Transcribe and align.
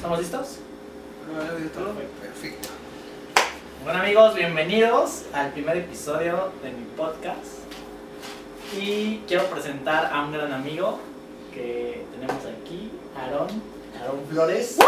¿Estamos 0.00 0.18
listos? 0.18 0.56
Perfecto. 2.22 2.68
Bueno 3.84 3.98
amigos, 3.98 4.34
bienvenidos 4.34 5.24
al 5.34 5.52
primer 5.52 5.76
episodio 5.76 6.52
de 6.62 6.70
mi 6.70 6.86
podcast. 6.96 7.68
Y 8.80 9.18
quiero 9.28 9.44
presentar 9.48 10.10
a 10.10 10.24
un 10.24 10.32
gran 10.32 10.54
amigo 10.54 10.98
que 11.52 12.06
tenemos 12.12 12.42
aquí, 12.46 12.90
Aarón, 13.14 13.48
Aarón 14.00 14.20
Flores. 14.30 14.78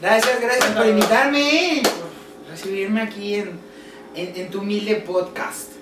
Gracias, 0.00 0.40
gracias 0.40 0.70
por 0.70 0.86
invitarme, 0.86 1.82
por 1.84 2.50
recibirme 2.50 3.02
aquí 3.02 3.34
en, 3.34 3.60
en, 4.14 4.34
en 4.34 4.50
tu 4.50 4.62
humilde 4.62 5.04
podcast. 5.06 5.72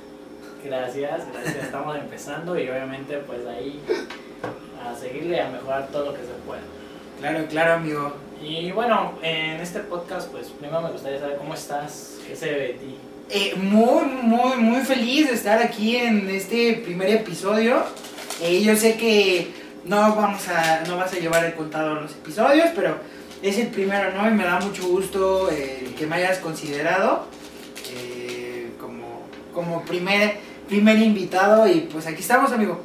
Gracias, 0.64 1.22
gracias. 1.32 1.54
Estamos 1.66 1.96
empezando 1.96 2.58
y 2.58 2.68
obviamente 2.68 3.16
pues 3.18 3.46
ahí 3.46 3.80
a 4.84 4.92
seguirle 4.96 5.40
a 5.40 5.50
mejorar 5.50 5.86
todo 5.92 6.06
lo 6.06 6.14
que 6.14 6.22
se 6.22 6.32
pueda. 6.44 6.62
Claro, 7.20 7.46
claro, 7.48 7.74
amigo. 7.74 8.12
Y 8.42 8.72
bueno, 8.72 9.12
en 9.22 9.60
este 9.60 9.80
podcast 9.80 10.30
pues 10.30 10.48
primero 10.48 10.80
me 10.80 10.90
gustaría 10.90 11.20
saber 11.20 11.36
cómo 11.36 11.54
estás, 11.54 12.18
qué 12.26 12.34
se 12.34 12.46
ve 12.46 12.58
de 12.58 12.72
ti. 12.74 12.96
Eh, 13.28 13.54
muy, 13.56 14.04
muy, 14.06 14.56
muy 14.56 14.80
feliz 14.80 15.28
de 15.28 15.34
estar 15.34 15.62
aquí 15.62 15.96
en 15.96 16.28
este 16.28 16.80
primer 16.84 17.10
episodio. 17.10 17.84
Eh, 18.40 18.62
yo 18.62 18.74
sé 18.76 18.96
que 18.96 19.52
no 19.84 20.16
vamos 20.16 20.48
a, 20.48 20.82
no 20.88 20.96
vas 20.96 21.12
a 21.12 21.18
llevar 21.18 21.44
el 21.44 21.54
contado 21.54 21.94
los 21.96 22.12
episodios, 22.12 22.70
pero 22.74 22.96
es 23.42 23.58
el 23.58 23.68
primero, 23.68 24.12
¿no? 24.12 24.28
Y 24.28 24.32
me 24.32 24.44
da 24.44 24.58
mucho 24.60 24.88
gusto 24.88 25.50
eh, 25.50 25.94
que 25.98 26.06
me 26.06 26.16
hayas 26.16 26.38
considerado 26.38 27.26
eh, 27.94 28.70
como, 28.80 29.22
como 29.52 29.82
primer, 29.84 30.38
primer 30.66 30.98
invitado. 30.98 31.68
Y 31.68 31.88
pues 31.92 32.06
aquí 32.06 32.20
estamos, 32.20 32.52
amigo. 32.52 32.80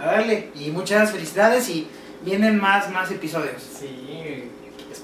A 0.00 0.06
darle. 0.06 0.50
Y 0.54 0.70
muchas 0.70 1.10
felicidades 1.10 1.68
y 1.70 1.88
vienen 2.22 2.58
más, 2.58 2.90
más 2.90 3.10
episodios. 3.10 3.62
Sí, 3.62 4.50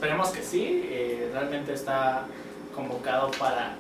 esperemos 0.05 0.29
que 0.29 0.43
sí. 0.43 0.83
eh, 0.91 1.31
realmente 1.33 1.73
está 1.73 2.27
convocado 2.75 3.31
para 3.39 3.75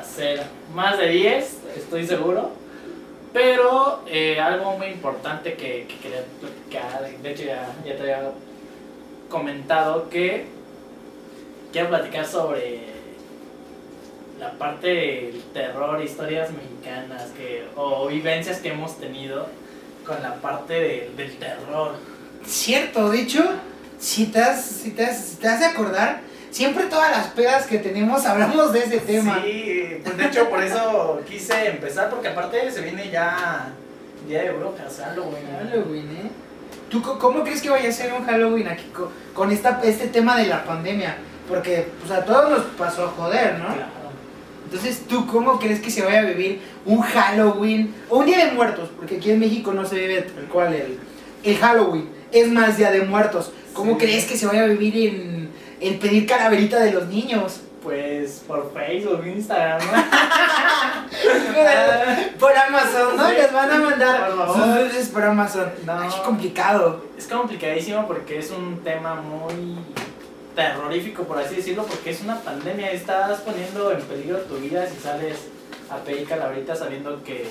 hacer 0.00 0.40
más 0.72 0.96
de 0.96 1.08
10, 1.08 1.56
estoy 1.76 2.06
seguro. 2.06 2.50
Pero 3.32 4.02
eh, 4.06 4.38
algo 4.40 4.78
muy 4.78 4.86
importante 4.86 5.54
que, 5.54 5.86
que 5.88 5.96
quería 5.98 6.22
platicar, 6.40 7.10
de 7.20 7.30
hecho 7.32 7.42
ya, 7.44 7.68
ya 7.84 7.96
te 7.96 8.02
había 8.02 8.30
comentado 9.28 10.08
que 10.08 10.46
quiero 11.72 11.88
platicar 11.88 12.24
sobre 12.24 12.82
la 14.38 14.52
parte 14.52 14.86
del 14.86 15.42
terror, 15.52 16.00
historias 16.00 16.50
mexicanas 16.52 17.24
que, 17.36 17.66
o 17.74 18.06
vivencias 18.06 18.60
que 18.60 18.68
hemos 18.68 18.98
tenido 18.98 19.48
con 20.06 20.22
la 20.22 20.36
parte 20.36 20.74
de- 20.74 21.10
del 21.16 21.36
terror. 21.38 21.96
Cierto, 22.46 23.10
de 23.10 23.20
hecho, 23.22 23.42
si 23.98 24.26
te, 24.26 24.40
has, 24.40 24.64
si, 24.64 24.90
te 24.90 25.04
has, 25.04 25.18
si 25.18 25.36
te 25.36 25.48
has 25.48 25.60
de 25.60 25.66
acordar, 25.66 26.20
siempre 26.50 26.84
todas 26.84 27.10
las 27.10 27.26
pedas 27.28 27.66
que 27.66 27.78
tenemos 27.78 28.24
hablamos 28.26 28.72
de 28.72 28.80
ese 28.80 28.98
tema. 28.98 29.40
Sí, 29.44 29.98
pues 30.04 30.16
de 30.16 30.24
hecho 30.26 30.48
por 30.48 30.62
eso 30.62 31.20
quise 31.28 31.68
empezar, 31.68 32.10
porque 32.10 32.28
aparte 32.28 32.70
se 32.70 32.80
viene 32.82 33.10
ya 33.10 33.68
Día 34.28 34.42
de 34.42 34.52
Brujas, 34.52 35.00
Halloween. 35.04 35.46
Halloween, 35.58 36.10
¿eh? 36.10 36.30
¿Tú 36.90 37.02
cómo 37.02 37.42
crees 37.42 37.60
que 37.62 37.70
vaya 37.70 37.88
a 37.88 37.92
ser 37.92 38.12
un 38.12 38.24
Halloween 38.24 38.68
aquí 38.68 38.84
co- 38.94 39.10
con 39.34 39.50
esta, 39.50 39.80
este 39.82 40.06
tema 40.08 40.36
de 40.36 40.46
la 40.46 40.64
pandemia? 40.64 41.16
Porque 41.48 41.88
pues, 42.00 42.10
a 42.12 42.24
todos 42.24 42.50
nos 42.50 42.60
pasó 42.76 43.04
a 43.06 43.08
joder, 43.08 43.58
¿no? 43.58 43.66
Claro. 43.66 43.96
Entonces, 44.64 45.02
¿tú 45.08 45.26
cómo 45.28 45.58
crees 45.60 45.80
que 45.80 45.90
se 45.90 46.02
vaya 46.02 46.20
a 46.20 46.24
vivir 46.24 46.60
un 46.84 47.00
Halloween 47.00 47.94
o 48.08 48.18
un 48.18 48.26
Día 48.26 48.44
de 48.46 48.52
Muertos? 48.52 48.88
Porque 48.96 49.16
aquí 49.16 49.30
en 49.30 49.38
México 49.40 49.72
no 49.72 49.84
se 49.84 49.96
vive 49.96 50.22
tal 50.22 50.44
cual 50.46 50.72
el, 50.74 50.98
el 51.44 51.56
Halloween, 51.58 52.08
es 52.32 52.48
más 52.48 52.76
Día 52.76 52.90
de 52.90 53.02
Muertos. 53.02 53.52
¿Cómo 53.72 53.92
Sí. 53.92 53.98
crees 53.98 54.24
que 54.24 54.36
se 54.36 54.46
vaya 54.46 54.62
a 54.62 54.66
vivir 54.66 55.14
en 55.14 55.50
el 55.80 55.98
pedir 55.98 56.26
calaverita 56.26 56.80
de 56.80 56.92
los 56.92 57.06
niños? 57.08 57.60
Pues 57.82 58.42
por 58.46 58.72
Facebook, 58.74 59.24
Instagram, 59.26 59.78
¿no? 59.80 59.92
por 62.40 62.56
Amazon, 62.56 63.16
¿no? 63.16 63.28
Sí. 63.28 63.34
Les 63.36 63.52
van 63.52 63.70
a 63.70 63.78
mandar 63.78 64.32
sus 64.46 64.74
dulces 64.74 65.08
por 65.08 65.24
Amazon. 65.24 65.70
No. 65.84 66.00
Ay, 66.00 66.08
qué 66.14 66.22
complicado. 66.22 67.04
Es 67.16 67.26
complicadísimo 67.26 68.06
porque 68.06 68.38
es 68.38 68.50
un 68.50 68.80
tema 68.82 69.14
muy 69.14 69.76
terrorífico, 70.54 71.24
por 71.24 71.38
así 71.38 71.56
decirlo, 71.56 71.84
porque 71.84 72.10
es 72.10 72.20
una 72.22 72.40
pandemia. 72.40 72.90
Estás 72.90 73.40
poniendo 73.40 73.92
en 73.92 74.00
peligro 74.02 74.38
tu 74.40 74.56
vida 74.56 74.86
si 74.86 74.98
sales 75.00 75.38
a 75.90 75.96
pedir 75.98 76.26
calabritas 76.26 76.78
sabiendo 76.80 77.22
que 77.22 77.46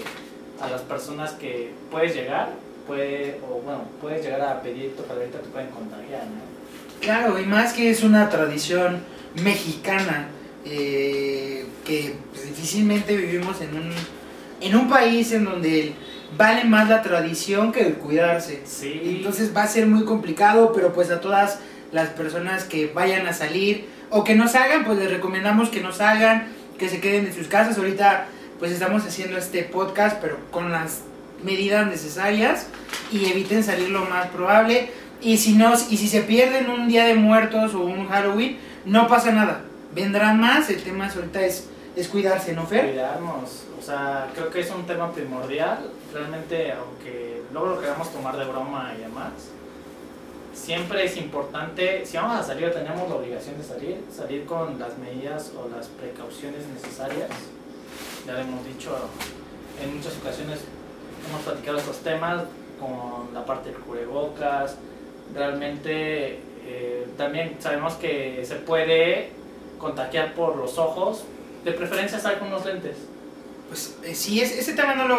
a 0.61 0.69
las 0.69 0.81
personas 0.81 1.31
que 1.31 1.73
puedes 1.91 2.15
llegar, 2.15 2.49
puede, 2.87 3.39
o 3.49 3.61
bueno, 3.61 3.83
puedes 4.01 4.23
llegar 4.23 4.41
a 4.41 4.61
pedir 4.61 4.95
tu 4.95 5.05
calabrita, 5.05 5.39
te 5.39 5.49
pueden 5.49 5.69
contagiar, 5.69 6.23
¿no? 6.25 6.55
Claro, 7.01 7.39
y 7.39 7.45
más 7.45 7.73
que 7.73 7.89
es 7.89 8.03
una 8.03 8.29
tradición 8.29 8.99
mexicana 9.43 10.27
eh, 10.65 11.65
que 11.85 12.15
pues, 12.31 12.45
difícilmente 12.47 13.15
vivimos 13.15 13.61
en 13.61 13.75
un, 13.75 13.91
en 14.61 14.75
un 14.75 14.89
país 14.89 15.31
en 15.31 15.45
donde 15.45 15.93
vale 16.37 16.63
más 16.63 16.89
la 16.89 17.01
tradición 17.01 17.71
que 17.71 17.81
el 17.81 17.93
cuidarse. 17.95 18.61
Sí. 18.65 19.01
Entonces 19.03 19.55
va 19.55 19.63
a 19.63 19.67
ser 19.67 19.87
muy 19.87 20.05
complicado, 20.05 20.71
pero 20.73 20.93
pues 20.93 21.11
a 21.11 21.21
todas 21.21 21.59
las 21.91 22.09
personas 22.09 22.63
que 22.63 22.87
vayan 22.87 23.27
a 23.27 23.33
salir 23.33 23.85
o 24.09 24.23
que 24.23 24.35
no 24.35 24.47
salgan, 24.47 24.85
pues 24.85 24.97
les 24.97 25.11
recomendamos 25.11 25.69
que 25.69 25.81
no 25.81 25.91
salgan, 25.91 26.47
que 26.77 26.89
se 26.89 26.99
queden 26.99 27.27
en 27.27 27.33
sus 27.33 27.47
casas. 27.47 27.77
Ahorita 27.77 28.27
pues 28.59 28.71
estamos 28.71 29.05
haciendo 29.05 29.37
este 29.37 29.63
podcast, 29.63 30.17
pero 30.21 30.37
con 30.51 30.71
las 30.71 31.01
medidas 31.43 31.87
necesarias 31.87 32.67
y 33.11 33.25
eviten 33.25 33.63
salir 33.63 33.89
lo 33.89 34.05
más 34.05 34.27
probable. 34.27 34.91
Y 35.21 35.37
si 35.37 35.53
no, 35.53 35.73
y 35.73 35.97
si 35.97 36.07
se 36.07 36.21
pierden 36.21 36.69
un 36.69 36.87
día 36.87 37.05
de 37.05 37.15
muertos 37.15 37.73
o 37.73 37.79
un 37.81 38.07
Halloween, 38.07 38.57
no 38.85 39.07
pasa 39.07 39.31
nada. 39.31 39.61
Vendrán 39.93 40.39
más, 40.39 40.69
el 40.69 40.83
tema 40.83 41.07
ahorita 41.07 41.41
es, 41.41 41.69
es 41.95 42.07
cuidarse, 42.07 42.53
¿no, 42.53 42.65
Fer? 42.65 42.89
cuidarnos. 42.91 43.63
O 43.79 43.81
sea, 43.81 44.27
creo 44.33 44.49
que 44.49 44.59
es 44.59 44.69
un 44.71 44.85
tema 44.85 45.11
primordial. 45.11 45.89
Realmente, 46.13 46.71
aunque 46.71 47.43
luego 47.51 47.67
lo 47.67 47.79
queramos 47.79 48.11
tomar 48.11 48.37
de 48.37 48.45
broma 48.45 48.93
y 48.97 49.01
demás, 49.01 49.31
siempre 50.53 51.05
es 51.05 51.17
importante, 51.17 52.05
si 52.05 52.17
vamos 52.17 52.39
a 52.39 52.43
salir, 52.43 52.71
tenemos 52.71 53.07
la 53.09 53.15
obligación 53.15 53.57
de 53.57 53.63
salir, 53.63 54.03
salir 54.11 54.45
con 54.45 54.79
las 54.79 54.97
medidas 54.97 55.51
o 55.57 55.69
las 55.69 55.87
precauciones 55.87 56.65
necesarias. 56.73 57.29
Ya 58.25 58.33
lo 58.33 58.39
hemos 58.39 58.65
dicho 58.65 58.97
en 59.81 59.97
muchas 59.97 60.17
ocasiones, 60.17 60.59
hemos 61.29 61.41
platicado 61.41 61.77
estos 61.77 61.97
temas 61.99 62.43
con 62.79 63.33
la 63.33 63.45
parte 63.45 63.69
del 63.69 63.79
cubrebocas. 63.79 64.75
Realmente, 65.33 66.39
eh, 66.65 67.07
también 67.17 67.55
sabemos 67.59 67.93
que 67.95 68.43
se 68.47 68.55
puede 68.55 69.29
contagiar 69.77 70.33
por 70.33 70.55
los 70.55 70.77
ojos, 70.77 71.23
de 71.63 71.71
preferencia 71.71 72.17
estar 72.17 72.39
con 72.39 72.47
unos 72.49 72.65
lentes. 72.65 72.95
Pues 73.67 73.95
eh, 74.03 74.13
sí, 74.15 74.39
es- 74.41 74.51
ese 74.57 74.73
tema 74.73 74.93
no 74.95 75.07
lo, 75.07 75.17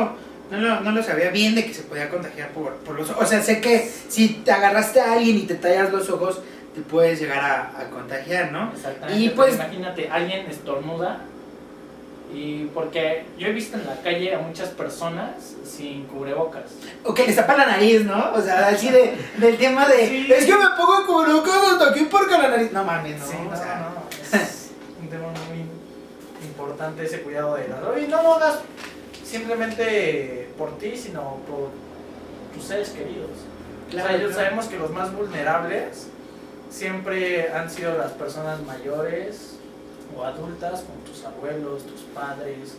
no, 0.50 0.58
lo, 0.58 0.80
no 0.80 0.90
lo 0.92 1.02
sabía 1.02 1.30
bien 1.30 1.54
de 1.54 1.66
que 1.66 1.74
se 1.74 1.82
podía 1.82 2.08
contagiar 2.08 2.50
por, 2.50 2.74
por 2.76 2.94
los 2.98 3.10
ojos. 3.10 3.24
O 3.24 3.26
sea, 3.26 3.42
sé 3.42 3.60
que 3.60 3.90
si 4.08 4.28
te 4.44 4.52
agarraste 4.52 5.00
a 5.00 5.12
alguien 5.14 5.36
y 5.38 5.42
te 5.42 5.56
tallas 5.56 5.92
los 5.92 6.08
ojos, 6.08 6.40
te 6.74 6.80
puedes 6.82 7.20
llegar 7.20 7.38
a, 7.40 7.80
a 7.80 7.90
contagiar, 7.90 8.52
¿no? 8.52 8.70
Exactamente. 8.72 9.20
Y 9.22 9.30
pues- 9.30 9.54
imagínate, 9.54 10.08
alguien 10.08 10.46
estornuda 10.46 11.20
y 12.32 12.64
porque 12.74 13.24
yo 13.38 13.48
he 13.48 13.52
visto 13.52 13.76
en 13.76 13.86
la 13.86 14.00
calle 14.02 14.34
a 14.34 14.38
muchas 14.38 14.70
personas 14.70 15.54
sin 15.64 16.04
cubrebocas. 16.06 16.64
O 17.04 17.14
que 17.14 17.26
les 17.26 17.36
tapa 17.36 17.56
la 17.56 17.66
nariz, 17.66 18.04
¿no? 18.04 18.32
O 18.32 18.40
sea, 18.42 18.68
así 18.68 18.90
de, 18.90 19.14
del 19.38 19.56
tema 19.56 19.86
de, 19.88 20.08
Sí. 20.08 20.32
es 20.32 20.44
que 20.44 20.52
me 20.52 20.66
pongo 20.76 21.06
cubrebocas 21.06 21.72
hasta 21.72 21.90
aquí 21.90 22.08
porque 22.10 22.36
la 22.36 22.48
nariz... 22.48 22.72
No 22.72 22.84
mames, 22.84 23.20
no. 23.20 23.26
Sí, 23.26 23.36
o 23.52 23.56
sea, 23.56 23.90
no, 23.94 24.38
es 24.38 24.70
un 25.00 25.08
tema 25.08 25.28
muy 25.28 25.64
importante 26.46 27.04
ese 27.04 27.22
cuidado 27.22 27.54
de 27.56 27.68
la 27.68 27.98
Y 27.98 28.08
no 28.08 28.22
lo 28.22 28.34
hagas 28.34 28.58
simplemente 29.24 30.50
por 30.58 30.78
ti, 30.78 30.96
sino 30.96 31.38
por 31.48 31.70
tus 32.54 32.64
seres 32.64 32.90
queridos. 32.90 33.30
Claro, 33.90 34.06
o 34.06 34.08
sea, 34.08 34.16
ellos 34.16 34.32
claro. 34.32 34.44
sabemos 34.44 34.66
que 34.66 34.78
los 34.78 34.90
más 34.90 35.14
vulnerables 35.14 36.08
siempre 36.70 37.52
han 37.52 37.70
sido 37.70 37.96
las 37.96 38.12
personas 38.12 38.60
mayores 38.62 39.55
o 40.16 40.22
adultas, 40.24 40.82
como 40.82 40.98
tus 41.04 41.24
abuelos, 41.24 41.84
tus 41.84 42.02
padres, 42.14 42.76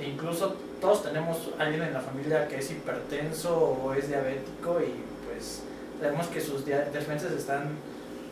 e 0.00 0.08
incluso 0.08 0.54
todos 0.80 1.02
tenemos 1.02 1.50
alguien 1.58 1.82
en 1.82 1.92
la 1.92 2.00
familia 2.00 2.46
que 2.48 2.58
es 2.58 2.70
hipertenso 2.70 3.56
o 3.56 3.92
es 3.94 4.08
diabético 4.08 4.80
y 4.80 4.94
pues 5.26 5.62
sabemos 6.00 6.28
que 6.28 6.40
sus 6.40 6.64
defensas 6.64 7.32
están 7.32 7.70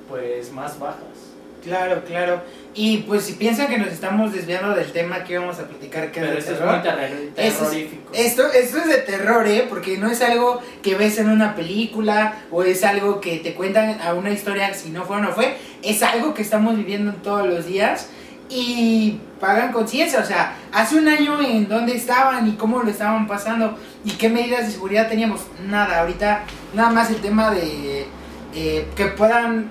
pues 0.08 0.52
más 0.52 0.78
bajas. 0.78 1.25
Claro, 1.66 2.02
claro. 2.04 2.42
Y 2.74 2.98
pues 2.98 3.24
si 3.24 3.32
piensan 3.32 3.68
que 3.68 3.78
nos 3.78 3.88
estamos 3.88 4.32
desviando 4.32 4.74
del 4.74 4.92
tema 4.92 5.24
que 5.24 5.32
íbamos 5.32 5.58
a 5.58 5.66
platicar, 5.66 6.12
que 6.12 6.20
es 6.20 6.24
Pero 6.26 6.32
de 6.32 6.38
esto 6.38 6.52
es 6.52 6.58
terror, 6.58 6.78
muy 6.78 6.88
es- 7.36 7.54
terrorífico. 7.58 8.12
Esto, 8.12 8.52
esto 8.52 8.78
es 8.78 8.86
de 8.88 8.98
terror, 8.98 9.46
¿eh? 9.48 9.66
Porque 9.68 9.96
no 9.98 10.10
es 10.10 10.20
algo 10.22 10.60
que 10.82 10.94
ves 10.94 11.18
en 11.18 11.30
una 11.30 11.54
película 11.54 12.34
o 12.50 12.62
es 12.62 12.84
algo 12.84 13.20
que 13.20 13.38
te 13.38 13.54
cuentan 13.54 14.00
a 14.00 14.12
una 14.14 14.30
historia, 14.30 14.72
si 14.74 14.90
no 14.90 15.04
fue 15.04 15.16
o 15.16 15.20
no 15.20 15.32
fue. 15.32 15.56
Es 15.82 16.02
algo 16.02 16.34
que 16.34 16.42
estamos 16.42 16.76
viviendo 16.76 17.12
todos 17.14 17.46
los 17.48 17.66
días 17.66 18.08
y 18.50 19.20
pagan 19.40 19.72
conciencia. 19.72 20.20
O 20.20 20.24
sea, 20.24 20.54
hace 20.72 20.96
un 20.96 21.08
año 21.08 21.40
en 21.40 21.68
dónde 21.68 21.96
estaban 21.96 22.46
y 22.46 22.52
cómo 22.56 22.82
lo 22.82 22.90
estaban 22.90 23.26
pasando 23.26 23.76
y 24.04 24.10
qué 24.12 24.28
medidas 24.28 24.66
de 24.66 24.72
seguridad 24.72 25.08
teníamos. 25.08 25.40
Nada, 25.66 26.00
ahorita 26.00 26.42
nada 26.74 26.90
más 26.90 27.10
el 27.10 27.16
tema 27.16 27.50
de 27.50 28.06
eh, 28.54 28.86
que 28.94 29.06
puedan 29.06 29.70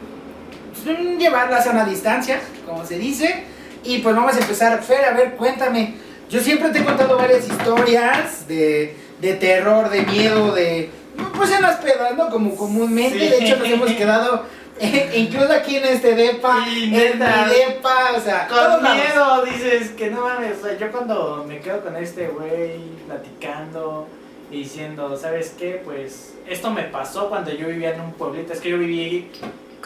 llevarlas 0.84 1.68
a 1.68 1.72
una 1.72 1.86
distancia, 1.86 2.42
como 2.66 2.86
se 2.86 2.98
dice. 2.98 3.44
Y 3.84 4.00
pues 4.00 4.16
vamos 4.16 4.36
a 4.36 4.40
empezar. 4.40 4.82
Fer, 4.84 5.06
a 5.06 5.12
ver, 5.14 5.36
cuéntame. 5.36 5.96
Yo 6.30 6.40
siempre 6.40 6.70
te 6.70 6.80
he 6.80 6.84
contado 6.84 7.18
varias 7.18 7.48
historias 7.48 8.48
de, 8.48 8.96
de 9.22 9.34
terror, 9.36 9.90
de 9.90 10.02
miedo, 10.02 10.54
de... 10.54 10.90
Pues 11.38 11.52
en 11.52 11.62
las 11.62 11.78
pedas, 11.78 12.18
¿no? 12.18 12.30
Como 12.30 12.56
comúnmente. 12.56 13.20
Sí. 13.20 13.28
De 13.30 13.46
hecho, 13.46 13.58
nos 13.58 13.68
hemos 13.70 13.92
quedado... 13.92 14.44
eh, 14.80 15.12
incluso 15.16 15.54
aquí 15.54 15.78
en 15.78 15.86
este 15.86 16.16
depa, 16.16 16.66
Sí, 16.66 16.84
en 16.94 17.20
mi 17.20 17.26
depa, 17.26 18.12
o 18.18 18.20
sea, 18.20 18.48
Con 18.48 18.84
miedo 18.84 19.46
dices 19.46 19.92
que 19.92 20.10
no 20.10 20.22
mames, 20.22 20.58
o 20.62 20.68
sea, 20.68 20.78
yo 20.78 20.92
cuando 20.92 21.46
me 21.48 21.60
quedo 21.60 21.82
con 21.82 21.96
este 21.96 22.28
güey 22.28 22.80
platicando 23.08 24.08
y 24.52 24.64
diciendo, 24.64 25.16
¿sabes 25.16 25.56
qué? 25.58 25.82
Pues 25.86 26.34
esto 26.48 26.72
me 26.72 26.84
pasó 26.84 27.30
cuando 27.30 27.52
yo 27.52 27.68
vivía 27.68 27.94
en 27.94 28.02
un 28.02 28.12
pueblito, 28.14 28.52
es 28.52 28.60
que 28.60 28.72
yo 28.72 28.78
viví 28.78 29.32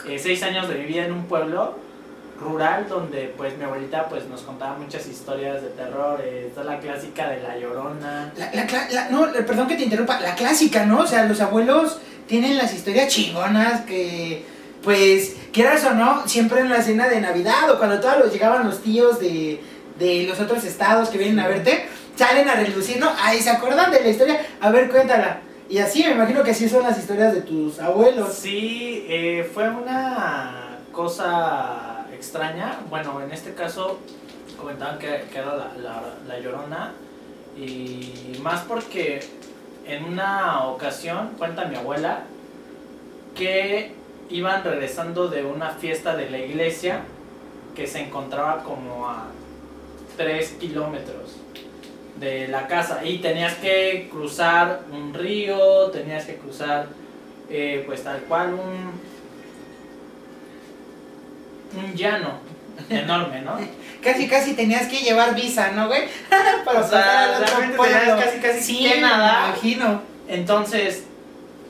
eh, 0.08 0.20
seis 0.20 0.42
años 0.44 0.68
de 0.68 0.76
vivir 0.76 1.00
en 1.00 1.12
un 1.14 1.26
pueblo 1.26 1.76
rural 2.40 2.86
donde 2.88 3.34
pues 3.36 3.58
mi 3.58 3.66
abuelita 3.66 4.08
pues 4.08 4.26
nos 4.28 4.42
contaba 4.42 4.78
muchas 4.78 5.06
historias 5.08 5.62
de 5.62 5.70
terror, 5.70 6.22
eh, 6.24 6.46
está 6.48 6.64
la 6.64 6.80
clásica 6.80 7.28
de 7.30 7.42
la 7.42 7.58
llorona. 7.58 8.32
La, 8.38 8.52
la 8.54 8.66
la- 8.92 9.10
no, 9.10 9.28
perdón 9.46 9.68
que 9.68 9.76
te 9.76 9.84
interrumpa, 9.84 10.20
la 10.22 10.36
clásica, 10.36 10.86
¿no? 10.86 11.00
O 11.02 11.08
sea, 11.08 11.26
los 11.26 11.42
abuelos 11.42 12.00
tienen 12.28 12.58
las 12.58 12.74
historias 12.74 13.10
chingonas 13.10 13.82
que, 13.82 14.46
pues, 14.84 15.36
quieras 15.52 15.84
o 15.86 15.94
no, 15.94 16.26
siempre 16.28 16.62
en 16.62 16.70
la 16.70 16.82
cena 16.82 17.10
de 17.10 17.20
Navidad 17.20 17.70
o 17.72 17.78
cuando 17.78 18.00
todos 18.00 18.20
los 18.20 18.32
llegaban 18.32 18.66
los 18.66 18.82
tíos 18.82 19.20
de, 19.20 19.62
de 19.98 20.26
los 20.28 20.40
otros 20.40 20.64
estados 20.64 21.10
que 21.10 21.18
vienen 21.18 21.40
a 21.40 21.48
verte, 21.50 21.88
salen 22.16 22.48
a 22.48 22.56
relucir, 22.56 23.00
¿no? 23.02 23.12
Ay, 23.22 23.42
¿se 23.42 23.50
acuerdan 23.50 23.92
de 23.92 24.02
la 24.02 24.08
historia? 24.10 24.40
A 24.62 24.70
ver, 24.72 24.90
cuéntala. 24.90 25.42
Y 25.70 25.78
así, 25.78 26.04
me 26.04 26.14
imagino 26.14 26.44
que 26.44 26.50
así 26.50 26.68
son 26.68 26.82
las 26.82 26.98
historias 26.98 27.32
de 27.32 27.42
tus 27.42 27.80
abuelos. 27.80 28.34
Sí, 28.34 29.06
eh, 29.08 29.48
fue 29.54 29.70
una 29.70 30.80
cosa 30.92 32.08
extraña. 32.12 32.80
Bueno, 32.90 33.22
en 33.22 33.32
este 33.32 33.54
caso 33.54 34.00
comentaban 34.58 34.98
que, 34.98 35.26
que 35.32 35.38
era 35.38 35.72
la, 36.28 36.40
llorona. 36.40 36.94
Y 37.56 38.40
más 38.42 38.62
porque 38.62 39.20
en 39.86 40.06
una 40.06 40.66
ocasión, 40.66 41.36
cuenta 41.38 41.66
mi 41.66 41.76
abuela, 41.76 42.24
que 43.36 43.94
iban 44.32 44.64
regresando 44.64 45.28
de 45.28 45.46
una 45.46 45.70
fiesta 45.70 46.16
de 46.16 46.32
la 46.32 46.40
iglesia 46.40 47.02
que 47.76 47.86
se 47.86 48.00
encontraba 48.00 48.64
como 48.64 49.08
a 49.08 49.28
3 50.18 50.50
kilómetros 50.60 51.39
de 52.20 52.48
la 52.48 52.68
casa 52.68 53.02
y 53.04 53.20
tenías 53.20 53.56
que 53.56 54.10
cruzar 54.12 54.82
un 54.92 55.14
río, 55.14 55.90
tenías 55.92 56.26
que 56.26 56.36
cruzar 56.36 56.88
eh, 57.50 57.84
pues 57.88 58.04
tal 58.04 58.20
cual 58.22 58.54
un 58.54 59.10
un 61.78 61.94
llano 61.96 62.40
enorme, 62.90 63.42
¿no? 63.42 63.58
Casi, 64.02 64.30
casi 64.30 64.54
tenías 64.54 64.88
que 64.88 65.00
llevar 65.00 65.36
visa, 65.36 65.72
¿no, 65.72 65.88
güey? 65.88 66.04
Para 66.66 66.80
O 66.80 66.88
sea, 66.88 67.38
realmente 67.38 67.78
tenías 67.78 68.24
casi, 68.24 68.40
casi 68.40 68.62
sí, 68.62 68.90
que 68.90 69.02
nadar. 69.02 69.42
me 69.42 69.50
imagino. 69.50 70.02
Entonces, 70.30 71.04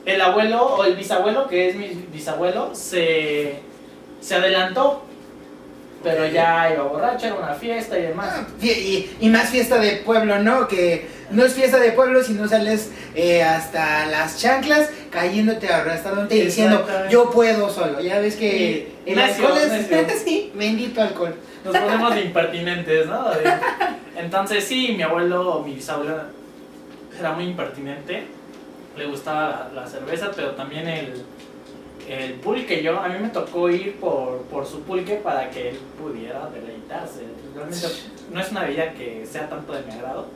el 0.05 0.21
abuelo 0.21 0.63
o 0.63 0.83
el 0.83 0.95
bisabuelo, 0.95 1.47
que 1.47 1.69
es 1.69 1.75
mi 1.75 1.87
bisabuelo, 1.87 2.75
se, 2.75 3.61
se 4.21 4.35
adelantó, 4.35 5.05
pero 6.03 6.25
ya 6.27 6.71
iba 6.73 6.83
borracho, 6.83 7.27
era 7.27 7.35
una 7.35 7.53
fiesta 7.53 7.97
y 7.97 8.03
demás. 8.03 8.29
Ah, 8.31 8.47
Y, 8.61 9.09
y 9.19 9.29
más 9.29 9.49
fiesta 9.49 9.77
de 9.79 9.97
pueblo, 9.97 10.39
¿no? 10.39 10.67
Que 10.67 11.07
no 11.31 11.45
es 11.45 11.53
fiesta 11.53 11.77
de 11.79 11.91
pueblo 11.91 12.23
si 12.23 12.33
no 12.33 12.47
sales 12.47 12.91
eh, 13.15 13.43
hasta 13.43 14.05
las 14.07 14.39
chanclas 14.39 14.89
cayéndote, 15.11 15.67
arrastrándote 15.67 16.35
y 16.35 16.41
diciendo 16.45 16.85
yo 17.09 17.29
puedo 17.29 17.69
solo. 17.69 17.99
Ya 17.99 18.19
ves 18.19 18.35
que 18.35 18.93
Y 19.05 19.11
el 19.11 19.15
necio, 19.17 19.47
alcohol 19.47 19.61
es 19.61 19.89
necio. 19.89 20.07
sí, 20.25 20.51
bendito 20.55 21.01
alcohol. 21.01 21.35
Nos 21.63 21.77
ponemos 21.77 22.15
de 22.15 22.21
impertinentes, 22.21 23.07
¿no? 23.07 23.25
Entonces 24.15 24.63
sí, 24.63 24.93
mi 24.95 25.03
abuelo, 25.03 25.63
mi 25.65 25.75
bisabuelo 25.75 26.21
era 27.19 27.33
muy 27.33 27.45
impertinente, 27.45 28.23
le 28.97 29.05
gustaba 29.05 29.69
la, 29.73 29.81
la 29.81 29.87
cerveza, 29.87 30.31
pero 30.33 30.51
también 30.51 30.87
el, 30.87 31.25
el 32.09 32.33
pulque. 32.33 32.81
Yo, 32.83 32.99
a 32.99 33.07
mí 33.07 33.19
me 33.19 33.29
tocó 33.29 33.69
ir 33.69 33.95
por, 33.99 34.39
por 34.43 34.65
su 34.65 34.81
pulque 34.81 35.15
para 35.15 35.49
que 35.49 35.69
él 35.69 35.79
pudiera 36.01 36.49
deleitarse. 36.49 37.21
Realmente 37.55 37.87
no 38.31 38.41
es 38.41 38.51
una 38.51 38.61
bebida 38.65 38.93
que 38.93 39.25
sea 39.29 39.47
tanto 39.49 39.73
de 39.73 39.83
mi 39.83 39.91
agrado, 39.93 40.27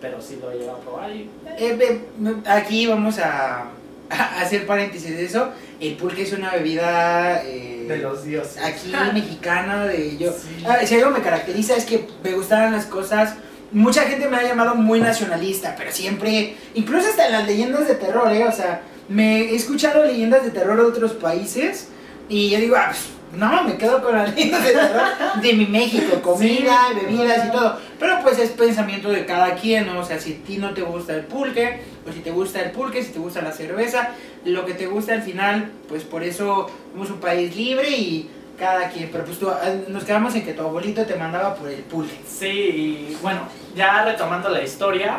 pero 0.00 0.20
sí 0.20 0.38
lo 0.40 0.50
he 0.50 0.58
llegado 0.58 0.78
a 0.78 0.80
probar 0.80 1.10
y... 1.10 1.28
Eh, 1.58 1.76
ve- 1.76 2.36
aquí 2.46 2.86
vamos 2.86 3.18
a, 3.18 3.62
a 4.10 4.40
hacer 4.40 4.66
paréntesis 4.66 5.10
de 5.16 5.24
eso. 5.24 5.50
El 5.80 5.94
pulque 5.96 6.22
es 6.22 6.32
una 6.32 6.52
bebida 6.52 7.42
eh, 7.44 7.86
De 7.88 7.98
los 7.98 8.24
dioses. 8.24 8.58
aquí 8.62 8.92
mexicana 9.14 9.86
de 9.86 10.16
yo. 10.18 10.32
Sí. 10.32 10.64
Ah, 10.66 10.78
si 10.84 10.94
algo 10.96 11.10
me 11.10 11.22
caracteriza 11.22 11.76
es 11.76 11.84
que 11.84 12.06
me 12.22 12.32
gustaban 12.32 12.72
las 12.72 12.86
cosas. 12.86 13.34
Mucha 13.72 14.02
gente 14.02 14.26
me 14.28 14.36
ha 14.36 14.42
llamado 14.42 14.74
muy 14.74 15.00
nacionalista, 15.00 15.76
pero 15.78 15.92
siempre, 15.92 16.56
incluso 16.74 17.08
hasta 17.08 17.26
en 17.26 17.32
las 17.32 17.46
leyendas 17.46 17.86
de 17.86 17.94
terror, 17.94 18.32
¿eh? 18.32 18.44
O 18.44 18.50
sea, 18.50 18.80
me 19.10 19.40
he 19.42 19.54
escuchado 19.54 20.04
leyendas 20.04 20.42
de 20.44 20.50
terror 20.50 20.76
de 20.78 20.84
otros 20.84 21.12
países 21.12 21.88
y 22.28 22.48
yo 22.50 22.58
digo, 22.58 22.76
ah, 22.78 22.86
pues, 22.90 23.08
no, 23.38 23.62
me 23.64 23.76
quedo 23.76 24.02
con 24.02 24.16
las 24.16 24.30
leyendas 24.34 24.64
de 24.64 24.72
terror 24.72 25.02
de 25.42 25.52
mi 25.52 25.66
México, 25.66 26.20
comida, 26.22 26.78
Sí. 26.90 27.06
bebidas 27.06 27.46
y 27.46 27.50
todo. 27.50 27.76
Pero 27.98 28.20
pues 28.22 28.38
es 28.38 28.50
pensamiento 28.50 29.10
de 29.10 29.26
cada 29.26 29.54
quien, 29.56 29.86
¿no? 29.86 30.00
O 30.00 30.04
sea, 30.04 30.18
si 30.18 30.34
a 30.42 30.46
ti 30.46 30.56
no 30.58 30.72
te 30.72 30.82
gusta 30.82 31.14
el 31.14 31.24
pulque, 31.24 31.82
o 32.08 32.12
si 32.12 32.20
te 32.20 32.30
gusta 32.30 32.60
el 32.62 32.70
pulque, 32.70 33.02
si 33.02 33.10
te 33.12 33.18
gusta 33.18 33.42
la 33.42 33.52
cerveza, 33.52 34.10
lo 34.44 34.64
que 34.64 34.74
te 34.74 34.86
gusta 34.86 35.12
al 35.12 35.22
final, 35.22 35.70
pues 35.88 36.02
por 36.04 36.22
eso 36.22 36.70
somos 36.92 37.10
un 37.10 37.18
país 37.20 37.54
libre 37.54 37.90
y 37.90 38.30
cada 38.58 38.88
quien. 38.90 39.10
Pero 39.12 39.24
pues 39.24 39.38
tú, 39.38 39.48
ah, 39.50 39.58
nos 39.88 40.04
quedamos 40.04 40.34
en 40.34 40.44
que 40.44 40.52
tu 40.54 40.62
abuelito 40.62 41.04
te 41.04 41.16
mandaba 41.16 41.54
por 41.56 41.68
el 41.68 41.80
pulque. 41.82 42.14
Sí, 42.28 42.46
y 42.46 43.18
bueno, 43.22 43.40
ya 43.76 44.04
retomando 44.04 44.48
la 44.50 44.62
historia, 44.62 45.18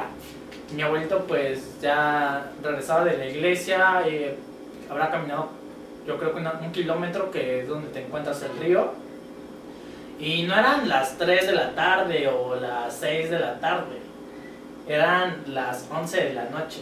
mi 0.75 0.81
abuelito 0.81 1.25
pues 1.27 1.79
ya 1.81 2.51
regresaba 2.63 3.05
de 3.05 3.17
la 3.17 3.25
iglesia, 3.25 4.03
eh, 4.05 4.37
habrá 4.89 5.09
caminado 5.11 5.49
yo 6.07 6.17
creo 6.17 6.33
que 6.33 6.39
una- 6.39 6.53
un 6.61 6.71
kilómetro 6.71 7.29
que 7.29 7.61
es 7.61 7.67
donde 7.67 7.89
te 7.89 8.03
encuentras 8.03 8.41
el 8.41 8.57
río. 8.57 8.91
Y 10.19 10.43
no 10.43 10.53
eran 10.57 10.87
las 10.89 11.17
3 11.17 11.45
de 11.47 11.53
la 11.53 11.71
tarde 11.75 12.27
o 12.27 12.55
las 12.55 12.95
6 12.95 13.29
de 13.29 13.39
la 13.39 13.59
tarde, 13.59 13.97
eran 14.87 15.43
las 15.47 15.87
11 15.91 16.21
de 16.25 16.33
la 16.33 16.45
noche, 16.45 16.81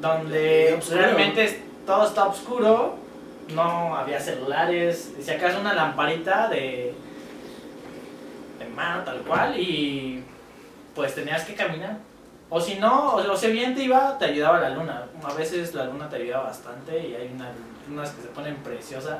donde 0.00 0.74
realmente 0.96 1.62
todo 1.86 2.06
está 2.06 2.26
oscuro, 2.26 2.96
no 3.54 3.94
había 3.96 4.18
celulares, 4.20 5.12
si 5.20 5.30
acaso 5.30 5.60
una 5.60 5.74
lamparita 5.74 6.48
de, 6.48 6.94
de 8.58 8.64
mano 8.74 9.02
tal 9.04 9.18
cual 9.20 9.58
y 9.58 10.22
pues 10.94 11.14
tenías 11.14 11.44
que 11.44 11.54
caminar. 11.54 11.98
O 12.56 12.60
si 12.60 12.76
no, 12.76 13.16
o, 13.16 13.36
si 13.36 13.50
bien 13.50 13.74
te 13.74 13.82
iba, 13.82 14.16
te 14.16 14.26
ayudaba 14.26 14.60
la 14.60 14.70
luna. 14.70 15.06
A 15.24 15.32
veces 15.34 15.74
la 15.74 15.86
luna 15.86 16.08
te 16.08 16.16
ayuda 16.22 16.38
bastante 16.42 16.96
y 17.04 17.12
hay 17.16 17.32
una- 17.34 17.50
unas 17.90 18.10
que 18.12 18.22
se 18.22 18.28
ponen 18.28 18.54
preciosas 18.58 19.18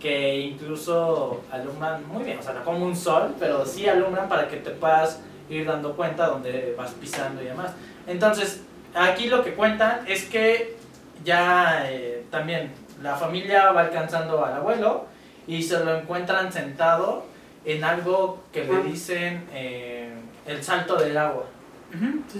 que 0.00 0.38
incluso 0.38 1.42
alumbran 1.52 2.08
muy 2.08 2.24
bien, 2.24 2.38
o 2.38 2.42
sea, 2.42 2.54
no 2.54 2.64
como 2.64 2.86
un 2.86 2.96
sol, 2.96 3.34
pero 3.38 3.66
sí 3.66 3.86
alumbran 3.86 4.26
para 4.26 4.48
que 4.48 4.56
te 4.56 4.70
puedas 4.70 5.20
ir 5.50 5.66
dando 5.66 5.92
cuenta 5.94 6.28
donde 6.28 6.74
vas 6.78 6.92
pisando 6.92 7.42
y 7.42 7.44
demás. 7.44 7.72
Entonces, 8.06 8.62
aquí 8.94 9.28
lo 9.28 9.44
que 9.44 9.52
cuentan 9.52 10.04
es 10.08 10.24
que 10.24 10.74
ya 11.22 11.84
eh, 11.90 12.24
también 12.30 12.72
la 13.02 13.16
familia 13.16 13.70
va 13.72 13.82
alcanzando 13.82 14.42
al 14.46 14.54
abuelo 14.54 15.04
y 15.46 15.62
se 15.62 15.78
lo 15.84 15.94
encuentran 15.98 16.50
sentado 16.50 17.26
en 17.66 17.84
algo 17.84 18.42
que 18.50 18.64
le 18.64 18.82
dicen 18.82 19.46
eh, 19.52 20.10
el 20.46 20.64
salto 20.64 20.96
del 20.96 21.18
agua 21.18 21.44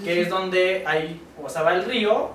que 0.03 0.21
es 0.21 0.29
donde 0.29 0.83
hay, 0.85 1.21
o 1.41 1.49
sea, 1.49 1.61
va 1.61 1.73
el 1.73 1.85
río 1.85 2.31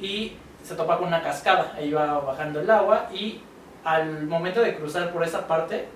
y 0.00 0.32
se 0.62 0.74
topa 0.74 0.98
con 0.98 1.08
una 1.08 1.22
cascada, 1.22 1.74
ahí 1.76 1.92
va 1.92 2.20
bajando 2.20 2.60
el 2.60 2.70
agua 2.70 3.08
y 3.12 3.40
al 3.84 4.26
momento 4.26 4.62
de 4.62 4.74
cruzar 4.74 5.12
por 5.12 5.22
esa 5.22 5.46
parte 5.46 5.86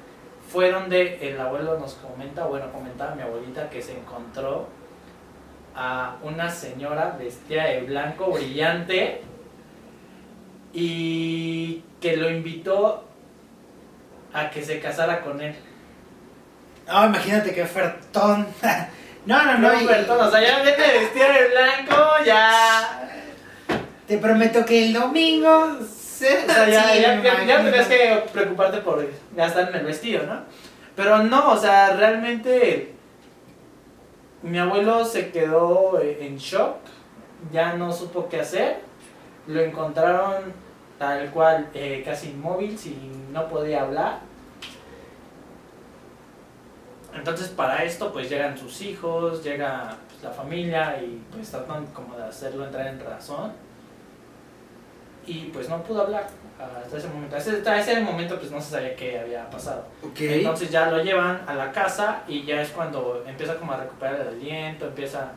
fue 0.51 0.71
donde 0.71 1.19
el 1.29 1.41
abuelo 1.41 1.79
nos 1.79 1.95
comenta, 1.95 2.45
bueno, 2.45 2.71
comentaba 2.73 3.15
mi 3.15 3.23
abuelita 3.23 3.69
que 3.71 3.83
se 3.83 3.99
encontró 3.99 4.69
a 5.75 6.17
una 6.23 6.51
señora 6.51 7.17
vestida 7.19 7.65
de 7.65 7.83
blanco 7.83 8.33
brillante 8.33 9.23
y 10.73 11.83
que 12.01 12.17
lo 12.17 12.31
invitó 12.31 13.05
a 14.33 14.51
que 14.51 14.63
se 14.63 14.81
casara 14.81 15.21
con 15.21 15.41
él. 15.41 15.55
No, 16.87 17.07
imagínate 17.07 17.55
qué 17.55 17.63
ofertón. 17.63 18.47
no, 19.27 19.45
no, 19.45 19.59
no. 19.59 19.73
No, 19.81 19.87
perdón, 19.87 20.27
o 20.27 20.31
sea, 20.31 20.41
ya 20.41 20.63
viene 20.63 20.77
vestida 21.01 21.33
de 21.33 21.49
blanco, 21.49 22.03
ya 22.25 23.11
Te 24.07 24.19
prometo 24.19 24.65
que 24.65 24.87
el 24.87 24.93
domingo. 24.95 25.79
Se... 25.87 26.45
O 26.49 26.53
sea, 26.53 26.69
ya, 26.69 26.89
Sí, 26.93 27.01
ya, 27.03 27.23
ya- 27.23 27.45
ya 27.45 27.63
tenías 27.65 27.87
que 27.87 28.25
preocuparte 28.33 28.79
por 28.79 29.07
gastar 29.37 29.69
en 29.69 29.77
el 29.77 29.85
vestido, 29.85 30.25
¿no? 30.25 30.41
Pero 30.97 31.19
no, 31.23 31.53
o 31.53 31.57
sea, 31.57 31.91
realmente 31.95 32.95
mi 34.43 34.59
abuelo 34.59 35.05
se 35.05 35.31
quedó 35.31 36.01
eh, 36.03 36.19
en 36.23 36.39
shock, 36.39 36.77
ya 37.53 37.75
no 37.75 37.93
supo 37.93 38.29
qué 38.29 38.41
hacer, 38.41 38.81
lo 39.47 39.61
encontraron 39.61 40.53
tal 40.99 41.31
cual, 41.31 41.69
eh, 41.75 42.03
casi 42.05 42.31
inmóvil, 42.31 42.77
sin 42.79 43.33
no 43.33 43.47
podía 43.49 43.83
hablar. 43.83 44.21
Entonces 47.15 47.49
para 47.49 47.85
esto 47.85 48.13
pues 48.13 48.29
llegan 48.29 48.57
sus 48.57 48.81
hijos, 48.83 49.43
llega 49.43 49.97
pues, 50.09 50.23
la 50.23 50.31
familia 50.31 51.01
y 51.03 51.23
pues 51.33 51.51
tratan 51.51 51.87
como 51.87 52.17
de 52.17 52.25
hacerlo 52.25 52.65
entrar 52.65 52.87
en 52.87 53.01
razón. 53.01 53.53
Y 55.27 55.51
pues 55.53 55.69
no 55.69 55.83
pudo 55.83 56.03
hablar 56.03 56.27
hasta 56.59 56.97
ese 56.97 57.09
momento. 57.09 57.37
Hasta 57.37 57.79
ese 57.79 58.01
momento 58.01 58.39
pues 58.39 58.51
no 58.51 58.61
se 58.61 58.71
sabía 58.71 58.97
qué 58.97 59.19
había 59.19 59.49
pasado. 59.51 59.85
Ok. 60.03 60.21
Entonces 60.21 60.71
ya 60.71 60.91
lo 60.91 61.03
llevan 61.03 61.43
a 61.47 61.55
la 61.55 61.71
casa 61.71 62.23
y 62.27 62.45
ya 62.45 62.63
es 62.63 62.71
cuando 62.71 63.25
empieza 63.27 63.57
como 63.57 63.73
a 63.73 63.77
recuperar 63.79 64.21
el 64.21 64.29
aliento, 64.29 64.87
empieza 64.87 65.33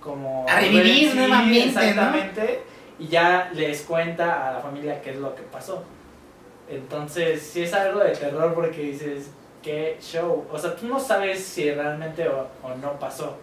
como 0.00 0.46
A 0.48 0.60
revivir 0.60 1.10
Sí, 1.10 1.16
nuevamente, 1.16 1.74
¿no? 1.74 1.80
Exactamente. 1.82 2.62
Y 2.98 3.08
ya 3.08 3.50
les 3.54 3.82
cuenta 3.82 4.48
a 4.48 4.52
la 4.52 4.60
familia 4.60 5.00
qué 5.00 5.10
es 5.10 5.16
lo 5.16 5.34
que 5.34 5.42
pasó. 5.42 5.82
Entonces 6.68 7.42
sí 7.42 7.62
es 7.62 7.72
algo 7.74 8.00
de 8.00 8.10
terror 8.10 8.54
porque 8.54 8.82
dices, 8.82 9.30
qué 9.64 9.96
show. 10.00 10.44
O 10.52 10.58
sea, 10.58 10.76
tú 10.76 10.86
no 10.86 11.00
sabes 11.00 11.42
si 11.42 11.70
realmente 11.72 12.28
o, 12.28 12.46
o 12.62 12.74
no 12.80 12.92
pasó. 13.00 13.38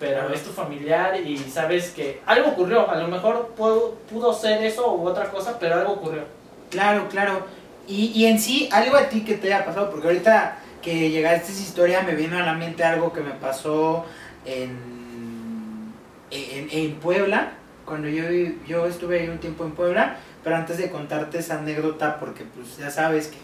Pero 0.00 0.20
Claro. 0.20 0.34
es 0.34 0.42
tu 0.44 0.50
familiar 0.50 1.20
y 1.20 1.36
sabes 1.36 1.90
que 1.90 2.20
algo 2.24 2.50
ocurrió. 2.50 2.88
A 2.90 2.96
lo 2.96 3.08
mejor 3.08 3.48
pudo, 3.56 3.94
pudo 4.10 4.32
ser 4.32 4.64
eso 4.64 4.94
u 4.94 5.06
otra 5.06 5.30
cosa, 5.30 5.58
pero 5.58 5.74
algo 5.74 5.92
ocurrió. 5.94 6.22
Claro, 6.70 7.08
claro. 7.08 7.42
Y, 7.86 8.06
y 8.14 8.26
en 8.26 8.38
sí, 8.38 8.68
algo 8.72 8.96
a 8.96 9.08
ti 9.08 9.24
que 9.24 9.34
te 9.34 9.52
haya 9.52 9.64
pasado, 9.64 9.90
porque 9.90 10.06
ahorita 10.08 10.58
que 10.82 11.10
llegaste 11.10 11.48
a 11.48 11.54
esa 11.54 11.62
historia 11.62 12.02
me 12.02 12.14
vino 12.14 12.38
a 12.38 12.42
la 12.42 12.52
mente 12.54 12.84
algo 12.84 13.12
que 13.12 13.20
me 13.22 13.32
pasó 13.32 14.04
en, 14.44 15.92
en, 16.30 16.68
en 16.70 16.94
Puebla, 17.00 17.52
cuando 17.84 18.08
yo, 18.08 18.24
yo 18.66 18.86
estuve 18.86 19.20
ahí 19.20 19.28
un 19.28 19.38
tiempo 19.38 19.64
en 19.64 19.72
Puebla, 19.72 20.16
pero 20.44 20.56
antes 20.56 20.78
de 20.78 20.90
contarte 20.90 21.38
esa 21.38 21.58
anécdota, 21.58 22.18
porque 22.20 22.44
pues 22.44 22.76
ya 22.76 22.90
sabes 22.90 23.28
que 23.28 23.38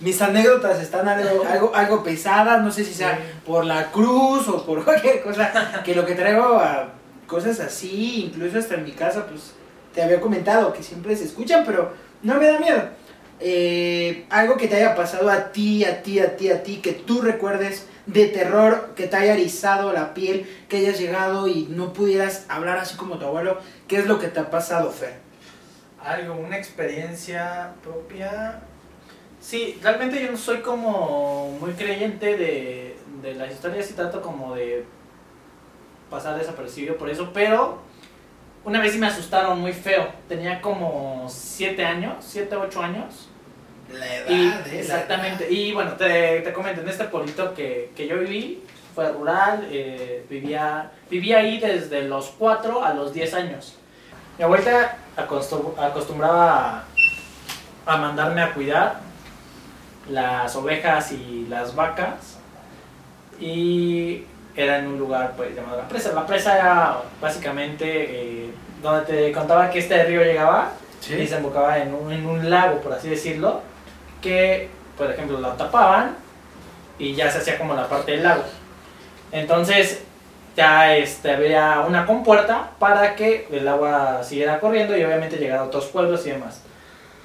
mis 0.00 0.20
anécdotas 0.20 0.80
están 0.80 1.08
algo, 1.08 1.44
algo, 1.50 1.74
algo 1.74 2.02
pesadas, 2.02 2.62
no 2.62 2.70
sé 2.70 2.84
si 2.84 2.94
sea 2.94 3.18
por 3.44 3.64
la 3.64 3.90
cruz 3.90 4.48
o 4.48 4.64
por 4.64 4.84
cualquier 4.84 5.22
cosa, 5.22 5.82
que 5.84 5.94
lo 5.94 6.04
que 6.04 6.14
traigo 6.14 6.56
a 6.56 6.92
cosas 7.26 7.60
así, 7.60 8.24
incluso 8.26 8.58
hasta 8.58 8.74
en 8.74 8.84
mi 8.84 8.92
casa, 8.92 9.26
pues 9.26 9.52
te 9.94 10.02
había 10.02 10.20
comentado 10.20 10.72
que 10.72 10.82
siempre 10.82 11.16
se 11.16 11.24
escuchan, 11.24 11.64
pero 11.64 11.92
no 12.22 12.34
me 12.34 12.46
da 12.46 12.58
miedo. 12.58 12.82
Eh, 13.38 14.24
algo 14.30 14.56
que 14.56 14.66
te 14.66 14.76
haya 14.76 14.94
pasado 14.94 15.30
a 15.30 15.52
ti, 15.52 15.84
a 15.84 16.02
ti, 16.02 16.20
a 16.20 16.36
ti, 16.36 16.50
a 16.50 16.62
ti, 16.62 16.76
que 16.76 16.92
tú 16.92 17.20
recuerdes 17.20 17.86
de 18.06 18.26
terror, 18.26 18.94
que 18.94 19.06
te 19.06 19.16
haya 19.16 19.34
erizado 19.34 19.92
la 19.92 20.14
piel, 20.14 20.46
que 20.68 20.78
hayas 20.78 20.98
llegado 20.98 21.48
y 21.48 21.66
no 21.70 21.92
pudieras 21.92 22.46
hablar 22.48 22.78
así 22.78 22.96
como 22.96 23.18
tu 23.18 23.26
abuelo. 23.26 23.58
¿Qué 23.88 23.98
es 23.98 24.06
lo 24.06 24.18
que 24.18 24.28
te 24.28 24.40
ha 24.40 24.50
pasado, 24.50 24.90
Fer? 24.90 25.14
Algo, 26.02 26.34
una 26.34 26.56
experiencia 26.56 27.72
propia. 27.82 28.62
Sí, 29.46 29.78
realmente 29.80 30.20
yo 30.20 30.32
no 30.32 30.36
soy 30.36 30.58
como 30.58 31.56
muy 31.60 31.70
creyente 31.74 32.36
de, 32.36 32.96
de 33.22 33.34
las 33.34 33.52
historias 33.52 33.88
y 33.88 33.94
trato 33.94 34.20
como 34.20 34.56
de 34.56 34.84
pasar 36.10 36.36
desapercibido 36.36 36.96
por 36.96 37.08
eso, 37.08 37.30
pero 37.32 37.78
una 38.64 38.80
vez 38.80 38.90
sí 38.92 38.98
me 38.98 39.06
asustaron 39.06 39.60
muy 39.60 39.72
feo. 39.72 40.08
Tenía 40.28 40.60
como 40.60 41.26
7 41.28 41.84
años, 41.84 42.24
7, 42.26 42.56
8 42.56 42.82
años. 42.82 43.28
La 43.92 44.32
Y, 44.32 44.52
exactamente. 44.80 45.48
Y 45.48 45.72
bueno, 45.72 45.92
te, 45.92 46.40
te 46.40 46.52
comento, 46.52 46.80
en 46.80 46.88
este 46.88 47.04
pueblito 47.04 47.54
que, 47.54 47.92
que 47.94 48.08
yo 48.08 48.18
viví, 48.18 48.64
fue 48.96 49.12
rural, 49.12 49.68
eh, 49.70 50.26
vivía, 50.28 50.90
vivía 51.08 51.38
ahí 51.38 51.60
desde 51.60 52.02
los 52.02 52.30
4 52.36 52.84
a 52.84 52.94
los 52.94 53.14
10 53.14 53.32
años. 53.34 53.76
Mi 54.38 54.42
abuelita 54.44 54.96
acostum- 55.16 55.78
acostumbraba 55.78 56.78
a, 56.80 56.84
a 57.86 57.96
mandarme 57.98 58.42
a 58.42 58.52
cuidar 58.52 59.05
las 60.10 60.54
ovejas 60.56 61.12
y 61.12 61.46
las 61.48 61.74
vacas. 61.74 62.38
Y 63.40 64.24
era 64.56 64.78
en 64.78 64.86
un 64.86 64.98
lugar 64.98 65.34
pues 65.36 65.54
llamado 65.54 65.76
La 65.76 65.88
Presa. 65.88 66.12
La 66.12 66.26
Presa 66.26 66.58
era 66.58 66.98
básicamente 67.20 67.84
eh, 67.86 68.50
donde 68.82 69.04
te 69.04 69.32
contaba 69.32 69.70
que 69.70 69.78
este 69.78 70.04
río 70.04 70.22
llegaba 70.22 70.72
y 71.08 71.12
desembocaba 71.12 71.78
en 71.78 71.94
un, 71.94 72.12
en 72.12 72.26
un 72.26 72.50
lago, 72.50 72.80
por 72.80 72.92
así 72.92 73.08
decirlo, 73.08 73.60
que, 74.20 74.70
por 74.96 75.10
ejemplo, 75.10 75.38
lo 75.38 75.50
tapaban 75.50 76.16
y 76.98 77.14
ya 77.14 77.30
se 77.30 77.38
hacía 77.38 77.58
como 77.58 77.74
la 77.74 77.88
parte 77.88 78.12
del 78.12 78.22
lago. 78.22 78.42
Entonces, 79.30 80.02
ya 80.56 80.96
este, 80.96 81.32
había 81.32 81.84
una 81.86 82.06
compuerta 82.06 82.70
para 82.78 83.14
que 83.14 83.46
el 83.50 83.68
agua 83.68 84.22
siguiera 84.24 84.58
corriendo 84.58 84.96
y 84.96 85.04
obviamente 85.04 85.36
llegara 85.36 85.62
a 85.62 85.64
otros 85.64 85.86
pueblos 85.86 86.26
y 86.26 86.30
demás. 86.30 86.62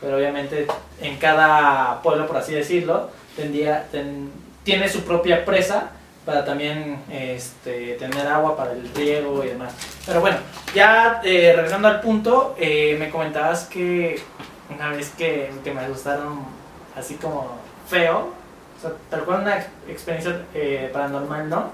Pero 0.01 0.17
obviamente 0.17 0.67
en 0.99 1.17
cada 1.17 2.01
pueblo, 2.01 2.27
por 2.27 2.37
así 2.37 2.53
decirlo, 2.53 3.09
tendría, 3.35 3.87
ten- 3.91 4.31
tiene 4.63 4.89
su 4.89 5.01
propia 5.03 5.45
presa 5.45 5.91
para 6.25 6.43
también 6.45 6.99
este, 7.11 7.93
tener 7.99 8.27
agua 8.27 8.55
para 8.57 8.71
el 8.73 8.89
riego 8.95 9.43
y 9.43 9.49
demás. 9.49 9.73
Pero 10.05 10.21
bueno, 10.21 10.37
ya 10.75 11.21
eh, 11.23 11.53
regresando 11.55 11.87
al 11.87 12.01
punto, 12.01 12.55
eh, 12.59 12.95
me 12.99 13.09
comentabas 13.09 13.65
que 13.65 14.19
una 14.73 14.89
vez 14.89 15.09
que, 15.17 15.51
que 15.63 15.71
me 15.73 15.81
asustaron 15.81 16.39
así 16.95 17.15
como 17.15 17.57
feo, 17.87 18.29
o 18.77 18.81
sea, 18.81 18.91
tal 19.09 19.23
cual 19.25 19.41
una 19.41 19.57
ex- 19.57 19.67
experiencia 19.89 20.41
eh, 20.53 20.89
paranormal, 20.93 21.49
¿no? 21.49 21.69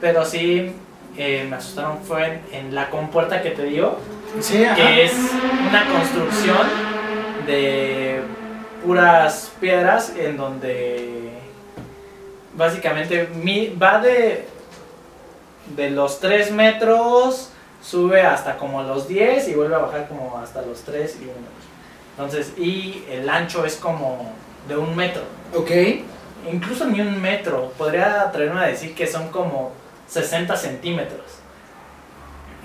Pero 0.00 0.24
sí 0.24 0.72
eh, 1.16 1.46
me 1.48 1.56
asustaron 1.56 2.02
fue 2.02 2.26
en, 2.26 2.42
en 2.52 2.74
la 2.74 2.88
compuerta 2.90 3.42
que 3.42 3.50
te 3.50 3.64
digo, 3.64 3.98
Sí, 4.40 4.64
ajá. 4.64 4.74
que 4.76 5.04
es 5.04 5.12
una 5.68 5.86
construcción 5.92 6.56
de 7.46 8.20
puras 8.84 9.52
piedras 9.60 10.12
en 10.16 10.36
donde 10.36 11.30
básicamente 12.56 13.28
mi- 13.42 13.68
va 13.68 13.98
de, 13.98 14.46
de 15.76 15.90
los 15.90 16.20
3 16.20 16.50
metros, 16.52 17.50
sube 17.82 18.22
hasta 18.22 18.56
como 18.56 18.82
los 18.82 19.08
10 19.08 19.48
y 19.48 19.54
vuelve 19.54 19.74
a 19.74 19.78
bajar 19.78 20.08
como 20.08 20.38
hasta 20.38 20.62
los 20.62 20.80
3 20.82 21.18
y 21.20 21.24
1. 21.24 21.32
Entonces, 22.16 22.52
y 22.58 23.04
el 23.10 23.28
ancho 23.28 23.64
es 23.64 23.76
como 23.76 24.32
de 24.68 24.76
un 24.76 24.94
metro. 24.94 25.22
Ok. 25.54 25.70
Incluso 26.52 26.84
ni 26.86 27.00
un 27.00 27.20
metro. 27.20 27.72
Podría 27.78 28.22
atreverme 28.22 28.60
a 28.60 28.66
decir 28.66 28.94
que 28.94 29.06
son 29.06 29.28
como 29.28 29.72
60 30.08 30.56
centímetros. 30.56 31.22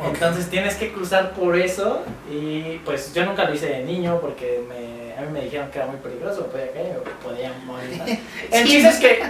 Entonces 0.04 0.48
tienes 0.50 0.76
que 0.76 0.92
cruzar 0.92 1.32
por 1.32 1.58
eso 1.58 2.04
y 2.32 2.80
pues 2.86 3.14
yo 3.14 3.26
nunca 3.26 3.46
lo 3.46 3.56
hice 3.56 3.68
de 3.68 3.84
niño 3.84 4.20
porque 4.22 4.62
me, 4.68 5.18
a 5.18 5.22
mí 5.22 5.32
me 5.32 5.42
dijeron 5.42 5.72
que 5.72 5.80
era 5.80 5.88
muy 5.88 5.98
peligroso, 5.98 6.46
podía 6.48 6.72
caer, 6.72 7.02
podía 7.24 7.52
morir. 7.66 8.20
El 8.52 8.68
chiste 8.68 8.88
es 8.88 8.98
que 8.98 9.24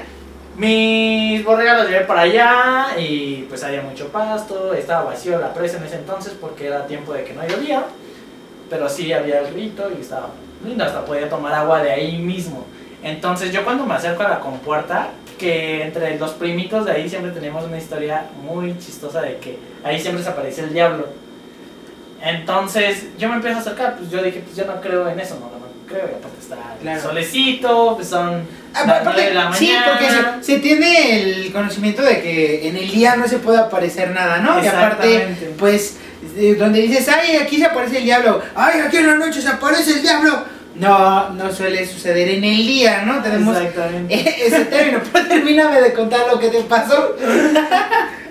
mis 0.58 1.46
borregas 1.46 1.84
los 1.84 1.90
llevé 1.90 2.06
para 2.06 2.22
allá 2.22 3.00
y 3.00 3.46
pues 3.48 3.64
había 3.64 3.82
mucho 3.82 4.10
pasto, 4.10 4.74
estaba 4.74 5.04
vacío 5.04 5.40
la 5.40 5.54
presa 5.54 5.78
en 5.78 5.84
ese 5.84 5.96
entonces 5.96 6.34
porque 6.40 6.68
era 6.68 6.86
tiempo 6.86 7.14
de 7.14 7.24
que 7.24 7.34
no 7.34 7.48
llovía, 7.48 7.86
pero 8.70 8.90
sí 8.90 9.14
había 9.14 9.40
el 9.40 9.54
rito 9.54 9.90
y 9.98 10.02
estaba 10.02 10.32
lindo, 10.66 10.84
hasta 10.84 11.06
podía 11.06 11.30
tomar 11.30 11.54
agua 11.54 11.82
de 11.82 11.92
ahí 11.92 12.18
mismo. 12.18 12.66
Entonces 13.04 13.54
yo 13.54 13.64
cuando 13.64 13.86
me 13.86 13.94
acerco 13.94 14.24
a 14.24 14.30
la 14.30 14.40
compuerta, 14.40 15.12
que 15.38 15.84
entre 15.84 16.18
los 16.18 16.32
primitos 16.32 16.86
de 16.86 16.92
ahí 16.92 17.10
siempre 17.10 17.32
tenemos 17.32 17.64
una 17.66 17.78
historia 17.78 18.26
muy 18.44 18.78
chistosa 18.80 19.22
de 19.22 19.38
que 19.38 19.58
ahí 19.84 20.00
siempre 20.00 20.24
se 20.24 20.30
aparece 20.30 20.62
el 20.62 20.74
diablo. 20.74 21.08
Entonces 22.24 23.06
yo 23.18 23.30
me 23.30 23.36
empiezo 23.36 23.58
a 23.58 23.62
acercar, 23.62 23.98
pues 23.98 24.10
yo 24.10 24.22
dije, 24.24 24.42
pues 24.44 24.56
yo 24.56 24.66
no 24.66 24.82
creo 24.82 25.08
en 25.08 25.20
eso, 25.20 25.36
no, 25.36 25.46
no 25.60 25.68
creo, 25.88 26.10
y 26.12 26.16
aparte 26.16 26.38
está 26.42 26.58
el 26.94 27.00
solecito, 27.00 27.94
pues 27.96 28.08
son 28.10 28.42
Ah, 28.74 28.84
las 28.86 28.98
porque- 29.04 29.06
nueve 29.06 29.28
de 29.30 29.34
la 29.34 29.54
sí, 29.54 29.72
porque 29.88 30.06
mañana. 30.06 30.38
se, 30.42 30.54
se 30.54 30.60
tiene 30.60 31.22
el 31.22 31.54
conocimiento 31.54 32.02
de 32.02 32.22
que 32.22 32.68
en 32.68 32.76
el 32.76 32.90
día 32.92 33.16
no 33.16 33.28
se 33.28 33.38
puede 33.38 33.60
aparecer 33.60 34.10
nada, 34.12 34.40
¿no? 34.40 34.64
Y 34.64 34.68
aparte, 34.68 35.36
pues, 35.58 35.98
eh, 36.36 36.56
donde 36.60 36.82
dices, 36.82 37.08
ay, 37.08 37.38
aquí 37.38 37.58
se 37.58 37.66
aparece 37.66 38.00
el 38.00 38.04
diablo, 38.04 38.42
ay, 38.56 38.82
aquí 38.82 38.98
en 38.98 39.08
la 39.08 39.16
noche 39.16 39.42
se 39.42 39.48
aparece 39.48 39.92
el 39.94 40.02
diablo. 40.02 40.44
No, 40.80 41.30
no 41.32 41.52
suele 41.52 41.86
suceder 41.88 42.30
en 42.30 42.44
el 42.44 42.68
día, 42.68 43.02
¿no? 43.02 43.22
Tenemos 43.24 43.58
Exactamente. 43.58 44.46
ese 44.46 44.66
término. 44.66 45.00
Pero 45.12 45.28
termíname 45.28 45.82
de 45.82 45.94
contar 45.94 46.28
lo 46.32 46.40
que 46.40 46.50
te 46.50 46.62
pasó. 46.62 47.16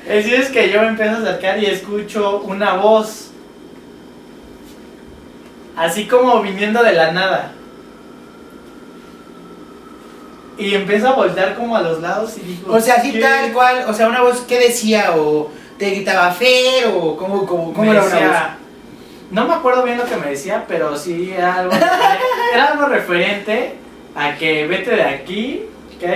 Así 0.09 0.35
es 0.35 0.49
que 0.50 0.71
yo 0.71 0.81
me 0.83 0.88
empiezo 0.88 1.17
a 1.17 1.19
acercar 1.19 1.59
y 1.59 1.67
escucho 1.67 2.43
una 2.45 2.75
voz. 2.75 3.31
Así 5.76 6.07
como 6.07 6.41
viniendo 6.41 6.83
de 6.83 6.93
la 6.93 7.11
nada. 7.11 7.53
Y 10.59 10.75
empiezo 10.75 11.09
a 11.09 11.12
voltear 11.12 11.55
como 11.55 11.76
a 11.76 11.83
los 11.83 12.00
lados 12.00 12.37
y 12.38 12.41
digo. 12.41 12.73
O 12.73 12.81
sea, 12.81 12.95
así 12.95 13.12
¿qué? 13.12 13.21
tal 13.21 13.53
cual, 13.53 13.85
o 13.88 13.93
sea, 13.93 14.09
una 14.09 14.23
voz 14.23 14.41
que 14.43 14.59
decía, 14.59 15.12
o 15.17 15.50
te 15.79 15.91
gritaba 15.91 16.31
Fer, 16.31 16.87
o 16.95 17.17
cómo, 17.17 17.45
cómo, 17.45 17.75
cómo 17.75 17.93
era 17.93 18.05
una 18.05 18.15
voz. 18.15 18.37
No 19.31 19.47
me 19.47 19.55
acuerdo 19.55 19.83
bien 19.83 19.99
lo 19.99 20.05
que 20.05 20.17
me 20.17 20.31
decía, 20.31 20.65
pero 20.69 20.97
sí 20.97 21.33
era 21.37 21.57
algo, 21.57 21.73
era 22.53 22.67
algo 22.73 22.87
referente 22.87 23.75
a 24.15 24.35
que 24.37 24.67
vete 24.67 24.91
de 24.97 25.03
aquí. 25.03 25.62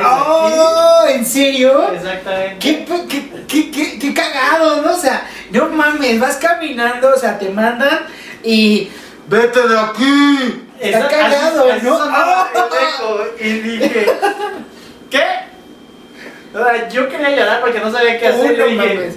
¡Oh! 0.05 1.05
¿En 1.09 1.25
serio? 1.25 1.91
Exactamente. 1.93 2.57
¿Qué, 2.59 2.85
qué, 3.09 3.31
qué, 3.49 3.71
qué, 3.71 3.99
qué 3.99 4.15
cagado, 4.15 4.83
¿no? 4.83 4.93
O 4.93 4.99
sea, 4.99 5.27
no 5.51 5.69
mames, 5.71 6.21
vas 6.21 6.37
caminando, 6.37 7.13
o 7.15 7.19
sea, 7.19 7.39
te 7.39 7.49
mandan 7.49 8.01
y 8.45 8.91
vete 9.27 9.67
de 9.69 9.79
aquí. 9.79 10.67
Está 10.79 11.09
cagado, 11.09 11.73
así- 11.73 11.87
¿no? 11.87 11.99
pendejo, 12.53 13.25
Y 13.39 13.49
dije, 13.61 14.07
¿qué? 15.11 15.25
O 16.55 16.59
sea, 16.65 16.89
yo 16.89 17.09
quería 17.09 17.31
llorar 17.31 17.61
porque 17.61 17.81
no 17.81 17.91
sabía 17.93 18.19
qué 18.19 18.27
hacer. 18.29 18.51
Uy, 18.53 18.57
no 18.59 18.67
y 18.67 18.71
dije, 18.73 18.95
mames. 18.95 19.15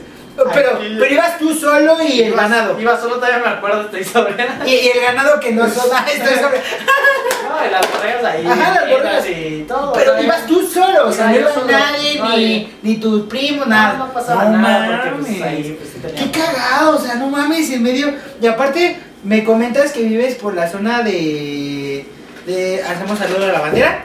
Pero, 0.53 0.75
aquí- 0.77 0.95
pero 0.99 1.13
ibas 1.13 1.37
tú 1.37 1.53
solo 1.53 1.97
y 2.01 2.21
el 2.23 2.33
ganado. 2.33 2.79
Iba 2.79 2.99
solo, 2.99 3.15
todavía 3.15 3.39
me 3.39 3.47
acuerdo 3.49 3.81
esta 3.81 3.99
historia. 3.99 4.59
Y, 4.65 4.69
y 4.71 4.91
el 4.95 5.01
ganado 5.01 5.39
que 5.39 5.51
no 5.51 5.69
son. 5.69 5.89
Ah, 5.93 6.05
esto 6.11 6.29
es 6.29 6.41
sobre- 6.41 6.61
No, 7.43 7.67
y 7.67 7.69
las 7.71 7.91
borregas 7.91 8.23
ahí. 8.23 8.47
Ajá, 8.47 8.73
las 8.73 8.89
borregas. 8.89 9.25
Y 9.29 9.65
todo. 9.67 9.93
Pero 9.93 10.21
ibas 10.23 10.45
tú 10.47 10.65
solo, 10.67 11.07
o 11.07 11.11
sea, 11.11 11.27
no 11.27 11.35
iba 11.37 11.53
solo, 11.53 11.67
nadie, 11.67 12.19
no, 12.19 12.29
ni, 12.35 12.73
ni 12.81 12.95
tus 12.97 13.27
primos, 13.27 13.67
No, 13.67 13.75
nada. 13.75 13.93
no 13.97 14.13
pasaba 14.13 14.45
No 14.45 14.57
nada 14.57 15.03
porque 15.11 15.23
pues, 15.31 15.41
ahí 15.43 15.77
pues, 15.79 15.89
sí 15.93 16.23
Qué 16.23 16.31
cagado, 16.39 16.97
o 16.97 16.99
sea, 16.99 17.15
no 17.15 17.27
mames, 17.27 17.69
en 17.69 17.83
medio. 17.83 18.13
Y 18.41 18.47
aparte, 18.47 18.99
me 19.23 19.43
comentas 19.43 19.91
que 19.91 20.01
vives 20.01 20.35
por 20.35 20.55
la 20.55 20.67
zona 20.69 21.03
de. 21.03 22.05
de 22.47 22.83
hacemos 22.83 23.19
saludo 23.19 23.45
a 23.45 23.51
la 23.51 23.59
bandera. 23.61 24.03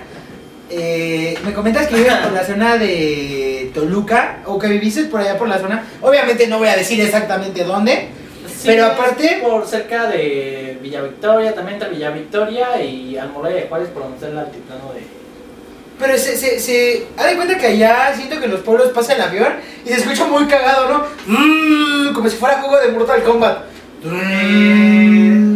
Eh, 0.70 1.38
me 1.44 1.52
comentas 1.54 1.86
que 1.86 1.96
vives 1.96 2.14
por 2.16 2.32
la 2.32 2.44
zona 2.46 2.76
de 2.76 3.70
Toluca, 3.74 4.40
o 4.46 4.58
que 4.58 4.66
viviste 4.68 5.04
por 5.04 5.20
allá 5.20 5.38
por 5.38 5.48
la 5.48 5.58
zona. 5.58 5.84
Obviamente 6.02 6.46
no 6.46 6.58
voy 6.58 6.68
a 6.68 6.76
decir 6.76 7.00
exactamente 7.00 7.64
dónde. 7.64 8.08
Sí, 8.46 8.64
Pero 8.66 8.86
aparte- 8.86 9.38
Por 9.42 9.66
cerca 9.66 10.06
de 10.08 10.78
Villa 10.82 11.00
Victoria, 11.02 11.54
también 11.54 11.74
entre 11.74 11.90
Villa 11.90 12.10
Victoria 12.10 12.82
y 12.82 13.16
Almoloya 13.16 13.54
de 13.56 13.62
Juárez, 13.68 13.88
por 13.90 14.02
donde 14.02 14.16
está 14.16 14.28
el 14.28 14.38
altiplano 14.38 14.92
de. 14.94 15.00
Pero 15.98 16.16
se, 16.18 16.36
se, 16.36 16.58
se. 16.60 17.06
Haz 17.16 17.26
de 17.30 17.36
cuenta 17.36 17.56
que 17.58 17.66
allá 17.66 18.12
siento 18.14 18.38
que 18.38 18.44
en 18.46 18.50
los 18.52 18.60
pueblos 18.60 18.88
pasa 18.88 19.14
el 19.14 19.20
avión 19.20 19.54
y 19.84 19.88
se 19.88 19.94
escucha 19.96 20.26
muy 20.26 20.46
cagado, 20.46 20.88
¿no? 20.88 21.04
Mm, 21.26 22.12
como 22.14 22.28
si 22.28 22.36
fuera 22.36 22.60
juego 22.60 22.78
de 22.78 22.88
Mortal 22.92 23.22
Kombat. 23.22 23.58
Mm. 24.04 25.47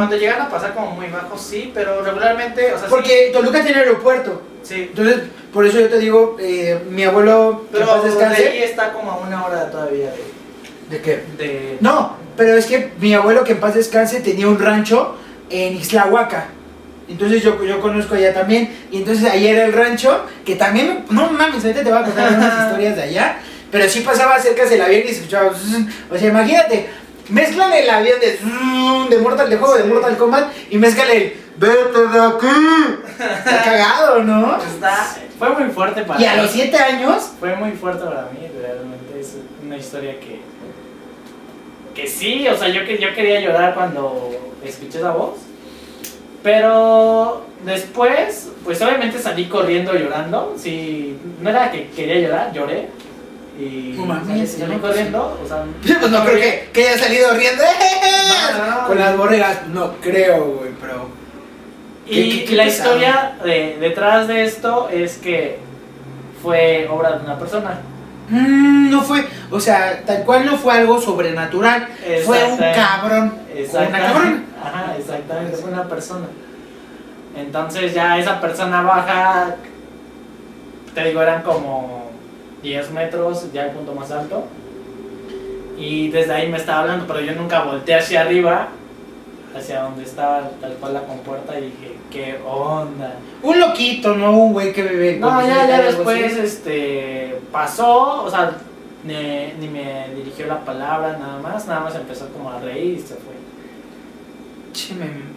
Cuando 0.00 0.16
llegan 0.16 0.40
a 0.42 0.48
pasar 0.48 0.74
como 0.74 0.90
muy 0.92 1.06
bajos, 1.08 1.40
sí, 1.40 1.70
pero 1.74 2.02
regularmente, 2.02 2.72
o 2.72 2.78
sea, 2.78 2.88
Porque 2.88 3.30
Toluca 3.32 3.62
tiene 3.62 3.80
aeropuerto. 3.80 4.42
sí. 4.62 4.74
sí. 4.74 4.82
Entonces, 4.90 5.20
por 5.52 5.66
eso 5.66 5.80
yo 5.80 5.88
te 5.88 5.98
digo, 5.98 6.36
eh, 6.40 6.78
mi 6.88 7.04
abuelo, 7.04 7.66
Pero 7.72 7.86
paz 7.86 8.02
de 8.02 8.08
ahí 8.08 8.14
descanse. 8.16 8.64
está 8.64 8.92
como 8.92 9.10
a 9.12 9.16
una 9.18 9.44
hora 9.46 9.70
todavía 9.70 10.10
de. 10.10 10.96
¿De 10.96 11.02
qué? 11.02 11.22
de 11.38 11.76
No, 11.80 12.16
pero 12.36 12.54
es 12.54 12.66
que 12.66 12.92
mi 12.98 13.14
abuelo, 13.14 13.44
que 13.44 13.52
en 13.52 13.60
paz 13.60 13.74
descanse, 13.74 14.20
tenía 14.20 14.48
un 14.48 14.58
rancho 14.58 15.16
en 15.50 15.74
Ixtlahuaca. 15.76 16.46
Entonces 17.08 17.42
yo, 17.42 17.62
yo 17.64 17.80
conozco 17.80 18.14
allá 18.14 18.32
también. 18.32 18.72
Y 18.90 18.98
entonces 18.98 19.28
ahí 19.30 19.46
era 19.48 19.64
el 19.64 19.72
rancho, 19.72 20.24
que 20.44 20.56
también, 20.56 21.04
no 21.10 21.30
mames, 21.30 21.64
ahorita 21.64 21.82
te 21.82 21.90
voy 21.90 21.98
a 21.98 22.04
contar 22.04 22.32
unas 22.32 22.66
historias 22.66 22.96
de 22.96 23.02
allá. 23.02 23.38
Pero 23.70 23.88
sí 23.88 24.00
pasaba 24.00 24.38
cerca 24.40 24.64
del 24.64 24.80
avión 24.82 25.02
y 25.04 25.08
se 25.08 25.14
escuchaba. 25.14 25.50
O 26.10 26.18
sea, 26.18 26.28
imagínate, 26.28 26.88
mezclan 27.30 27.72
el 27.72 27.88
avión 27.88 28.18
de, 28.20 28.38
de 29.16 29.22
Mortal, 29.22 29.48
de 29.50 29.56
juego 29.56 29.74
de 29.76 29.84
Mortal 29.84 30.16
Kombat 30.16 30.52
y 30.70 30.78
mezclan 30.78 31.10
el 31.10 31.34
vete 31.56 32.06
de 32.08 32.20
aquí. 32.20 32.46
Está 33.18 33.62
cagado, 33.64 34.22
¿no? 34.24 34.56
Está, 34.56 35.16
fue 35.38 35.50
muy 35.50 35.70
fuerte 35.70 36.02
para 36.02 36.20
Y 36.20 36.24
a 36.26 36.34
mí. 36.34 36.42
los 36.42 36.50
7 36.50 36.76
años, 36.76 37.32
Fue 37.38 37.54
muy 37.56 37.72
fuerte 37.72 38.04
para 38.04 38.22
mí, 38.32 38.46
realmente 38.60 39.20
es 39.20 39.36
una 39.64 39.76
historia 39.76 40.18
que. 40.20 40.40
Que 41.94 42.06
sí, 42.06 42.46
o 42.48 42.56
sea, 42.56 42.68
yo, 42.68 42.84
que, 42.84 42.98
yo 42.98 43.14
quería 43.14 43.40
llorar 43.40 43.74
cuando 43.74 44.30
escuché 44.64 44.98
esa 44.98 45.10
voz. 45.10 45.38
Pero 46.42 47.44
después, 47.64 48.48
pues 48.64 48.80
obviamente 48.80 49.18
salí 49.18 49.46
corriendo 49.46 49.92
llorando. 49.94 50.54
Sí, 50.56 51.18
no 51.40 51.50
era 51.50 51.70
que 51.70 51.90
quería 51.90 52.18
llorar, 52.20 52.52
lloré. 52.54 52.88
Y 53.60 53.94
no, 53.98 54.80
corriendo, 54.80 55.40
o 55.44 55.46
sea, 55.46 55.64
pues 56.00 56.10
no 56.10 56.24
creo 56.24 56.36
que, 56.36 56.70
que 56.72 56.88
haya 56.88 56.98
salido 56.98 57.34
riendo. 57.34 57.62
No, 58.52 58.58
no, 58.66 58.80
no. 58.82 58.86
Con 58.88 58.98
las 58.98 59.16
borregas, 59.16 59.66
no 59.68 59.92
creo, 60.00 60.44
güey, 60.58 60.70
pero. 60.80 61.08
Y, 62.06 62.14
¿Qué- 62.14 62.38
qué- 62.40 62.44
qué 62.46 62.52
y 62.52 62.56
la 62.56 62.66
historia 62.66 63.32
de, 63.44 63.76
detrás 63.80 64.26
de 64.28 64.44
esto 64.44 64.88
es 64.88 65.18
que 65.18 65.58
fue 66.42 66.88
obra 66.90 67.12
de 67.18 67.24
una 67.24 67.38
persona. 67.38 67.80
Mm, 68.28 68.90
no 68.90 69.02
fue, 69.02 69.26
o 69.50 69.60
sea, 69.60 70.02
tal 70.06 70.24
cual 70.24 70.46
no 70.46 70.56
fue 70.56 70.72
algo 70.74 71.00
sobrenatural, 71.00 71.88
fue 72.24 72.38
un 72.44 72.52
Exactamente. 72.54 72.72
cabrón. 72.80 73.32
Una 73.52 73.60
Exactamente. 73.60 74.06
cabrón. 74.06 74.44
Ajá, 74.64 74.94
exactamente, 74.98 75.56
fue 75.56 75.70
una 75.70 75.84
persona. 75.88 76.26
Entonces 77.36 77.94
ya 77.94 78.18
esa 78.18 78.40
persona 78.40 78.82
baja, 78.82 79.56
te 80.94 81.04
digo, 81.04 81.22
eran 81.22 81.42
como 81.42 81.99
10 82.62 82.90
metros, 82.92 83.52
ya 83.52 83.66
el 83.66 83.70
punto 83.72 83.94
más 83.94 84.10
alto. 84.10 84.44
Y 85.78 86.08
desde 86.08 86.34
ahí 86.34 86.48
me 86.48 86.58
estaba 86.58 86.80
hablando, 86.80 87.06
pero 87.06 87.20
yo 87.20 87.32
nunca 87.34 87.62
volteé 87.64 87.94
hacia 87.96 88.20
arriba, 88.22 88.68
hacia 89.56 89.82
donde 89.82 90.02
estaba 90.04 90.50
tal 90.60 90.72
cual 90.74 90.94
la 90.94 91.02
compuerta 91.04 91.58
y 91.58 91.62
dije, 91.64 91.96
¿qué 92.10 92.38
onda? 92.46 93.14
Un 93.42 93.58
loquito, 93.60 94.14
no 94.14 94.32
un 94.36 94.52
güey 94.52 94.72
que 94.72 94.82
bebe. 94.82 95.16
No, 95.18 95.40
ya, 95.40 95.66
ya 95.66 95.80
después 95.82 96.32
así. 96.34 96.40
este, 96.42 97.38
pasó, 97.50 98.24
o 98.24 98.30
sea, 98.30 98.52
ni, 99.04 99.14
ni 99.58 99.68
me 99.68 100.08
dirigió 100.14 100.46
la 100.46 100.60
palabra, 100.60 101.16
nada 101.18 101.38
más, 101.40 101.66
nada 101.66 101.80
más 101.80 101.94
empezó 101.94 102.28
como 102.28 102.50
a 102.50 102.60
reír 102.60 102.98
y 102.98 103.00
se 103.00 103.14
fue. 103.14 103.34
Che, 104.74 104.94
me- 104.94 105.30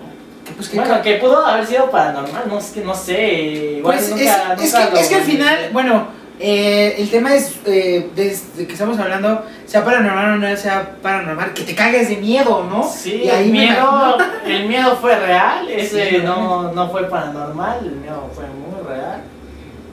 que 0.46 0.52
Pues 0.58 0.68
qué 0.68 0.78
Bueno, 0.78 1.02
que 1.02 1.16
pudo 1.16 1.38
haber 1.46 1.66
sido 1.66 1.90
paranormal, 1.90 2.44
no, 2.50 2.58
es 2.60 2.72
que 2.72 2.82
no 2.82 2.94
sé. 2.94 3.34
Igual 3.78 3.96
Pues 3.98 4.10
nunca, 4.10 4.24
es, 4.56 4.62
es 4.62 4.74
nunca 4.74 4.86
que, 4.88 4.92
lo- 4.94 5.00
es 5.00 5.08
que 5.08 5.16
al 5.16 5.22
final, 5.24 5.58
bueno, 5.72 6.08
eh, 6.40 6.96
el 6.98 7.10
tema 7.10 7.34
es, 7.36 7.54
eh, 7.66 8.10
desde 8.16 8.66
que 8.68 8.74
estamos 8.74 8.98
hablando, 9.00 9.46
sea 9.66 9.84
paranormal 9.86 10.34
o 10.34 10.36
no 10.38 10.58
sea 10.58 10.96
paranormal, 11.02 11.54
que 11.54 11.64
te 11.64 11.76
cagues 11.76 12.10
de 12.10 12.18
miedo, 12.18 12.66
¿no? 12.70 12.84
Sí, 12.90 13.22
Y 13.26 13.30
ahí 13.30 13.46
el 13.46 13.52
miedo, 13.52 14.18
el 14.46 14.66
miedo 14.68 14.96
fue 14.98 15.16
real, 15.18 15.70
ese 15.70 16.10
Sí, 16.10 16.18
no, 16.24 16.72
no 16.74 16.90
fue 16.90 17.08
paranormal, 17.10 17.80
el 17.86 17.96
miedo 17.98 18.30
fue 18.34 18.46
muy 18.48 18.88
real. 18.88 19.22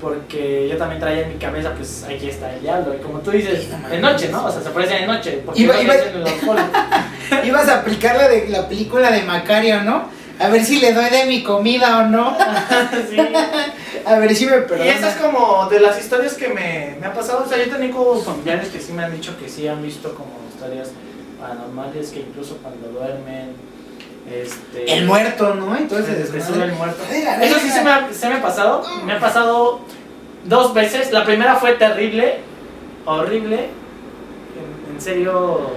Porque 0.00 0.66
yo 0.70 0.78
también 0.78 0.98
traía 0.98 1.24
en 1.26 1.34
mi 1.34 1.34
cabeza, 1.38 1.72
pues 1.76 2.04
aquí 2.04 2.30
está 2.30 2.50
el 2.54 2.62
diablo. 2.62 2.94
Y 2.94 3.02
como 3.02 3.18
tú 3.18 3.32
dices, 3.32 3.68
de 3.90 3.98
noche, 3.98 4.30
¿no? 4.30 4.46
O 4.46 4.50
sea, 4.50 4.62
se 4.62 4.68
aparece 4.70 4.94
de 4.94 5.06
noche. 5.06 5.42
Porque 5.44 5.60
Iba- 5.60 5.74
no 5.74 5.82
iba- 5.82 5.94
en 5.94 6.20
los. 6.22 6.32
Ibas 7.44 7.68
a 7.68 7.80
aplicar 7.80 8.16
la 8.16 8.28
de 8.28 8.48
la 8.48 8.66
película 8.66 9.10
de 9.10 9.22
Macario, 9.24 9.82
¿no? 9.82 10.04
A 10.40 10.48
ver 10.48 10.64
si 10.64 10.80
le 10.80 10.92
doy 10.94 11.10
de 11.10 11.26
mi 11.26 11.42
comida 11.42 11.98
o 11.98 12.02
no. 12.06 12.36
Sí. 13.10 13.16
A 14.06 14.18
ver 14.18 14.34
si 14.34 14.46
me 14.46 14.58
perdona. 14.58 14.86
Y 14.86 14.88
esa 14.88 15.10
es 15.10 15.16
como 15.16 15.68
de 15.68 15.80
las 15.80 16.00
historias 16.00 16.34
que 16.34 16.48
me, 16.48 16.96
me 16.98 17.06
ha 17.06 17.12
pasado. 17.12 17.44
O 17.44 17.48
sea, 17.48 17.62
yo 17.62 17.76
tengo 17.76 18.18
familiares 18.20 18.68
que 18.68 18.80
sí 18.80 18.92
me 18.92 19.04
han 19.04 19.12
dicho 19.12 19.36
que 19.38 19.48
sí 19.48 19.68
han 19.68 19.82
visto 19.82 20.14
como 20.14 20.30
historias 20.52 20.90
paranormales, 21.38 22.10
que 22.10 22.20
incluso 22.20 22.56
cuando 22.58 22.88
duermen. 22.88 23.52
Este, 24.30 24.92
El 24.96 25.06
muerto, 25.06 25.54
¿no? 25.54 25.76
Entonces, 25.76 26.28
se, 26.30 26.40
se 26.40 26.46
sube 26.46 26.64
el 26.64 26.72
muerto. 26.72 27.02
Eso 27.10 27.58
sí 27.58 27.68
se 27.68 27.82
me, 27.82 27.90
ha, 27.90 28.08
se 28.12 28.28
me 28.28 28.36
ha 28.36 28.42
pasado. 28.42 28.82
Me 29.04 29.14
ha 29.14 29.20
pasado 29.20 29.80
dos 30.44 30.72
veces. 30.72 31.12
La 31.12 31.24
primera 31.24 31.56
fue 31.56 31.72
terrible, 31.72 32.38
horrible. 33.04 33.56
En, 33.58 34.94
en 34.94 35.00
serio, 35.00 35.70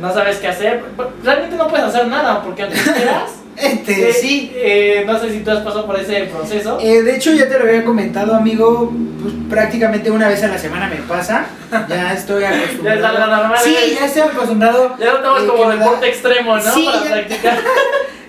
no 0.00 0.12
sabes 0.12 0.36
qué 0.38 0.48
hacer. 0.48 0.82
Realmente 1.22 1.56
no 1.56 1.68
puedes 1.68 1.86
hacer 1.86 2.06
nada 2.08 2.42
porque 2.42 2.62
aunque 2.62 2.78
quieras. 2.96 3.30
Este, 3.56 4.10
eh, 4.10 4.12
sí. 4.12 4.52
eh, 4.54 5.04
no 5.06 5.18
sé 5.18 5.30
si 5.30 5.40
tú 5.40 5.50
has 5.50 5.60
pasado 5.60 5.86
por 5.86 5.98
ese 5.98 6.24
proceso. 6.24 6.78
Eh, 6.78 7.02
de 7.02 7.16
hecho, 7.16 7.32
ya 7.32 7.48
te 7.48 7.58
lo 7.58 7.64
había 7.64 7.84
comentado, 7.84 8.34
amigo. 8.34 8.92
Pues 9.22 9.32
prácticamente 9.48 10.10
una 10.10 10.28
vez 10.28 10.42
a 10.42 10.48
la 10.48 10.58
semana 10.58 10.88
me 10.88 10.96
pasa. 10.96 11.46
Ya 11.88 12.12
estoy 12.12 12.42
Ya 12.42 12.50
es 12.54 12.64
acostumbrado. 12.64 13.06
algo 13.06 13.26
normal. 13.36 13.58
Sí, 13.64 13.74
ya 13.98 14.06
estoy 14.06 14.22
acostumbrado. 14.22 14.96
Ya 14.98 15.06
lo 15.14 15.18
tomas 15.20 15.42
eh, 15.42 15.46
como 15.46 15.64
me 15.64 15.76
da- 15.76 15.84
deporte 15.84 16.08
extremo, 16.08 16.56
¿no? 16.58 16.74
Sí, 16.74 16.84
Para 16.84 17.04
ya- 17.04 17.10
practicar. 17.12 17.58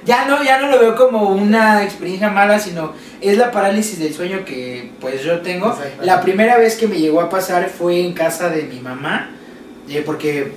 Ya 0.05 0.23
no, 0.23 0.41
ya 0.41 0.57
no 0.61 0.69
lo 0.69 0.79
veo 0.79 0.95
como 0.95 1.31
una 1.31 1.83
experiencia 1.83 2.29
mala, 2.29 2.57
sino 2.59 2.93
es 3.19 3.37
la 3.37 3.51
parálisis 3.51 3.99
del 3.99 4.13
sueño 4.13 4.45
que 4.45 4.91
pues 5.01 5.21
yo 5.21 5.41
tengo. 5.41 5.77
La 6.01 6.21
primera 6.21 6.57
vez 6.57 6.77
que 6.77 6.87
me 6.87 6.97
llegó 6.97 7.19
a 7.19 7.29
pasar 7.29 7.67
fue 7.69 7.99
en 7.99 8.13
casa 8.13 8.47
de 8.49 8.63
mi 8.63 8.79
mamá, 8.79 9.31
eh, 9.89 10.01
porque 10.05 10.53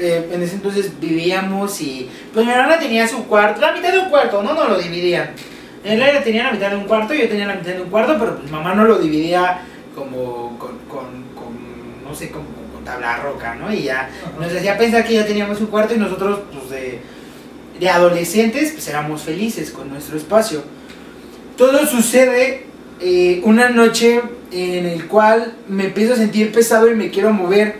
eh, 0.00 0.30
en 0.32 0.42
ese 0.42 0.54
entonces 0.54 0.98
vivíamos 0.98 1.80
y 1.80 2.08
pues 2.32 2.46
mi 2.46 2.52
hermana 2.52 2.78
tenía 2.78 3.06
su 3.06 3.26
cuarto, 3.26 3.60
la 3.60 3.72
mitad 3.72 3.92
de 3.92 3.98
un 3.98 4.08
cuarto, 4.08 4.42
no, 4.42 4.54
no 4.54 4.68
lo 4.68 4.78
dividían. 4.78 5.30
Él 5.84 6.02
tenía 6.24 6.44
la 6.44 6.52
mitad 6.52 6.70
de 6.70 6.76
un 6.76 6.84
cuarto, 6.84 7.14
yo 7.14 7.28
tenía 7.28 7.46
la 7.46 7.54
mitad 7.54 7.72
de 7.72 7.82
un 7.82 7.90
cuarto, 7.90 8.16
pero 8.18 8.38
pues 8.38 8.50
mamá 8.50 8.74
no 8.74 8.84
lo 8.84 8.98
dividía 8.98 9.62
como 9.94 10.58
con, 10.58 10.78
con, 10.88 11.24
con, 11.34 12.04
no 12.04 12.14
sé, 12.14 12.30
como 12.30 12.46
con 12.74 12.84
tabla 12.84 13.18
roca, 13.18 13.54
¿no? 13.54 13.72
Y 13.72 13.84
ya 13.84 14.10
nos 14.38 14.52
hacía 14.52 14.76
pensar 14.76 15.04
que 15.04 15.14
ya 15.14 15.26
teníamos 15.26 15.60
un 15.60 15.66
cuarto 15.66 15.94
y 15.94 15.98
nosotros, 15.98 16.40
pues 16.52 16.70
de, 16.70 17.00
de 17.78 17.88
adolescentes, 17.88 18.72
pues 18.72 18.88
éramos 18.88 19.22
felices 19.22 19.70
con 19.70 19.88
nuestro 19.88 20.16
espacio. 20.16 20.62
Todo 21.56 21.86
sucede 21.86 22.66
eh, 23.00 23.40
una 23.44 23.70
noche 23.70 24.20
en 24.52 24.86
el 24.86 25.06
cual 25.06 25.54
me 25.68 25.86
empiezo 25.86 26.14
a 26.14 26.16
sentir 26.16 26.52
pesado 26.52 26.90
y 26.90 26.94
me 26.94 27.10
quiero 27.10 27.32
mover 27.32 27.76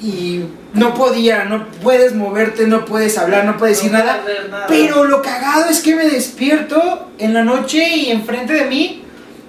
y 0.00 0.42
no 0.74 0.94
podía, 0.94 1.44
no 1.44 1.66
puedes 1.82 2.14
moverte, 2.14 2.66
no 2.66 2.84
puedes 2.84 3.18
hablar, 3.18 3.44
no 3.44 3.56
puedes 3.58 3.76
decir 3.76 3.92
nada. 3.92 4.22
Pero 4.68 5.04
lo 5.04 5.22
cagado 5.22 5.66
es 5.66 5.80
que 5.80 5.94
me 5.94 6.06
despierto 6.06 7.10
en 7.18 7.34
la 7.34 7.44
noche 7.44 7.96
y 7.96 8.10
enfrente 8.10 8.54
de 8.54 8.64
mí 8.66 9.04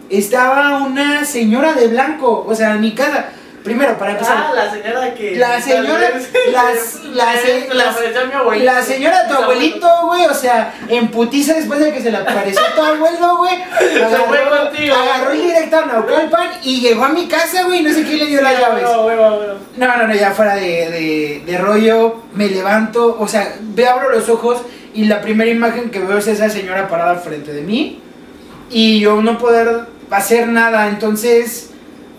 estaba 0.10 0.84
una 0.84 1.26
señora 1.26 1.74
de 1.74 1.88
blanco, 1.88 2.46
o 2.48 2.56
sea, 2.56 2.76
en 2.76 2.82
mi 2.82 2.92
casa. 2.94 3.30
Primero, 3.64 3.98
para 3.98 4.12
empezar. 4.12 4.38
Ah, 4.38 4.52
la 4.54 4.72
señora 4.72 5.14
que. 5.14 5.36
La 5.36 5.62
señora, 5.62 6.10
las, 6.52 7.04
la, 7.14 7.34
se- 7.34 7.44
Se 7.68 7.74
la 7.74 7.86
las- 7.86 8.60
la 8.64 8.82
señora 8.84 9.28
tu 9.28 9.34
abuelito, 9.36 9.88
güey, 10.06 10.26
o 10.26 10.34
sea, 10.34 10.74
en 10.90 11.10
putiza 11.10 11.54
después 11.54 11.80
de 11.80 11.92
que 11.94 12.02
se 12.02 12.12
le 12.12 12.18
apareció 12.18 12.62
tu 12.76 12.82
abuelo, 12.82 13.38
güey, 13.38 13.56
fue 14.28 14.50
contigo, 14.58 14.96
agarró 14.96 15.32
directo 15.32 15.78
a 15.78 15.86
Naucalpan 15.86 16.50
y 16.64 16.82
llegó 16.82 17.06
a 17.06 17.10
mi 17.10 17.28
casa, 17.28 17.64
güey, 17.64 17.82
no 17.82 17.92
sé 17.94 18.04
quién 18.04 18.20
le 18.20 18.26
dio 18.28 18.42
las 18.42 18.60
llaves. 18.60 18.84
No. 18.84 19.08
No, 19.78 19.98
no, 19.98 20.08
no, 20.08 20.14
ya 20.16 20.32
fuera 20.32 20.56
de, 20.56 20.90
de, 20.90 21.44
de 21.46 21.58
rollo, 21.58 22.22
me 22.34 22.48
levanto, 22.48 23.18
o 23.20 23.28
sea, 23.28 23.56
ve, 23.62 23.88
abro 23.88 24.10
los 24.12 24.30
ojos 24.30 24.62
y 24.94 25.06
la 25.06 25.22
primera 25.22 25.50
imagen 25.50 25.90
que 25.90 26.00
veo 26.00 26.18
es 26.20 26.28
esa 26.28 26.50
señora 26.50 26.88
parada 26.88 27.16
frente 27.16 27.52
de 27.54 27.62
mí 27.62 28.00
y 28.70 29.00
yo 29.00 29.22
no 29.22 29.38
poder 29.38 29.86
hacer 30.12 30.48
nada, 30.48 30.88
entonces, 30.88 31.72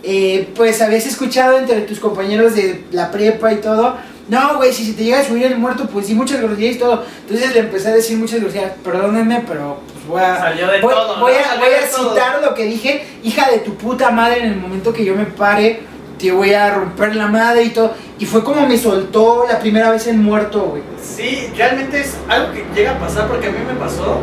eh, 0.05 0.49
pues 0.55 0.81
habías 0.83 1.07
escuchado 1.07 1.59
entre 1.59 1.81
tus 1.83 1.99
compañeros 1.99 2.55
de 2.55 2.85
la 2.93 3.11
prepa 3.11 3.53
y 3.53 3.57
todo, 3.57 3.97
no, 4.29 4.57
güey, 4.57 4.73
si 4.73 4.87
se 4.87 4.93
te 4.95 5.05
llega 5.05 5.21
a 5.21 5.25
subir 5.25 5.45
el 5.45 5.59
muerto, 5.59 5.87
pues 5.87 6.07
sí, 6.07 6.15
muchas 6.15 6.41
groserías 6.41 6.77
y 6.77 6.79
todo, 6.79 7.05
entonces 7.23 7.53
le 7.55 7.61
empecé 7.61 7.89
a 7.89 7.93
decir 7.95 8.17
muchas 8.17 8.41
groserías, 8.41 8.73
perdónenme, 8.83 9.45
pero 9.47 9.81
pues 9.93 10.07
voy 10.07 10.23
a... 10.23 10.39
Salió 10.39 10.67
de 10.69 10.81
voy, 10.81 10.95
todo, 10.95 11.21
voy 11.21 11.33
¿no? 11.33 11.39
a, 11.39 11.45
Salió 11.45 11.61
voy 11.61 11.71
de 11.71 11.79
a 11.79 11.91
todo. 11.91 12.11
citar 12.11 12.43
lo 12.43 12.55
que 12.55 12.65
dije, 12.65 13.05
hija 13.23 13.51
de 13.51 13.59
tu 13.59 13.75
puta 13.75 14.11
madre, 14.11 14.41
en 14.45 14.53
el 14.53 14.57
momento 14.57 14.93
que 14.93 15.05
yo 15.05 15.15
me 15.15 15.27
pare, 15.27 15.81
te 16.19 16.33
voy 16.33 16.55
a 16.55 16.73
romper 16.75 17.17
la 17.17 17.27
madre 17.27 17.65
y 17.65 17.71
todo. 17.71 17.93
Y 18.19 18.25
fue 18.27 18.45
como 18.45 18.67
me 18.67 18.79
soltó 18.79 19.45
la 19.49 19.59
primera 19.59 19.91
vez 19.91 20.07
en 20.07 20.23
muerto, 20.23 20.63
güey. 20.71 20.83
Sí, 21.03 21.51
realmente 21.57 22.01
es 22.01 22.15
algo 22.29 22.53
que 22.53 22.65
llega 22.75 22.93
a 22.93 22.99
pasar 22.99 23.27
porque 23.29 23.49
a 23.49 23.51
mí 23.51 23.59
me 23.67 23.75
pasó. 23.75 24.21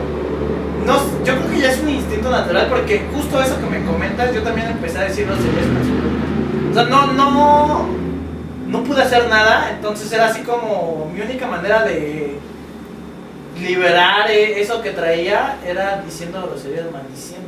No, 0.85 1.23
yo 1.23 1.35
creo 1.35 1.51
que 1.51 1.59
ya 1.59 1.71
es 1.71 1.79
un 1.79 1.89
instinto 1.89 2.29
natural 2.29 2.67
porque 2.69 3.05
justo 3.13 3.41
eso 3.41 3.59
que 3.59 3.65
me 3.67 3.85
comentas, 3.85 4.33
yo 4.33 4.41
también 4.41 4.67
empecé 4.67 4.97
a 4.99 5.03
decir 5.03 5.25
groserías. 5.25 5.65
O 6.71 6.73
sea, 6.73 6.83
no, 6.85 7.13
no, 7.13 7.87
no 8.67 8.83
pude 8.83 9.01
hacer 9.01 9.27
nada, 9.29 9.71
entonces 9.75 10.11
era 10.11 10.27
así 10.27 10.41
como 10.41 11.11
mi 11.13 11.21
única 11.21 11.47
manera 11.47 11.83
de 11.83 12.37
liberar 13.59 14.31
eh, 14.31 14.61
eso 14.61 14.81
que 14.81 14.91
traía 14.91 15.57
era 15.65 16.01
diciendo 16.03 16.41
groserías, 16.47 16.91
maldiciendo. 16.91 17.47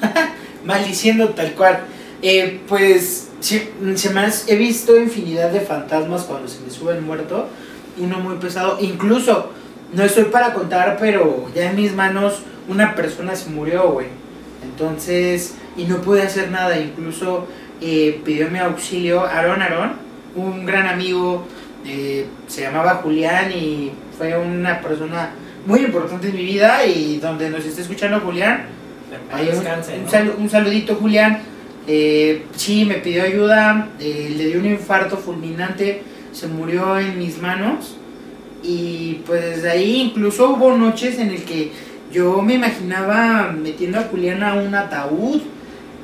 Maldiciendo 0.64 1.28
tal 1.30 1.52
cual. 1.52 1.80
Eh, 2.22 2.60
pues 2.68 3.28
sí, 3.40 3.70
se 3.94 4.10
me 4.10 4.26
he 4.48 4.56
visto 4.56 4.96
infinidad 4.96 5.50
de 5.50 5.60
fantasmas 5.60 6.24
cuando 6.24 6.48
se 6.48 6.60
me 6.60 6.70
sube 6.70 6.94
el 6.94 7.02
muerto. 7.02 7.48
Uno 7.98 8.18
muy 8.18 8.36
pesado. 8.36 8.78
Incluso, 8.80 9.50
no 9.92 10.02
estoy 10.04 10.24
para 10.24 10.52
contar, 10.52 10.96
pero 11.00 11.46
ya 11.54 11.70
en 11.70 11.76
mis 11.76 11.94
manos 11.94 12.42
una 12.68 12.94
persona 12.94 13.34
se 13.36 13.50
murió, 13.50 13.90
güey. 13.92 14.08
Entonces, 14.62 15.54
y 15.76 15.84
no 15.84 15.98
pude 16.00 16.22
hacer 16.22 16.50
nada. 16.50 16.78
Incluso 16.78 17.46
eh, 17.80 18.20
pidió 18.24 18.50
mi 18.50 18.58
auxilio 18.58 19.24
Aarón 19.24 19.62
Aarón, 19.62 19.92
un 20.34 20.66
gran 20.66 20.86
amigo. 20.86 21.46
eh, 21.84 22.26
se 22.48 22.62
llamaba 22.62 22.96
Julián 22.96 23.52
y 23.52 23.92
fue 24.18 24.36
una 24.36 24.80
persona 24.80 25.30
muy 25.66 25.80
importante 25.84 26.28
en 26.30 26.34
mi 26.36 26.44
vida. 26.44 26.84
Y 26.84 27.18
donde 27.18 27.48
nos 27.50 27.64
está 27.64 27.80
escuchando 27.82 28.20
Julián, 28.20 28.66
Ahí 29.32 29.48
un, 29.48 29.54
Descanse, 29.54 29.96
un 29.98 30.04
¿no? 30.04 30.10
salu- 30.10 30.36
un 30.38 30.50
saludito, 30.50 30.96
Julián. 30.96 31.38
Eh, 31.86 32.44
sí, 32.56 32.84
me 32.84 32.96
pidió 32.96 33.22
ayuda, 33.22 33.88
eh, 34.00 34.34
le 34.36 34.46
dio 34.46 34.58
un 34.58 34.66
infarto 34.66 35.16
fulminante, 35.16 36.02
se 36.32 36.48
murió 36.48 36.98
en 36.98 37.16
mis 37.18 37.40
manos. 37.40 37.96
Y 38.62 39.22
pues 39.26 39.62
de 39.62 39.70
ahí 39.70 40.00
incluso 40.00 40.50
hubo 40.50 40.76
noches 40.76 41.18
en 41.18 41.30
el 41.30 41.44
que 41.44 41.72
yo 42.12 42.42
me 42.42 42.54
imaginaba 42.54 43.52
metiendo 43.52 43.98
a 43.98 44.04
Julián 44.04 44.42
a 44.42 44.54
un 44.54 44.74
ataúd 44.74 45.40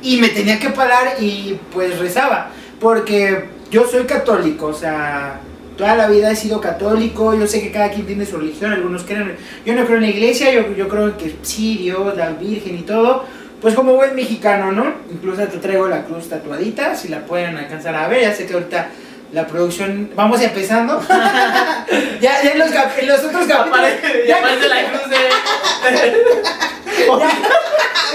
y 0.03 0.19
me 0.19 0.29
tenía 0.29 0.59
que 0.59 0.71
parar 0.71 1.15
y 1.21 1.59
pues 1.73 1.99
rezaba. 1.99 2.51
Porque 2.81 3.45
yo 3.71 3.87
soy 3.87 4.05
católico, 4.05 4.67
o 4.67 4.75
sea, 4.75 5.41
toda 5.77 5.97
la 5.97 6.09
vida 6.09 6.31
he 6.31 6.37
sido 6.37 6.61
católico, 6.61 7.35
yo 7.35 7.47
sé 7.47 7.63
que 7.63 7.73
cada 7.73 7.91
quien 7.91 8.07
tiene 8.07 8.27
su 8.27 8.37
religión, 8.37 8.73
algunos 8.73 9.05
creen, 9.05 9.37
yo 9.65 9.75
no 9.75 9.85
creo 9.85 9.97
en 9.97 10.03
la 10.03 10.11
iglesia, 10.11 10.53
yo, 10.53 10.75
yo 10.75 10.89
creo 10.89 11.17
que 11.17 11.35
sí, 11.43 11.79
Dios, 11.79 12.17
la 12.17 12.31
Virgen 12.31 12.79
y 12.79 12.83
todo, 12.83 13.25
pues 13.61 13.75
como 13.75 13.95
buen 13.95 14.15
mexicano, 14.15 14.73
¿no? 14.73 14.93
Incluso 15.11 15.43
te 15.47 15.59
traigo 15.59 15.89
la 15.89 16.05
cruz 16.05 16.29
tatuadita, 16.29 16.95
si 16.97 17.09
la 17.09 17.25
pueden 17.25 17.57
alcanzar 17.57 17.95
a 17.95 18.09
ver, 18.09 18.23
ya 18.23 18.35
sé 18.35 18.47
que 18.47 18.55
ahorita 18.55 18.91
la 19.33 19.47
producción, 19.47 20.11
vamos 20.15 20.41
empezando, 20.43 21.01
ya, 22.21 22.43
ya 22.43 22.51
en 22.53 22.59
los, 22.59 22.71
cap- 22.71 22.93
en 22.99 23.09
los 23.09 23.19
otros 23.25 23.47
capítulos, 23.47 23.79
Aparece, 23.79 24.25
ya- 24.29 24.37
aparece 24.39 24.69
la 24.69 24.85
cruz 24.91 25.09
de. 25.11 25.17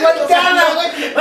volteada, 0.02 0.64
güey, 0.76 0.90
decir, 0.92 1.16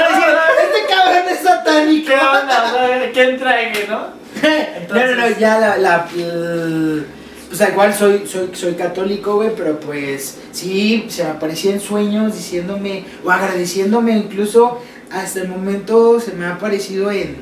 este 0.64 0.94
cabrón 0.94 1.28
es 1.30 1.38
satánico. 1.40 2.08
¿Qué 2.08 2.14
onda? 2.14 2.64
O 2.64 2.76
sea, 2.76 3.12
¿Qué 3.12 3.22
entregue, 3.22 3.86
no? 3.88 4.00
no, 4.94 5.06
no, 5.06 5.14
no, 5.16 5.38
ya 5.38 5.58
la, 5.58 5.76
la, 5.78 6.06
el- 6.16 7.06
pues 7.48 7.60
al 7.62 7.72
cual 7.74 7.94
soy, 7.94 8.26
soy, 8.26 8.50
soy 8.54 8.74
católico, 8.74 9.36
güey, 9.36 9.50
pero 9.56 9.78
pues 9.80 10.36
sí, 10.52 11.06
se 11.08 11.24
me 11.24 11.30
aparecía 11.30 11.72
en 11.72 11.80
sueños 11.80 12.34
diciéndome, 12.34 13.04
o 13.24 13.30
agradeciéndome 13.30 14.12
incluso, 14.12 14.82
hasta 15.12 15.40
el 15.40 15.48
momento 15.48 16.18
se 16.20 16.32
me 16.32 16.44
ha 16.46 16.54
aparecido 16.54 17.10
en, 17.12 17.36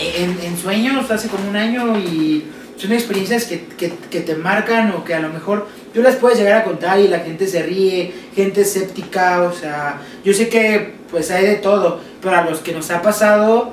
en, 0.00 0.56
sueños 0.56 1.10
hace 1.10 1.28
como 1.28 1.48
un 1.48 1.56
año 1.56 1.98
y 1.98 2.44
son 2.76 2.92
experiencias 2.92 3.44
que, 3.44 3.64
que, 3.78 4.20
te 4.20 4.34
marcan 4.34 4.92
o 4.92 5.04
que 5.04 5.14
a 5.14 5.20
lo 5.20 5.28
mejor 5.28 5.68
tú 5.92 6.02
las 6.02 6.16
puedes 6.16 6.38
llegar 6.38 6.62
a 6.62 6.64
contar 6.64 6.98
y 6.98 7.08
la 7.08 7.20
gente 7.20 7.46
se 7.46 7.62
ríe, 7.62 8.12
gente 8.34 8.62
escéptica, 8.62 9.42
o 9.42 9.52
sea, 9.52 10.00
yo 10.24 10.32
sé 10.32 10.48
que 10.48 10.94
pues 11.10 11.30
hay 11.30 11.44
de 11.44 11.56
todo, 11.56 12.00
pero 12.22 12.36
a 12.36 12.44
los 12.44 12.60
que 12.60 12.72
nos 12.72 12.90
ha 12.90 13.02
pasado, 13.02 13.72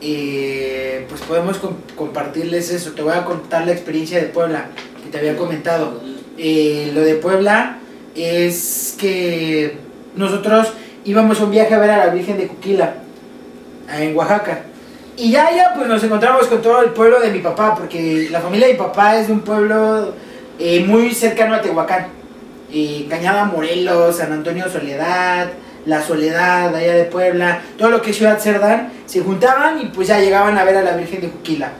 eh, 0.00 1.04
pues 1.08 1.20
podemos 1.22 1.58
com- 1.58 1.76
compartirles 1.96 2.70
eso. 2.70 2.92
Te 2.92 3.02
voy 3.02 3.12
a 3.12 3.24
contar 3.24 3.66
la 3.66 3.72
experiencia 3.72 4.18
de 4.18 4.26
Puebla 4.26 4.70
que 5.02 5.10
te 5.10 5.18
había 5.18 5.36
comentado. 5.36 6.00
Eh, 6.38 6.92
lo 6.94 7.00
de 7.02 7.14
Puebla 7.16 7.78
es 8.14 8.94
que 8.98 9.76
nosotros 10.14 10.68
íbamos 11.04 11.40
a 11.40 11.44
un 11.44 11.50
viaje 11.50 11.74
a 11.74 11.78
ver 11.78 11.90
a 11.90 12.06
la 12.06 12.14
Virgen 12.14 12.38
de 12.38 12.46
Cuquila 12.46 12.94
en 13.92 14.16
Oaxaca. 14.16 14.62
Y 15.18 15.30
ya, 15.30 15.50
ya, 15.50 15.72
pues 15.74 15.88
nos 15.88 16.02
encontramos 16.04 16.46
con 16.46 16.60
todo 16.60 16.82
el 16.82 16.90
pueblo 16.90 17.20
de 17.20 17.30
mi 17.30 17.38
papá, 17.38 17.74
porque 17.74 18.28
la 18.30 18.40
familia 18.40 18.66
de 18.66 18.74
mi 18.74 18.78
papá 18.78 19.16
es 19.16 19.28
de 19.28 19.32
un 19.32 19.40
pueblo 19.40 20.12
eh, 20.58 20.84
muy 20.84 21.14
cercano 21.14 21.54
a 21.54 21.62
Tehuacán. 21.62 22.08
Eh, 22.70 23.06
Cañada 23.08 23.44
Morelos, 23.44 24.16
San 24.16 24.32
Antonio 24.32 24.68
Soledad, 24.68 25.48
La 25.86 26.02
Soledad, 26.02 26.74
allá 26.74 26.94
de 26.94 27.04
Puebla, 27.04 27.62
todo 27.78 27.90
lo 27.90 28.02
que 28.02 28.10
es 28.10 28.16
Ciudad 28.16 28.38
Cerdán, 28.38 28.92
se 29.06 29.20
juntaban 29.20 29.80
y 29.80 29.86
pues 29.86 30.08
ya 30.08 30.18
llegaban 30.18 30.58
a 30.58 30.64
ver 30.64 30.76
a 30.76 30.82
la 30.82 30.96
Virgen 30.96 31.22
de 31.22 31.28
Juquila. 31.28 31.70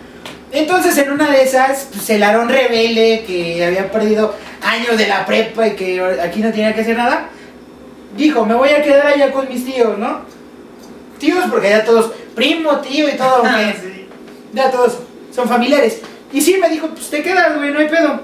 Entonces 0.53 0.97
en 0.97 1.11
una 1.11 1.31
de 1.31 1.43
esas, 1.43 1.89
pues 1.93 2.09
el 2.09 2.23
Aarón 2.23 2.49
rebelde, 2.49 3.25
que 3.27 3.63
había 3.63 3.91
perdido 3.91 4.35
años 4.63 4.97
de 4.97 5.09
la 5.09 5.27
prepa 5.27 5.67
y 5.67 5.77
que 5.77 6.01
aquí 6.23 6.41
no 6.41 6.51
tenía 6.53 6.75
que 6.75 6.81
hacer 6.81 6.97
nada, 6.97 7.29
dijo, 8.17 8.47
me 8.47 8.55
voy 8.55 8.71
a 8.71 8.83
quedar 8.83 9.09
allá 9.09 9.31
con 9.33 9.47
mis 9.49 9.67
tíos, 9.67 9.99
¿no? 9.99 10.21
Tíos 11.19 11.45
porque 11.51 11.71
ya 11.71 11.85
todos, 11.85 12.13
primo, 12.35 12.81
tío 12.81 13.09
y 13.09 13.17
todo, 13.17 13.45
aunque 13.45 13.73
Sí. 13.81 14.09
ya 14.53 14.71
todos 14.71 14.99
son 15.35 15.49
familiares. 15.49 16.01
Y 16.33 16.41
sí, 16.41 16.59
me 16.61 16.69
dijo, 16.69 16.89
pues 16.89 17.09
te 17.11 17.23
quedas, 17.23 17.57
güey, 17.57 17.73
no 17.73 17.79
hay 17.79 17.89
pedo. 17.89 18.21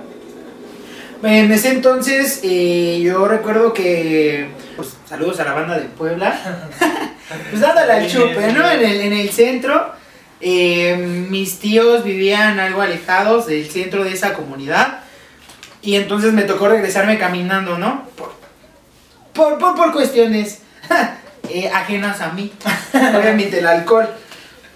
En 1.23 1.53
ese 1.53 1.69
entonces, 1.71 2.41
eh, 2.43 3.01
yo 3.03 3.27
recuerdo 3.29 3.73
que. 3.73 4.49
Pues, 4.77 4.97
saludos 5.09 5.39
a 5.41 5.45
la 5.45 5.53
banda 5.53 5.79
de 5.79 5.85
Puebla. 5.87 6.37
pues 7.51 7.61
dándole 7.61 7.93
al 7.93 8.11
chupe. 8.11 8.53
¿no? 8.53 8.69
En 8.69 8.81
el, 8.85 9.01
en 9.03 9.13
el 9.13 9.31
centro. 9.31 9.93
eh, 10.41 10.97
mis 11.31 11.61
tíos 11.61 12.03
vivían 12.03 12.59
algo 12.59 12.83
alejados 12.83 13.47
del 13.47 13.71
centro 13.71 14.03
de 14.03 14.13
esa 14.13 14.35
comunidad. 14.35 14.99
Y 15.81 15.95
entonces 15.97 16.33
me 16.33 16.43
tocó 16.43 16.69
regresarme 16.69 17.19
caminando, 17.19 17.79
¿no? 17.79 18.09
Por, 18.17 18.33
por, 19.33 19.59
por, 19.59 19.75
por 19.77 19.93
cuestiones 19.93 20.59
eh, 21.49 21.71
ajenas 21.73 22.21
a 22.21 22.31
mí. 22.31 22.53
Obviamente 22.95 23.59
el 23.59 23.67
alcohol. 23.67 24.09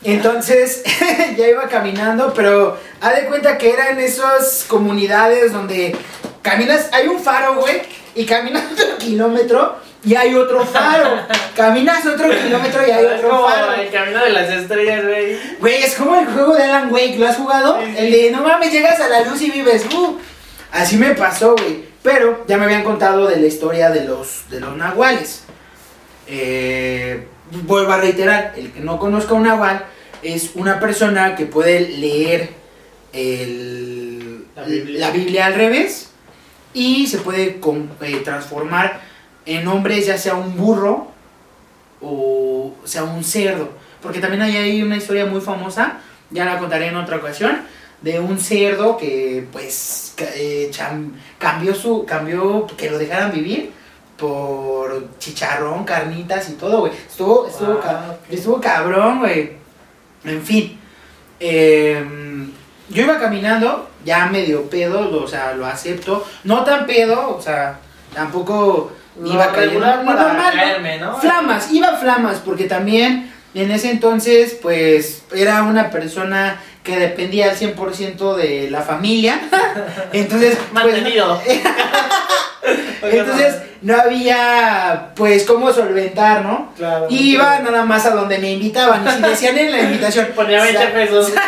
Entonces 0.05 0.83
ya 1.37 1.49
iba 1.49 1.69
caminando, 1.69 2.33
pero 2.35 2.79
haz 3.01 3.17
de 3.17 3.27
cuenta 3.27 3.59
que 3.59 3.73
eran 3.73 3.99
esas 3.99 4.65
comunidades 4.69 5.53
donde 5.53 5.97
caminas, 6.43 6.91
hay 6.93 7.09
un 7.09 7.19
faro, 7.19 7.57
güey, 7.57 7.83
y 8.15 8.25
caminas 8.25 8.65
otro 8.73 8.97
kilómetro 8.99 9.77
y 10.05 10.15
hay 10.15 10.35
otro 10.37 10.65
faro. 10.65 11.23
Caminas 11.57 12.07
otro 12.07 12.29
kilómetro 12.31 12.87
y 12.87 12.91
hay 12.93 13.05
Es 13.05 13.13
otro 13.15 13.31
como 13.31 13.49
faro. 13.49 13.73
el 13.73 13.91
camino 13.91 14.23
de 14.23 14.31
las 14.31 14.49
estrellas, 14.49 15.05
güey. 15.05 15.39
Güey, 15.59 15.83
es 15.83 15.95
como 15.97 16.15
el 16.15 16.27
juego 16.27 16.55
de 16.55 16.63
Alan 16.63 16.93
Wake, 16.93 17.17
¿lo 17.19 17.27
has 17.27 17.37
jugado? 17.37 17.81
Sí, 17.81 17.87
sí. 17.87 17.95
El 17.99 18.13
de 18.13 18.31
no 18.31 18.43
mames, 18.43 18.71
llegas 18.73 19.01
a 19.01 19.09
la 19.09 19.23
luz 19.23 19.43
y 19.43 19.51
vives. 19.51 19.85
Uh. 19.93 20.17
Así 20.71 20.97
me 20.97 21.15
pasó, 21.15 21.57
güey. 21.57 21.85
Pero 22.05 22.45
ya 22.47 22.57
me 22.57 22.67
habían 22.67 22.85
contado 22.85 23.27
de 23.27 23.37
la 23.41 23.47
historia 23.47 23.91
de 23.91 24.05
los, 24.05 24.49
de 24.49 24.61
los 24.61 24.77
nahuales. 24.77 25.43
Eh, 26.27 27.27
vuelvo 27.67 27.93
a 27.93 27.99
reiterar, 28.01 28.55
el 28.57 28.73
que 28.73 28.81
no 28.81 28.99
conozca 28.99 29.35
un 29.35 29.45
nahual 29.45 29.85
es 30.23 30.51
una 30.55 30.81
persona 30.81 31.37
que 31.37 31.47
puede 31.47 31.89
leer 31.89 32.51
el- 33.13 34.45
La 34.57 34.63
Biblia. 34.65 35.01
la 35.01 35.11
Biblia 35.11 35.47
al 35.47 35.55
revés 35.55 36.11
y 36.75 37.07
se 37.07 37.19
puede 37.19 37.61
con- 37.61 37.91
eh, 38.03 38.21
transformar 38.25 39.01
en 39.45 39.67
hombres 39.69 40.07
ya 40.07 40.19
sea 40.19 40.35
un 40.35 40.57
burro 40.57 41.09
o 42.01 42.75
sea 42.85 43.05
un 43.05 43.23
cerdo. 43.25 43.71
porque 44.03 44.21
también 44.21 44.43
hay 44.43 44.57
ahí 44.57 44.83
una 44.83 44.97
historia 44.99 45.27
muy 45.27 45.41
famosa, 45.41 45.99
ya 46.31 46.45
la 46.45 46.59
contaré 46.59 46.87
en 46.89 46.97
otra 46.97 47.17
ocasión, 47.17 47.63
de 48.03 48.21
un 48.21 48.39
cerdo 48.39 48.97
que 48.97 49.45
pues 49.51 50.15
eh, 50.19 50.71
cambió 51.39 51.75
su, 51.75 52.05
cambió 52.05 52.67
que 52.77 52.89
lo 52.91 52.99
dejaran 52.99 53.33
vivir 53.33 53.73
por 54.17 55.09
chicharrón, 55.19 55.85
carnitas 55.85 56.49
y 56.51 56.55
todo, 56.55 56.81
güey. 56.81 56.93
Estuvo, 56.93 57.47
estuvo, 57.47 57.73
Wow, 57.75 57.81
ca- 57.83 58.05
ok. 58.11 58.19
estuvo 58.33 58.61
cabrón, 58.61 59.19
güey. 59.21 59.53
En 60.25 60.43
fin. 60.43 60.79
eh, 61.39 62.05
yo 62.89 63.03
iba 63.03 63.19
caminando, 63.19 63.91
ya 64.05 64.27
medio 64.27 64.71
pedo, 64.71 65.03
lo- 65.11 65.25
o 65.25 65.29
sea, 65.29 65.53
lo 65.55 65.67
acepto. 65.67 66.25
No 66.45 66.65
tan 66.65 66.87
pedo, 66.87 67.37
o 67.37 67.43
sea, 67.43 67.79
tampoco 68.15 68.93
iba 69.25 69.47
Lo 69.47 69.53
cayendo. 69.53 69.81
para 69.81 69.97
normal, 70.03 70.37
¿no? 70.37 70.63
caerme, 70.63 70.99
¿no? 70.99 71.17
Flamas, 71.19 71.71
iba 71.73 71.97
flamas, 71.97 72.39
porque 72.45 72.65
también 72.65 73.33
en 73.55 73.71
ese 73.71 73.91
entonces, 73.91 74.57
pues, 74.63 75.25
era 75.35 75.63
una 75.65 75.91
persona 75.91 76.61
que 76.83 76.99
dependía 76.99 77.51
al 77.51 77.57
100% 77.57 78.35
de 78.37 78.71
la 78.71 78.81
familia. 78.83 79.41
Entonces, 80.13 80.57
pues, 80.73 80.73
Mantenido. 80.73 81.41
entonces 83.03 83.57
no 83.87 83.97
había, 84.01 85.13
pues, 85.15 85.45
cómo 85.45 85.73
solventar, 85.73 86.43
¿no? 86.45 86.73
Claro. 86.77 87.07
Iba 87.09 87.61
nada 87.61 87.85
más 87.85 88.05
a 88.05 88.11
donde 88.11 88.39
me 88.39 88.51
invitaban. 88.53 89.07
Y 89.07 89.11
si 89.11 89.23
decían 89.23 89.57
en 89.59 89.71
la 89.71 89.81
invitación. 89.83 90.27
Ponía 90.35 90.61
20 90.63 90.83
"Sa- 90.83 90.93
pesos. 90.93 91.33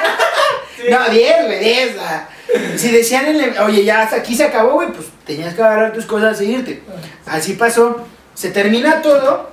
Sí. 0.77 0.85
No, 0.88 1.09
10, 1.11 1.46
güey, 1.46 1.59
10. 1.59 1.96
ah. 2.01 2.29
Si 2.77 2.92
decían 2.92 3.27
en 3.27 3.38
la, 3.57 3.64
oye, 3.64 3.83
ya 3.85 4.03
hasta 4.03 4.14
aquí 4.18 4.37
se 4.37 4.44
acabó, 4.44 4.74
güey, 4.74 4.87
pues 4.92 5.09
tenías 5.27 5.53
que 5.55 5.61
agarrar 5.62 5.92
tus 5.92 6.07
cosas 6.07 6.40
e 6.40 6.44
irte. 6.44 6.85
Así 7.27 7.55
pasó. 7.55 8.07
Se 8.35 8.51
termina 8.51 9.03
todo. 9.03 9.51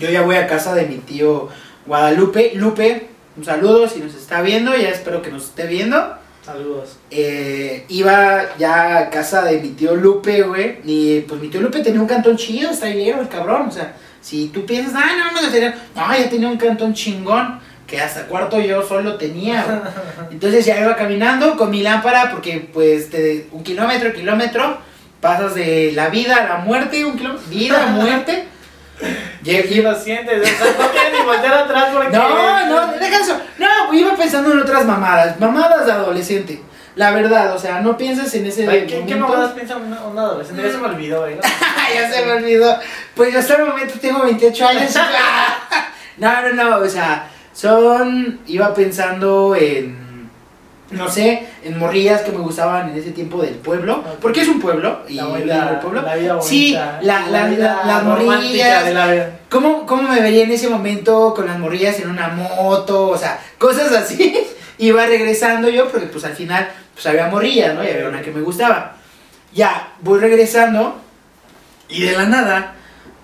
Yo 0.00 0.10
ya 0.10 0.22
voy 0.22 0.34
a 0.34 0.48
casa 0.48 0.74
de 0.74 0.86
mi 0.86 0.96
tío 0.96 1.48
Guadalupe. 1.86 2.50
Lupe, 2.56 3.06
un 3.36 3.44
saludo 3.44 3.88
si 3.88 4.00
nos 4.00 4.14
está 4.16 4.42
viendo. 4.42 4.74
Ya 4.76 4.88
espero 4.88 5.22
que 5.22 5.30
nos 5.30 5.44
esté 5.44 5.68
viendo. 5.68 6.17
Saludos. 6.52 6.96
Eh, 7.10 7.84
iba 7.88 8.56
ya 8.58 8.96
a 8.98 9.10
casa 9.10 9.42
de 9.42 9.58
mi 9.60 9.68
tío 9.70 9.94
Lupe, 9.94 10.40
güey. 10.42 10.78
Y 10.84 11.20
pues 11.20 11.38
mi 11.42 11.48
tío 11.48 11.60
Lupe 11.60 11.80
tenía 11.80 12.00
un 12.00 12.06
cantón 12.06 12.38
chido, 12.38 12.70
está 12.70 12.86
bien, 12.86 13.18
el 13.18 13.28
cabrón. 13.28 13.66
O 13.68 13.70
sea, 13.70 13.94
si 14.22 14.48
tú 14.48 14.64
piensas, 14.64 14.94
ah, 14.96 15.10
no, 15.34 15.42
no, 15.42 15.48
tenía, 15.50 15.74
no, 15.94 16.16
ya 16.16 16.30
tenía 16.30 16.48
un 16.48 16.56
cantón 16.56 16.94
chingón. 16.94 17.60
Que 17.86 18.00
hasta 18.00 18.22
cuarto 18.26 18.58
yo 18.60 18.82
solo 18.86 19.16
tenía, 19.16 19.62
güey. 19.64 19.78
Entonces 20.30 20.64
ya 20.64 20.80
iba 20.80 20.96
caminando 20.96 21.54
con 21.56 21.70
mi 21.70 21.82
lámpara, 21.82 22.30
porque 22.30 22.66
pues 22.72 23.10
de 23.10 23.46
un 23.52 23.62
kilómetro, 23.62 24.12
kilómetro, 24.14 24.78
pasas 25.20 25.54
de 25.54 25.92
la 25.94 26.08
vida 26.08 26.36
a 26.36 26.48
la 26.48 26.56
muerte, 26.64 27.04
un 27.04 27.16
kilómetro, 27.18 27.46
vida 27.50 27.86
muerte. 27.92 28.44
Lle- 29.44 29.66
Y 29.70 29.82
lo 29.82 29.94
sientes, 29.94 30.40
o 30.42 30.44
sea, 30.44 30.66
no 30.78 30.90
quieres 30.90 31.12
ni 31.18 31.24
voltear 31.26 31.54
atrás 31.54 31.88
porque... 31.94 32.16
no, 32.16 32.66
no, 32.66 32.92
deja 32.94 33.20
eso. 33.20 33.37
No, 33.58 33.92
iba 33.92 34.14
pensando 34.16 34.52
en 34.52 34.60
otras 34.60 34.84
mamadas, 34.84 35.38
mamadas 35.40 35.86
de 35.86 35.92
adolescente. 35.92 36.62
La 36.94 37.12
verdad, 37.12 37.54
o 37.54 37.58
sea, 37.58 37.80
no 37.80 37.96
piensas 37.96 38.34
en 38.34 38.46
ese 38.46 38.68
Ay, 38.68 38.80
¿Qué, 38.86 39.04
¿Qué 39.06 39.14
momento. 39.14 39.28
mamadas 39.28 39.52
piensa 39.52 39.76
un, 39.76 39.92
un 39.92 40.18
adolescente? 40.18 40.62
Ya 40.62 40.70
se 40.72 40.78
me 40.78 40.86
olvidó. 40.88 41.26
¿no? 41.28 41.36
ya 41.94 42.10
se 42.10 42.26
me 42.26 42.32
olvidó. 42.32 42.76
Pues 43.14 43.32
yo 43.32 43.38
hasta 43.38 43.54
el 43.54 43.66
momento 43.66 43.94
tengo 44.00 44.24
28 44.24 44.66
años. 44.68 44.94
no, 46.16 46.42
no, 46.42 46.52
no, 46.52 46.76
o 46.78 46.88
sea, 46.88 47.28
son. 47.52 48.40
Iba 48.46 48.74
pensando 48.74 49.54
en. 49.54 50.07
No 50.90 51.10
sé, 51.10 51.46
en 51.64 51.78
morrillas 51.78 52.22
que 52.22 52.32
me 52.32 52.38
gustaban 52.38 52.88
en 52.90 52.96
ese 52.96 53.10
tiempo 53.10 53.42
del 53.42 53.56
pueblo. 53.56 54.02
Porque 54.22 54.40
es 54.40 54.48
un 54.48 54.58
pueblo. 54.58 55.00
Y 55.06 55.14
La 55.14 55.24
digo 55.24 55.36
el 55.36 55.78
pueblo. 55.80 56.00
la 56.02 56.14
vida. 56.16 56.40
Sí, 56.40 56.72
la- 56.72 56.98
la- 57.02 57.46
vida 57.46 57.82
la- 57.84 57.94
las 57.94 58.04
morrillas. 58.04 58.84
de 58.86 58.94
la 58.94 59.06
vida. 59.12 59.38
¿Cómo, 59.50 59.84
¿Cómo 59.84 60.02
me 60.08 60.20
vería 60.20 60.44
en 60.44 60.50
ese 60.52 60.68
momento 60.70 61.34
con 61.34 61.46
las 61.46 61.58
morrillas 61.58 62.00
en 62.00 62.08
una 62.08 62.28
moto? 62.28 63.08
O 63.08 63.18
sea, 63.18 63.38
cosas 63.58 63.92
así. 63.92 64.34
Iba 64.78 65.04
regresando 65.06 65.68
yo 65.68 65.88
porque 65.88 66.06
pues 66.06 66.24
al 66.24 66.34
final 66.34 66.68
pues 66.94 67.04
había 67.06 67.26
morrillas, 67.28 67.74
¿no? 67.74 67.84
Y 67.84 67.88
había 67.88 68.08
una 68.08 68.22
que 68.22 68.30
me 68.30 68.40
gustaba. 68.40 68.94
Ya, 69.52 69.92
voy 70.00 70.20
regresando 70.20 70.96
y 71.88 72.02
de 72.02 72.12
la 72.12 72.24
nada 72.26 72.74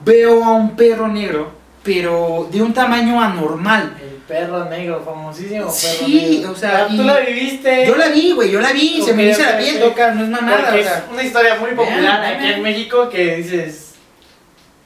veo 0.05 0.44
a 0.44 0.53
un 0.53 0.74
perro 0.77 1.09
negro, 1.09 1.53
pero 1.85 2.49
de 2.51 2.61
un 2.62 2.73
tamaño 2.75 3.20
anormal. 3.23 3.94
El 4.03 4.16
perro 4.27 4.64
negro, 4.64 5.03
famosísimo 5.05 5.66
perro 5.66 5.73
Sí, 5.73 6.37
negro. 6.38 6.51
o 6.53 6.57
sea, 6.57 6.85
Ah, 6.85 6.87
Tú 6.88 7.03
la 7.05 7.20
viviste. 7.20 7.87
Yo 7.87 7.94
la 7.97 8.09
vi, 8.09 8.33
güey, 8.33 8.51
yo 8.51 8.61
la 8.61 8.73
vi, 8.73 9.03
se 9.05 9.12
me 9.12 9.27
hizo 9.27 9.42
la 9.42 9.59
piel 9.59 9.79
loca, 9.81 10.11
no 10.12 10.25
es 10.25 10.31
mamada, 10.31 10.73
o 10.73 10.77
es 10.77 10.88
una 11.12 11.23
historia 11.23 11.57
muy 11.57 11.70
popular 11.73 12.01
Vean, 12.20 12.25
aquí 12.25 12.42
vean. 12.44 12.55
en 12.55 12.62
México 12.62 13.09
que 13.11 13.37
dices, 13.37 13.92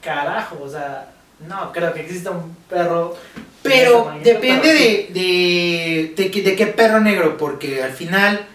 carajo, 0.03 0.59
o 0.63 0.69
sea, 0.69 1.09
no 1.47 1.73
creo 1.73 1.93
que 1.95 2.01
exista 2.01 2.31
un 2.31 2.57
perro. 2.69 3.17
Pero 3.63 4.03
tamaño, 4.05 4.21
depende 4.25 4.61
pero 4.63 4.79
sí. 4.79 5.13
de, 5.13 5.21
de, 5.21 6.15
de, 6.17 6.31
qué- 6.31 6.43
de 6.43 6.57
qué 6.57 6.67
perro 6.69 7.01
negro, 7.01 7.37
porque 7.37 7.83
al 7.83 7.93
final 7.93 8.47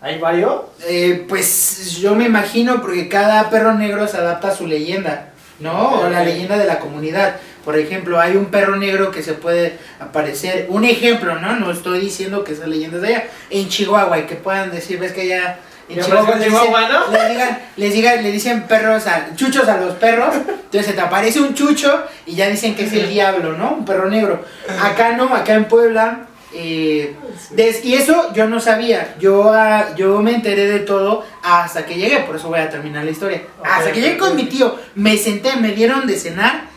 ¿Hay 0.00 0.18
varios? 0.18 0.62
Eh, 0.86 1.24
pues 1.28 1.96
yo 1.96 2.14
me 2.14 2.26
imagino 2.26 2.82
porque 2.82 3.08
cada 3.08 3.48
perro 3.48 3.72
negro 3.72 4.06
se 4.06 4.18
adapta 4.18 4.48
a 4.48 4.54
su 4.54 4.66
leyenda, 4.66 5.30
¿no? 5.60 6.00
O 6.00 6.10
la 6.10 6.22
leyenda 6.22 6.58
de 6.58 6.66
la 6.66 6.78
comunidad. 6.78 7.36
Por 7.64 7.78
ejemplo, 7.78 8.20
hay 8.20 8.36
un 8.36 8.46
perro 8.46 8.76
negro 8.76 9.10
que 9.10 9.22
se 9.22 9.32
puede 9.32 9.78
aparecer, 9.98 10.66
un 10.68 10.84
ejemplo, 10.84 11.36
¿no? 11.40 11.56
No 11.56 11.70
estoy 11.70 12.00
diciendo 12.00 12.44
que 12.44 12.52
esa 12.52 12.66
leyenda 12.66 12.98
de 12.98 13.08
allá, 13.08 13.24
en 13.50 13.68
Chihuahua, 13.68 14.18
y 14.18 14.22
que 14.24 14.34
puedan 14.36 14.70
decir, 14.70 14.98
ves 14.98 15.12
que 15.12 15.22
allá 15.22 15.58
en 15.88 15.96
Ya 15.96 16.04
Chihuahua, 16.04 16.32
en 16.34 16.38
les, 16.40 16.48
Chihuahua, 16.48 16.80
dicen, 16.80 16.92
¿no? 16.92 17.10
les 17.12 17.28
digan, 17.30 17.58
les 17.76 17.92
digan, 17.94 18.22
le 18.22 18.30
dicen 18.32 18.62
perros 18.64 19.06
a, 19.06 19.34
chuchos 19.34 19.66
a 19.68 19.78
los 19.78 19.94
perros, 19.94 20.34
entonces 20.36 20.86
se 20.86 20.92
te 20.92 21.00
aparece 21.00 21.40
un 21.40 21.54
chucho 21.54 22.04
y 22.26 22.34
ya 22.34 22.48
dicen 22.48 22.74
que 22.74 22.84
es 22.84 22.92
el 22.92 23.08
diablo, 23.08 23.52
¿no? 23.56 23.72
Un 23.74 23.84
perro 23.84 24.08
negro. 24.10 24.44
Acá 24.82 25.16
no, 25.16 25.34
acá 25.34 25.54
en 25.54 25.64
Puebla, 25.66 26.26
eh, 26.54 27.14
des- 27.50 27.84
y 27.84 27.94
eso 27.94 28.32
yo 28.34 28.46
no 28.46 28.60
sabía. 28.60 29.14
Yo, 29.18 29.52
ah, 29.52 29.88
yo 29.96 30.20
me 30.22 30.34
enteré 30.34 30.66
de 30.66 30.80
todo 30.80 31.24
hasta 31.42 31.84
que 31.86 31.94
llegué, 31.94 32.18
por 32.20 32.36
eso 32.36 32.48
voy 32.48 32.60
a 32.60 32.68
terminar 32.70 33.04
la 33.04 33.10
historia. 33.10 33.42
Hasta 33.64 33.90
que 33.92 34.00
llegué 34.00 34.18
con 34.18 34.36
mi 34.36 34.44
tío, 34.44 34.76
me 34.94 35.16
senté, 35.16 35.56
me 35.56 35.72
dieron 35.72 36.06
de 36.06 36.16
cenar 36.18 36.73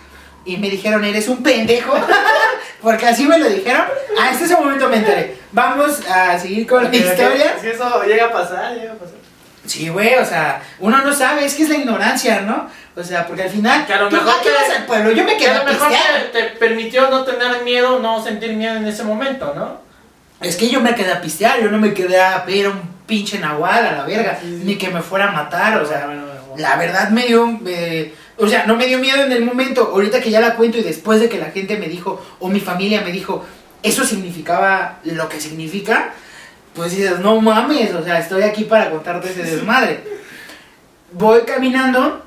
y 0.47 0.57
me 0.57 0.69
dijeron, 0.69 1.03
eres 1.03 1.27
un 1.27 1.43
pendejo. 1.43 1.93
Porque 2.81 3.05
así 3.07 3.25
me 3.25 3.37
lo 3.37 3.47
dijeron. 3.49 3.83
Hasta 4.19 4.45
ese 4.45 4.55
momento 4.55 4.87
me 4.89 4.97
enteré. 4.97 5.35
Vamos 5.51 5.99
a 6.09 6.37
seguir 6.39 6.65
con 6.67 6.83
la 6.83 6.95
historia. 6.95 7.55
Si 7.61 7.67
eso 7.67 8.03
llega 8.03 8.25
a 8.25 8.31
pasar, 8.31 8.73
llega 8.75 8.93
a 8.93 8.95
pasar. 8.95 9.15
Sí, 9.65 9.89
güey, 9.89 10.15
o 10.15 10.23
sea, 10.25 10.61
uno 10.79 10.99
no 11.03 11.11
sabe, 11.13 11.43
es 11.43 11.53
que 11.55 11.63
es 11.63 11.69
la 11.69 11.75
ignorancia, 11.75 12.41
¿no? 12.41 12.69
O 12.95 13.03
sea, 13.03 13.27
porque 13.27 13.43
al 13.43 13.49
final, 13.49 13.85
Que 13.85 13.93
a 13.93 14.01
lo 14.01 14.09
¿tú 14.09 14.15
mejor 14.15 14.41
te- 14.41 14.49
vas 14.51 14.69
al 14.77 14.85
pueblo? 14.85 15.11
Yo 15.11 15.23
me 15.25 15.33
Que 15.33 15.39
quedé 15.39 15.49
a 15.49 15.55
a 15.55 15.63
lo 15.65 15.71
mejor 15.73 15.89
pistear. 15.89 16.31
te, 16.31 16.41
te 16.43 16.49
permitió 16.57 17.09
no 17.09 17.23
tener 17.25 17.63
miedo, 17.63 17.99
no 17.99 18.23
sentir 18.23 18.53
miedo 18.53 18.75
en 18.77 18.87
ese 18.87 19.03
momento, 19.03 19.53
¿no? 19.55 19.81
Es 20.39 20.55
que 20.55 20.69
yo 20.69 20.79
me 20.79 20.95
quedé 20.95 21.11
a 21.11 21.19
pistear, 21.21 21.59
yo 21.61 21.69
no 21.69 21.79
me 21.79 21.93
quedé 21.93 22.21
a 22.21 22.43
ver 22.45 22.67
a 22.67 22.69
un 22.69 22.81
pinche 23.05 23.39
nahual 23.39 23.85
a 23.85 23.91
la 23.91 24.03
verga, 24.05 24.37
Sí, 24.41 24.47
sí. 24.59 24.61
ni 24.63 24.77
que 24.77 24.89
me 24.89 25.01
fuera 25.01 25.29
a 25.29 25.31
matar, 25.31 25.81
o 25.81 25.85
sea, 25.85 26.05
Bueno, 26.05 26.25
bueno, 26.25 26.41
bueno. 26.47 26.61
la 26.61 26.75
verdad 26.77 27.09
me 27.09 27.25
dio, 27.25 27.59
eh, 27.67 28.13
o 28.37 28.47
sea, 28.47 28.65
no 28.65 28.75
me 28.75 28.85
dio 28.87 28.99
miedo 28.99 29.23
en 29.23 29.31
el 29.31 29.43
momento, 29.43 29.89
ahorita 29.93 30.21
que 30.21 30.29
ya 30.31 30.39
la 30.41 30.55
cuento 30.55 30.77
y 30.77 30.83
después 30.83 31.19
de 31.19 31.29
que 31.29 31.37
la 31.39 31.51
gente 31.51 31.77
me 31.77 31.87
dijo, 31.87 32.23
o 32.39 32.49
mi 32.49 32.59
familia 32.59 33.01
me 33.01 33.11
dijo, 33.11 33.45
eso 33.83 34.03
significaba 34.05 34.99
lo 35.03 35.27
que 35.29 35.39
significa, 35.41 36.13
pues 36.73 36.91
dices, 36.95 37.19
no 37.19 37.41
mames, 37.41 37.93
o 37.93 38.03
sea, 38.03 38.19
estoy 38.19 38.43
aquí 38.43 38.63
para 38.65 38.89
contarte 38.91 39.29
ese 39.31 39.43
desmadre. 39.43 40.03
Voy 41.13 41.41
caminando 41.41 42.23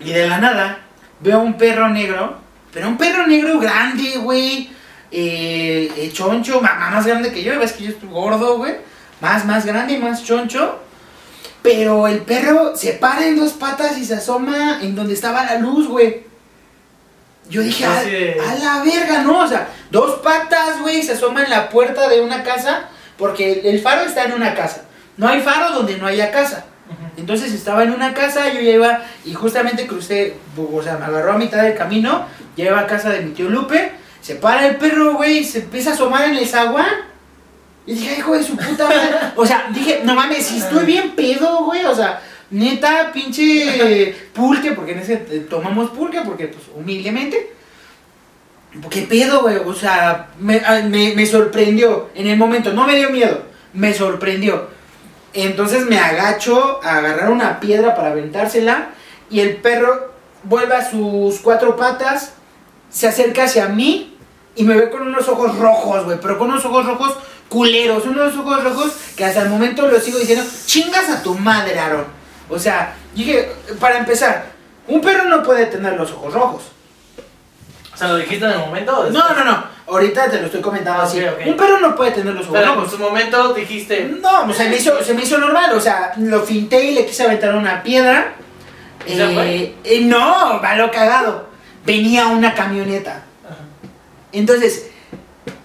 y 0.00 0.10
de 0.12 0.26
la 0.28 0.38
nada 0.38 0.80
veo 1.20 1.40
un 1.40 1.56
perro 1.56 1.88
negro, 1.88 2.38
pero 2.72 2.88
un 2.88 2.96
perro 2.98 3.26
negro 3.26 3.58
grande, 3.60 4.16
güey, 4.18 4.70
eh, 5.12 5.90
eh, 5.96 6.10
choncho, 6.12 6.60
ma- 6.60 6.90
más 6.90 7.06
grande 7.06 7.32
que 7.32 7.42
yo, 7.42 7.58
ves 7.58 7.72
que 7.72 7.84
yo 7.84 7.90
estoy 7.90 8.08
gordo, 8.08 8.56
güey, 8.58 8.74
más, 9.20 9.44
más 9.44 9.64
grande, 9.64 9.98
más 9.98 10.24
choncho. 10.24 10.80
Pero 11.66 12.06
el 12.06 12.20
perro 12.20 12.76
se 12.76 12.92
para 12.92 13.26
en 13.26 13.36
dos 13.36 13.54
patas 13.54 13.98
y 13.98 14.04
se 14.04 14.14
asoma 14.14 14.78
en 14.80 14.94
donde 14.94 15.14
estaba 15.14 15.44
la 15.44 15.58
luz, 15.58 15.88
güey. 15.88 16.24
Yo 17.50 17.60
dije, 17.60 17.84
a, 17.84 18.04
la 18.54 18.84
verga, 18.84 19.22
¿no? 19.22 19.40
O 19.40 19.48
sea, 19.48 19.68
dos 19.90 20.20
patas, 20.20 20.80
güey, 20.80 21.02
se 21.02 21.14
asoma 21.14 21.42
en 21.42 21.50
la 21.50 21.68
puerta 21.68 22.08
de 22.08 22.20
una 22.20 22.44
casa, 22.44 22.84
porque 23.18 23.62
el, 23.64 23.80
faro 23.80 24.02
está 24.02 24.24
en 24.24 24.34
una 24.34 24.54
casa. 24.54 24.82
No 25.16 25.26
hay 25.26 25.40
faro 25.40 25.72
donde 25.72 25.98
no 25.98 26.06
haya 26.06 26.30
casa. 26.30 26.66
Entonces 27.16 27.52
estaba 27.52 27.82
en 27.82 27.90
una 27.90 28.14
casa, 28.14 28.52
yo 28.52 28.60
ya 28.60 28.70
iba 28.70 29.02
y 29.24 29.34
justamente 29.34 29.88
crucé, 29.88 30.36
o 30.56 30.82
sea, 30.82 30.98
me 30.98 31.06
agarró 31.06 31.32
a 31.32 31.38
mitad 31.38 31.64
del 31.64 31.74
camino, 31.74 32.26
ya 32.56 32.66
iba 32.66 32.78
a 32.78 32.86
casa 32.86 33.10
de 33.10 33.22
mi 33.22 33.32
tío 33.32 33.48
Lupe, 33.48 33.90
se 34.20 34.36
para 34.36 34.68
el 34.68 34.76
perro, 34.76 35.14
güey, 35.14 35.38
y 35.38 35.44
se 35.44 35.60
empieza 35.60 35.90
a 35.90 35.94
asomar 35.94 36.28
en 36.28 36.36
el 36.36 36.46
zaguán. 36.46 37.15
Y 37.86 37.94
dije, 37.94 38.18
hijo 38.18 38.34
de 38.34 38.42
su 38.42 38.56
puta 38.56 38.84
madre. 38.84 39.16
O 39.36 39.46
sea, 39.46 39.68
dije, 39.72 40.00
no 40.04 40.14
mames, 40.14 40.46
si 40.46 40.58
estoy 40.58 40.84
bien 40.84 41.12
pedo, 41.12 41.64
güey, 41.64 41.84
o 41.84 41.94
sea, 41.94 42.20
neta, 42.50 43.12
pinche 43.12 44.14
pulque, 44.32 44.72
porque 44.72 44.92
en 44.92 44.98
ese 44.98 45.24
eh, 45.30 45.46
tomamos 45.48 45.90
pulque, 45.90 46.20
porque 46.22 46.48
pues 46.48 46.64
humildemente. 46.74 47.52
¿Qué 48.90 49.02
pedo, 49.02 49.42
güey? 49.42 49.56
O 49.56 49.72
sea, 49.72 50.28
me, 50.38 50.60
ah, 50.66 50.82
me, 50.82 51.14
me 51.14 51.24
sorprendió 51.24 52.10
en 52.14 52.26
el 52.26 52.36
momento, 52.36 52.72
no 52.72 52.86
me 52.86 52.96
dio 52.96 53.10
miedo, 53.10 53.42
me 53.72 53.94
sorprendió. 53.94 54.68
Entonces 55.32 55.86
me 55.86 55.98
agacho 55.98 56.80
a 56.82 56.98
agarrar 56.98 57.30
una 57.30 57.60
piedra 57.60 57.94
para 57.94 58.10
aventársela 58.10 58.88
y 59.30 59.40
el 59.40 59.56
perro 59.56 60.12
vuelve 60.42 60.74
a 60.74 60.88
sus 60.88 61.38
cuatro 61.40 61.76
patas, 61.76 62.34
se 62.90 63.06
acerca 63.06 63.44
hacia 63.44 63.68
mí 63.68 64.16
y 64.54 64.64
me 64.64 64.74
ve 64.74 64.90
con 64.90 65.02
unos 65.02 65.28
ojos 65.28 65.58
rojos, 65.58 66.04
güey, 66.04 66.18
pero 66.20 66.38
con 66.38 66.50
unos 66.50 66.64
ojos 66.64 66.86
rojos 66.86 67.16
culeros, 67.48 68.04
unos 68.06 68.36
ojos 68.36 68.64
rojos 68.64 68.92
que 69.16 69.24
hasta 69.24 69.42
el 69.42 69.48
momento 69.48 69.86
lo 69.86 70.00
sigo 70.00 70.18
diciendo, 70.18 70.44
chingas 70.66 71.08
a 71.08 71.22
tu 71.22 71.34
madre, 71.34 71.78
Aaron. 71.78 72.06
O 72.48 72.58
sea, 72.58 72.94
dije, 73.14 73.50
para 73.80 73.98
empezar, 73.98 74.46
un 74.86 75.00
perro 75.00 75.24
no 75.24 75.42
puede 75.42 75.66
tener 75.66 75.94
los 75.94 76.10
ojos 76.12 76.32
rojos. 76.32 76.62
O 77.92 77.96
sea, 77.96 78.08
¿lo 78.08 78.16
dijiste 78.16 78.44
en 78.44 78.52
el 78.52 78.58
momento? 78.58 78.98
o 78.98 79.10
No, 79.10 79.34
no, 79.34 79.44
no, 79.44 79.64
ahorita 79.86 80.30
te 80.30 80.38
lo 80.38 80.46
estoy 80.46 80.60
comentando 80.60 81.02
así. 81.02 81.20
Un 81.46 81.56
perro 81.56 81.80
no 81.80 81.96
puede 81.96 82.10
tener 82.10 82.34
los 82.34 82.44
ojos 82.44 82.58
Pero 82.58 82.72
en 82.72 82.76
rojos. 82.76 82.92
su 82.92 82.98
momento 82.98 83.54
dijiste. 83.54 84.04
No, 84.20 84.44
pues 84.44 84.58
se 84.58 84.68
me, 84.68 84.76
hizo, 84.76 85.02
se 85.02 85.14
me 85.14 85.22
hizo 85.22 85.38
normal, 85.38 85.72
o 85.74 85.80
sea, 85.80 86.12
lo 86.18 86.42
finté 86.42 86.84
y 86.84 86.94
le 86.94 87.06
quise 87.06 87.24
aventar 87.24 87.54
una 87.54 87.82
piedra. 87.82 88.34
¿Y 89.06 89.14
se 89.14 89.28
fue? 89.28 89.54
Eh, 89.54 89.74
eh, 89.84 90.00
no, 90.02 90.60
va 90.62 90.76
lo 90.76 90.90
cagado. 90.90 91.48
Venía 91.86 92.26
una 92.26 92.52
camioneta. 92.54 93.22
Ajá. 93.44 93.56
Entonces, 94.32 94.90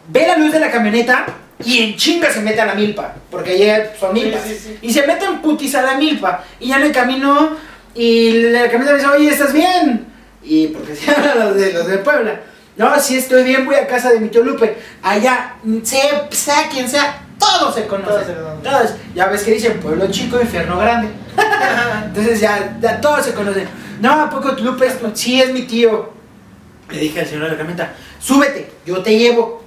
ve 0.07 0.27
la 0.27 0.37
luz 0.37 0.53
de 0.53 0.59
la 0.59 0.71
camioneta 0.71 1.25
y 1.65 1.79
en 1.83 1.95
chinga 1.97 2.29
se 2.31 2.41
mete 2.41 2.61
a 2.61 2.65
la 2.65 2.75
milpa, 2.75 3.13
porque 3.29 3.51
allá 3.53 3.93
son 3.99 4.13
milpas. 4.13 4.41
sí, 4.43 4.55
sí. 4.55 4.77
Y 4.81 4.93
se 4.93 5.05
mete 5.07 5.25
en 5.25 5.41
putis 5.41 5.73
a 5.75 5.81
la 5.81 5.95
milpa. 5.95 6.43
Y 6.59 6.69
ya 6.69 6.77
me 6.79 6.91
camino 6.91 7.55
y 7.95 8.31
la 8.51 8.69
camioneta 8.69 8.91
me 8.91 8.97
dice, 8.97 9.07
oye, 9.09 9.29
¿estás 9.29 9.53
bien? 9.53 10.05
Y 10.43 10.67
porque 10.67 10.95
se 10.95 11.11
hablan 11.11 11.39
los 11.39 11.55
de, 11.55 11.73
los 11.73 11.87
de 11.87 11.97
Puebla. 11.99 12.41
No, 12.77 12.99
sí 12.99 13.17
estoy 13.17 13.43
bien, 13.43 13.65
voy 13.65 13.75
a 13.75 13.85
casa 13.85 14.11
de 14.11 14.19
mi 14.19 14.29
tío 14.29 14.43
Lupe. 14.43 14.77
Allá, 15.03 15.55
sea, 15.83 16.27
sea 16.31 16.69
quien 16.69 16.87
sea, 16.89 17.21
todos 17.37 17.75
se 17.75 17.85
conocen. 17.85 18.33
Todos. 18.35 18.63
Todos. 18.63 18.91
Ya 19.13 19.27
ves 19.27 19.43
que 19.43 19.51
dicen 19.51 19.79
pueblo 19.79 20.09
chico, 20.09 20.39
infierno 20.41 20.79
grande. 20.79 21.09
Entonces 22.05 22.39
ya, 22.39 22.77
ya 22.81 22.99
todos 23.01 23.25
se 23.25 23.33
conocen. 23.33 23.67
No, 23.99 24.13
¿a 24.21 24.29
poco 24.29 24.51
Lupe 24.53 24.87
es 24.87 24.99
tu- 24.99 25.11
Sí, 25.13 25.41
es 25.41 25.51
mi 25.53 25.63
tío. 25.63 26.11
Le 26.89 26.99
dije 26.99 27.19
al 27.21 27.25
señor 27.27 27.43
de 27.45 27.51
la 27.51 27.57
camioneta, 27.57 27.93
súbete, 28.19 28.69
yo 28.85 29.01
te 29.03 29.17
llevo. 29.17 29.60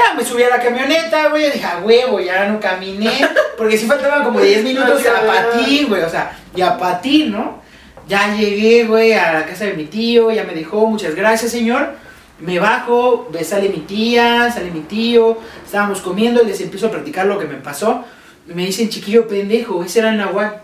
Ya 0.00 0.14
me 0.14 0.24
subí 0.24 0.42
a 0.42 0.48
la 0.48 0.60
camioneta, 0.60 1.28
güey, 1.28 1.50
dije, 1.50 1.64
a 1.64 1.78
huevo, 1.78 2.20
ya 2.20 2.46
no 2.46 2.58
caminé. 2.58 3.28
Porque 3.58 3.76
sí 3.76 3.86
faltaban 3.86 4.24
como 4.24 4.40
10 4.40 4.64
minutos 4.64 5.02
a 5.06 5.26
patín, 5.26 5.88
güey, 5.88 6.02
o 6.02 6.08
sea, 6.08 6.38
ya 6.54 6.78
patín, 6.78 7.32
¿no? 7.32 7.60
Ya 8.08 8.34
llegué, 8.34 8.84
güey, 8.84 9.12
a 9.12 9.32
la 9.32 9.46
casa 9.46 9.66
de 9.66 9.74
mi 9.74 9.84
tío, 9.84 10.30
ya 10.30 10.44
me 10.44 10.54
dijo, 10.54 10.86
muchas 10.86 11.14
gracias, 11.14 11.52
señor. 11.52 11.94
Me 12.40 12.58
bajo, 12.58 13.30
sale 13.42 13.68
mi 13.68 13.80
tía, 13.80 14.50
sale 14.50 14.70
mi 14.70 14.80
tío, 14.80 15.36
estábamos 15.64 16.00
comiendo, 16.00 16.42
les 16.42 16.60
empiezo 16.60 16.86
a 16.86 16.90
platicar 16.90 17.26
lo 17.26 17.38
que 17.38 17.44
me 17.44 17.56
pasó. 17.56 18.04
Y 18.48 18.54
me 18.54 18.64
dicen, 18.64 18.88
chiquillo 18.88 19.28
pendejo, 19.28 19.84
ese 19.84 19.98
era 19.98 20.10
el 20.10 20.16
nahual. 20.16 20.62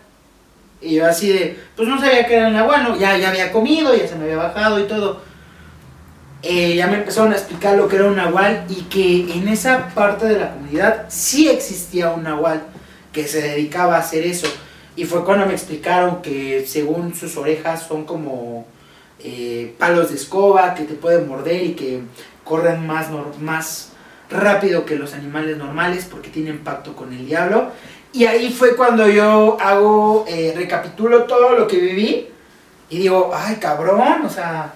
Y 0.81 0.95
yo 0.95 1.07
así 1.07 1.31
de, 1.31 1.59
pues 1.77 1.89
no 1.89 2.01
sabía 2.01 2.27
que 2.27 2.37
era 2.37 2.49
el 2.49 2.55
nahual, 2.55 2.83
¿no? 2.85 2.97
Ya, 2.97 3.17
ya 3.19 3.29
había 3.29 3.53
comido, 3.53 3.95
ya 3.95 4.09
se 4.09 4.15
me 4.17 4.25
había 4.25 4.37
bajado 4.37 4.81
y 4.81 4.85
todo. 4.85 5.21
Eh, 6.49 6.77
ya 6.77 6.87
me 6.87 6.99
empezaron 6.99 7.33
a 7.33 7.35
explicar 7.35 7.77
lo 7.77 7.89
que 7.89 7.97
era 7.97 8.05
un 8.05 8.15
nahual 8.15 8.67
y 8.69 8.83
que 8.83 9.33
en 9.33 9.49
esa 9.49 9.89
parte 9.89 10.27
de 10.27 10.39
la 10.39 10.53
comunidad 10.53 11.07
sí 11.09 11.49
existía 11.49 12.11
un 12.11 12.23
nahual 12.23 12.63
que 13.13 13.27
se 13.27 13.43
dedicaba 13.43 13.97
a 13.97 13.99
hacer 13.99 14.25
eso. 14.25 14.47
Y 14.95 15.07
fue 15.07 15.25
cuando 15.25 15.45
me 15.47 15.55
explicaron 15.55 16.23
que 16.23 16.65
según 16.65 17.17
sus 17.17 17.37
orejas 17.37 17.83
son 17.89 18.05
como 18.05 18.65
eh, 19.19 19.75
palos 19.77 20.11
de 20.11 20.15
escoba 20.15 20.75
que 20.75 20.85
te 20.85 20.95
pueden 20.95 21.27
morder 21.27 21.65
y 21.65 21.73
que 21.73 22.03
corren 22.45 22.87
más, 22.87 23.09
más 23.41 23.91
rápido 24.31 24.85
que 24.85 24.95
los 24.95 25.15
animales 25.15 25.57
normales 25.57 26.07
porque 26.09 26.31
tienen 26.31 26.61
pacto 26.61 26.95
con 26.95 27.13
el 27.13 27.27
diablo. 27.27 27.73
Y 28.13 28.27
ahí 28.27 28.53
fue 28.53 28.77
cuando 28.77 29.09
yo 29.09 29.59
hago, 29.61 30.25
eh, 30.29 30.53
recapitulo 30.55 31.25
todo 31.25 31.59
lo 31.59 31.67
que 31.67 31.79
viví 31.79 32.29
y 32.89 32.99
digo, 32.99 33.33
ay 33.35 33.57
cabrón, 33.57 34.25
o 34.25 34.31
sea, 34.31 34.73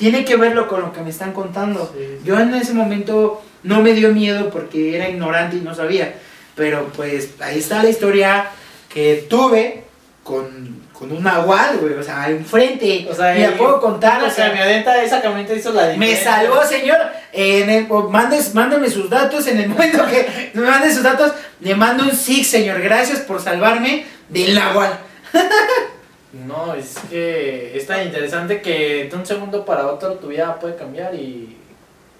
tiene 0.00 0.24
que 0.24 0.36
verlo 0.36 0.66
con 0.66 0.80
lo 0.80 0.94
que 0.94 1.02
me 1.02 1.10
están 1.10 1.34
contando. 1.34 1.92
Sí. 1.94 2.20
Yo 2.24 2.40
en 2.40 2.54
ese 2.54 2.72
momento 2.72 3.42
no 3.64 3.82
me 3.82 3.92
dio 3.92 4.08
miedo 4.14 4.48
porque 4.48 4.96
era 4.96 5.10
ignorante 5.10 5.58
y 5.58 5.60
no 5.60 5.74
sabía. 5.74 6.14
Pero 6.56 6.86
pues 6.96 7.34
ahí 7.38 7.58
está 7.58 7.82
la 7.82 7.90
historia 7.90 8.46
que 8.88 9.26
tuve 9.28 9.84
con, 10.24 10.80
con 10.94 11.12
un 11.12 11.22
nahual, 11.22 11.76
güey. 11.82 11.92
O 11.92 12.02
sea, 12.02 12.30
enfrente. 12.30 13.08
O 13.10 13.14
sea, 13.14 13.36
y 13.38 13.42
la 13.42 13.58
puedo 13.58 13.78
contar. 13.78 14.24
O 14.24 14.30
sea, 14.30 14.48
camioneta, 14.48 15.02
esa 15.04 15.20
camioneta 15.20 15.52
hizo 15.52 15.70
la 15.70 15.88
me 15.88 15.92
diferencia. 15.92 16.32
salvó, 16.32 16.64
señor. 16.64 16.96
En 17.34 17.68
el, 17.68 17.86
o 17.90 18.08
mandes, 18.08 18.54
mándame 18.54 18.88
sus 18.88 19.10
datos 19.10 19.46
en 19.48 19.60
el 19.60 19.68
momento 19.68 20.06
que 20.06 20.50
me 20.54 20.62
mande 20.62 20.94
sus 20.94 21.02
datos. 21.02 21.32
Le 21.60 21.74
mando 21.74 22.04
un 22.04 22.12
sí, 22.12 22.42
señor. 22.42 22.80
Gracias 22.80 23.18
por 23.18 23.42
salvarme 23.42 24.06
del 24.30 24.54
nahual. 24.54 24.98
No, 26.32 26.74
es 26.74 26.96
que 27.10 27.76
es 27.76 27.86
tan 27.86 28.06
interesante 28.06 28.62
que 28.62 29.08
de 29.10 29.16
un 29.16 29.26
segundo 29.26 29.64
para 29.64 29.88
otro 29.88 30.14
tu 30.14 30.28
vida 30.28 30.58
puede 30.60 30.76
cambiar 30.76 31.14
y 31.14 31.56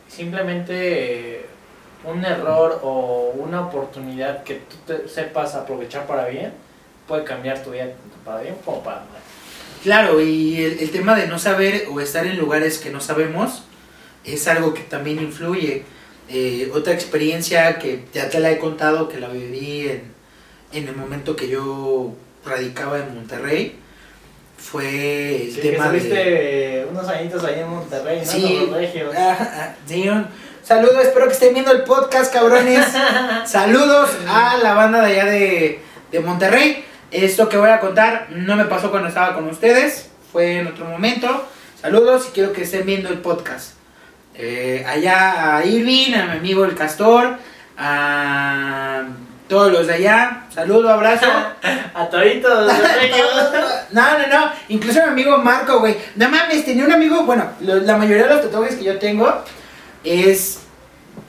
simplemente 0.09 1.47
un 2.05 2.25
error 2.25 2.81
o 2.83 3.33
una 3.37 3.67
oportunidad 3.67 4.43
que 4.43 4.55
tú 4.55 4.77
te 4.87 5.09
sepas 5.09 5.55
aprovechar 5.55 6.07
para 6.07 6.27
bien 6.27 6.53
puede 7.07 7.25
cambiar 7.25 7.63
tu 7.63 7.71
vida 7.71 7.89
para 8.25 8.41
bien 8.41 8.57
como 8.65 8.83
para 8.83 8.99
mal. 8.99 9.21
Claro, 9.83 10.21
y 10.21 10.63
el, 10.63 10.81
el 10.81 10.91
tema 10.91 11.15
de 11.15 11.27
no 11.27 11.39
saber 11.39 11.87
o 11.91 12.01
estar 12.01 12.27
en 12.27 12.37
lugares 12.37 12.79
que 12.79 12.91
no 12.91 13.01
sabemos 13.01 13.63
es 14.25 14.47
algo 14.49 14.75
que 14.75 14.83
también 14.83 15.21
influye. 15.21 15.85
Eh, 16.29 16.71
otra 16.75 16.93
experiencia 16.93 17.79
que 17.79 18.05
ya 18.13 18.29
te 18.29 18.41
la 18.41 18.51
he 18.51 18.59
contado, 18.59 19.09
que 19.09 19.19
la 19.19 19.29
viví 19.29 19.89
en, 19.89 20.13
en 20.73 20.89
el 20.89 20.97
momento 20.97 21.35
que 21.35 21.49
yo 21.49 22.13
radicaba 22.45 22.99
en 22.99 23.15
Monterrey, 23.15 23.77
fue 24.61 25.45
el 25.45 25.53
Sí, 25.53 25.61
que 25.61 25.71
tema 25.71 25.89
de... 25.89 25.99
estuviste 25.99 26.87
unos 26.91 27.09
añitos 27.09 27.45
ahí 27.45 27.61
en 27.61 27.69
Monterrey, 27.69 28.21
¿no? 28.25 28.31
Sí. 28.31 28.59
Los 28.67 28.77
regios. 28.77 29.15
Ah, 29.17 29.37
ah, 29.41 29.75
sí, 29.87 30.09
un 30.09 30.27
saludo, 30.63 31.01
espero 31.01 31.27
que 31.27 31.33
estén 31.33 31.55
viendo 31.55 31.73
el 31.73 31.83
podcast, 31.85 32.33
cabrones. 32.33 32.87
Saludos 33.47 34.11
a 34.29 34.59
la 34.59 34.75
banda 34.75 35.03
de 35.03 35.13
allá 35.13 35.25
de, 35.31 35.81
de 36.13 36.21
Monterrey. 36.21 36.85
Esto 37.11 37.49
que 37.49 37.57
voy 37.57 37.71
a 37.71 37.81
contar 37.81 38.29
no 38.31 38.55
me 38.55 38.67
pasó 38.67 38.91
cuando 38.91 39.09
estaba 39.09 39.35
con 39.35 39.49
ustedes, 39.49 40.11
fue 40.31 40.59
en 40.59 40.69
otro 40.69 40.85
momento. 40.85 41.49
Saludos 41.81 42.27
y 42.29 42.33
quiero 42.33 42.53
que 42.53 42.63
estén 42.63 42.87
viendo 42.87 43.09
el 43.09 43.19
podcast. 43.19 43.73
Eh, 44.35 44.85
allá 44.87 45.57
a 45.57 45.65
Irving, 45.65 46.15
a 46.15 46.27
mi 46.27 46.39
amigo 46.39 46.65
el 46.65 46.75
Castor, 46.77 47.37
a 47.77 49.05
todos 49.51 49.71
los 49.71 49.87
de 49.87 49.93
allá. 49.95 50.45
Saludo, 50.55 50.89
abrazo. 50.89 51.27
A 51.95 52.09
toditos. 52.09 52.73
No, 53.93 54.03
no, 54.19 54.27
no. 54.29 54.53
Incluso 54.69 55.01
mi 55.03 55.09
amigo 55.09 55.37
Marco, 55.39 55.81
güey. 55.81 55.97
No 56.15 56.29
mames, 56.31 56.65
tenía 56.65 56.85
un 56.85 56.93
amigo. 56.93 57.25
Bueno, 57.25 57.45
lo- 57.61 57.81
la 57.81 57.97
mayoría 57.97 58.23
de 58.29 58.35
los 58.35 58.43
tatuajes 58.43 58.77
que 58.77 58.85
yo 58.85 58.99
tengo 58.99 59.31
es. 60.05 60.61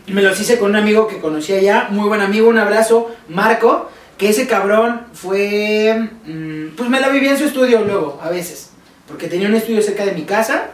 Me 0.08 0.22
los 0.22 0.40
hice 0.40 0.60
con 0.60 0.70
un 0.70 0.76
amigo 0.76 1.08
que 1.08 1.20
conocí 1.20 1.54
allá. 1.54 1.88
Muy 1.90 2.08
buen 2.08 2.22
amigo, 2.22 2.48
un 2.48 2.60
abrazo. 2.60 3.14
Marco. 3.28 3.90
Que 4.18 4.30
ese 4.30 4.46
cabrón 4.46 5.08
fue. 5.14 6.10
mm, 6.26 6.76
pues 6.78 6.88
me 6.90 7.00
la 7.00 7.10
vivía 7.10 7.32
en 7.32 7.40
su 7.40 7.46
estudio 7.46 7.82
luego, 7.82 8.22
a 8.24 8.30
veces. 8.30 8.70
Porque 9.08 9.28
tenía 9.28 9.48
un 9.48 9.56
estudio 9.56 9.82
cerca 9.82 10.06
de 10.06 10.12
mi 10.12 10.22
casa. 10.24 10.66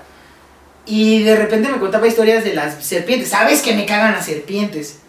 Y 0.85 1.23
de 1.23 1.35
repente 1.37 1.69
me 1.69 1.77
contaba 1.79 2.05
historias 2.07 2.43
de 2.43 2.53
las 2.53 2.83
serpientes. 2.85 3.29
¿Sabes 3.29 3.61
que 3.61 3.73
me 3.73 3.85
cagan 3.85 4.11
las 4.11 4.25
serpientes? 4.25 4.99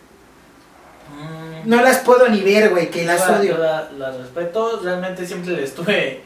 No 1.69 1.83
las 1.83 1.99
puedo 1.99 2.29
ni 2.29 2.41
ver, 2.41 2.71
güey, 2.71 2.91
que 2.91 3.05
las 3.05 3.29
la- 3.29 3.39
odio. 3.39 3.57
yo 3.57 3.59
la- 3.63 3.89
las 3.99 4.17
respeto, 4.17 4.81
realmente 4.83 5.27
siempre 5.27 5.53
les 5.53 5.75
tuve 5.75 6.23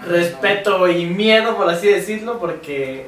No 0.00 0.06
respeto 0.06 0.88
y 0.88 1.06
miedo, 1.06 1.56
por 1.56 1.68
así 1.68 1.88
decirlo, 1.88 2.38
porque 2.38 3.06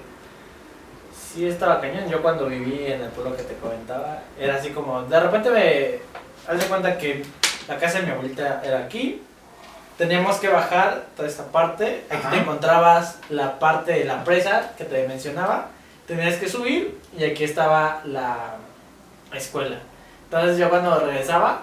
sí 1.35 1.47
estaba 1.47 1.81
cañón. 1.81 2.09
Yo 2.09 2.21
cuando 2.23 2.47
viví 2.47 2.87
en 2.87 3.01
el 3.03 3.09
pueblo 3.11 3.37
que 3.37 3.43
te 3.43 3.55
comentaba, 3.55 4.21
era 4.39 4.57
así 4.57 4.71
como, 4.71 5.03
de 5.03 5.21
repente 5.21 5.51
me 5.51 5.99
haz 6.53 6.61
de 6.61 6.67
cuenta 6.67 6.99
que 6.99 7.25
la 7.69 7.77
casa 7.79 8.01
de 8.01 8.07
mi 8.07 8.13
abuelita 8.13 8.63
era 8.65 8.79
aquí. 8.81 9.23
Teníamos 9.97 10.37
que 10.37 10.49
bajar 10.49 11.07
toda 11.17 11.29
esta 11.29 11.45
parte. 11.47 12.05
Aquí 12.09 12.21
Ajá. 12.21 12.31
te 12.31 12.37
encontrabas 12.39 13.17
la 13.31 13.59
parte 13.59 13.93
de 13.93 14.05
la 14.05 14.25
presa 14.25 14.73
que 14.77 14.85
te 14.85 15.07
mencionaba. 15.09 15.69
Tenías 16.07 16.37
que 16.37 16.49
subir 16.49 16.99
y 17.19 17.25
aquí 17.25 17.45
estaba 17.45 18.01
la 18.05 18.55
escuela. 19.35 19.79
Entonces 20.25 20.57
yo 20.59 20.71
cuando 20.71 20.99
regresaba, 21.01 21.63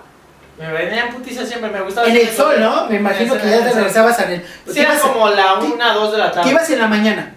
me 0.58 0.72
venía 0.72 1.08
en 1.08 1.14
putiza 1.14 1.46
siempre, 1.46 1.70
me 1.70 1.82
gustaba. 1.82 2.08
En 2.08 2.16
el 2.16 2.30
sol, 2.30 2.56
¿no? 2.60 2.88
Me 2.88 2.96
imagino 2.98 3.34
que 3.38 3.50
ya 3.50 3.64
te 3.64 3.72
regresabas 3.74 4.20
a 4.20 4.32
el. 4.34 4.46
Sí, 4.70 4.80
era 4.80 4.98
como 5.00 5.30
la 5.30 5.58
¿Qué? 5.60 5.66
1, 5.68 5.94
2 5.94 6.12
de 6.12 6.18
la 6.18 6.30
Te 6.32 6.36
tarde. 6.36 6.50
ibas 6.52 6.70
en 6.70 6.80
la 6.80 6.88
mañana 6.88 7.34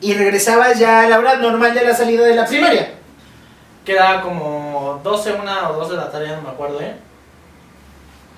y 0.00 0.14
regresabas 0.14 0.78
ya 0.78 1.00
a 1.02 1.08
la 1.08 1.18
hora 1.18 1.36
normal 1.36 1.74
de 1.74 1.84
la 1.84 1.94
salida 1.94 2.24
de 2.24 2.34
la 2.34 2.46
primaria. 2.46 2.92
Que 3.84 3.92
era 3.92 4.20
como 4.20 5.00
12, 5.02 5.32
1 5.32 5.70
o 5.70 5.72
2 5.74 5.90
de 5.90 5.96
la 5.96 6.10
tarde, 6.10 6.28
no 6.28 6.42
me 6.42 6.50
acuerdo, 6.50 6.80
¿eh? 6.80 6.94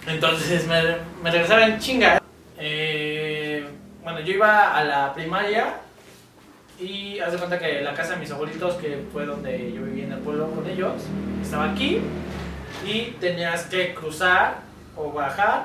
Entonces 0.07 0.67
me, 0.67 0.81
me 1.23 1.31
regresaba 1.31 1.65
en 1.67 1.79
chinga. 1.79 2.21
Eh, 2.59 3.65
bueno, 4.03 4.21
yo 4.21 4.33
iba 4.33 4.75
a 4.77 4.85
la 4.85 5.15
primaria 5.15 5.75
y 6.81 7.21
haz 7.21 7.33
de 7.33 7.39
cuenta 7.39 7.59
que 7.59 7.83
la 7.83 7.95
casa 7.95 8.15
de 8.15 8.21
mis 8.21 8.31
abuelitos, 8.31 8.75
que 8.77 9.05
fue 9.13 9.27
donde 9.27 9.73
yo 9.73 9.83
viví 9.83 10.03
en 10.03 10.13
el 10.13 10.19
pueblo 10.21 10.49
con 10.51 10.69
ellos, 10.69 10.95
estaba 11.43 11.71
aquí 11.71 12.01
y 12.87 13.17
tenías 13.21 13.65
que 13.65 13.95
cruzar 13.95 14.59
o 14.97 15.13
bajar. 15.13 15.65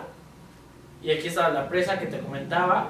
Y 1.01 1.11
aquí 1.11 1.28
estaba 1.28 1.49
la 1.49 1.68
presa 1.70 1.99
que 1.99 2.07
te 2.07 2.20
comentaba, 2.20 2.89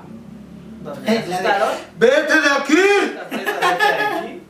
donde 0.81 1.01
me 1.01 1.17
Eh, 1.17 1.25
la 1.27 1.41
de- 1.41 1.47
asustaron. 1.47 1.73
¡Vete 1.97 2.41
de 2.41 2.49
aquí! 2.49 3.13
La 3.15 3.23
presa 3.27 3.59
de 3.59 4.03
aquí. 4.03 4.41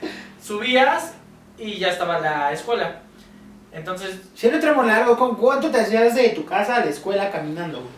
Subías 0.42 1.14
y 1.58 1.78
ya 1.80 1.90
estaba 1.90 2.20
la 2.20 2.52
escuela. 2.52 3.00
Entonces, 3.72 4.22
Si 4.36 4.48
era 4.48 4.56
un 4.56 4.62
tramo 4.62 4.84
largo, 4.84 5.18
¿con 5.18 5.36
cuánto 5.36 5.70
te 5.70 5.80
hacías 5.82 6.16
de 6.16 6.30
tu 6.30 6.46
casa 6.46 6.78
a 6.78 6.80
la 6.80 6.86
escuela 6.92 7.30
caminando? 7.32 7.80
güey? 7.80 7.92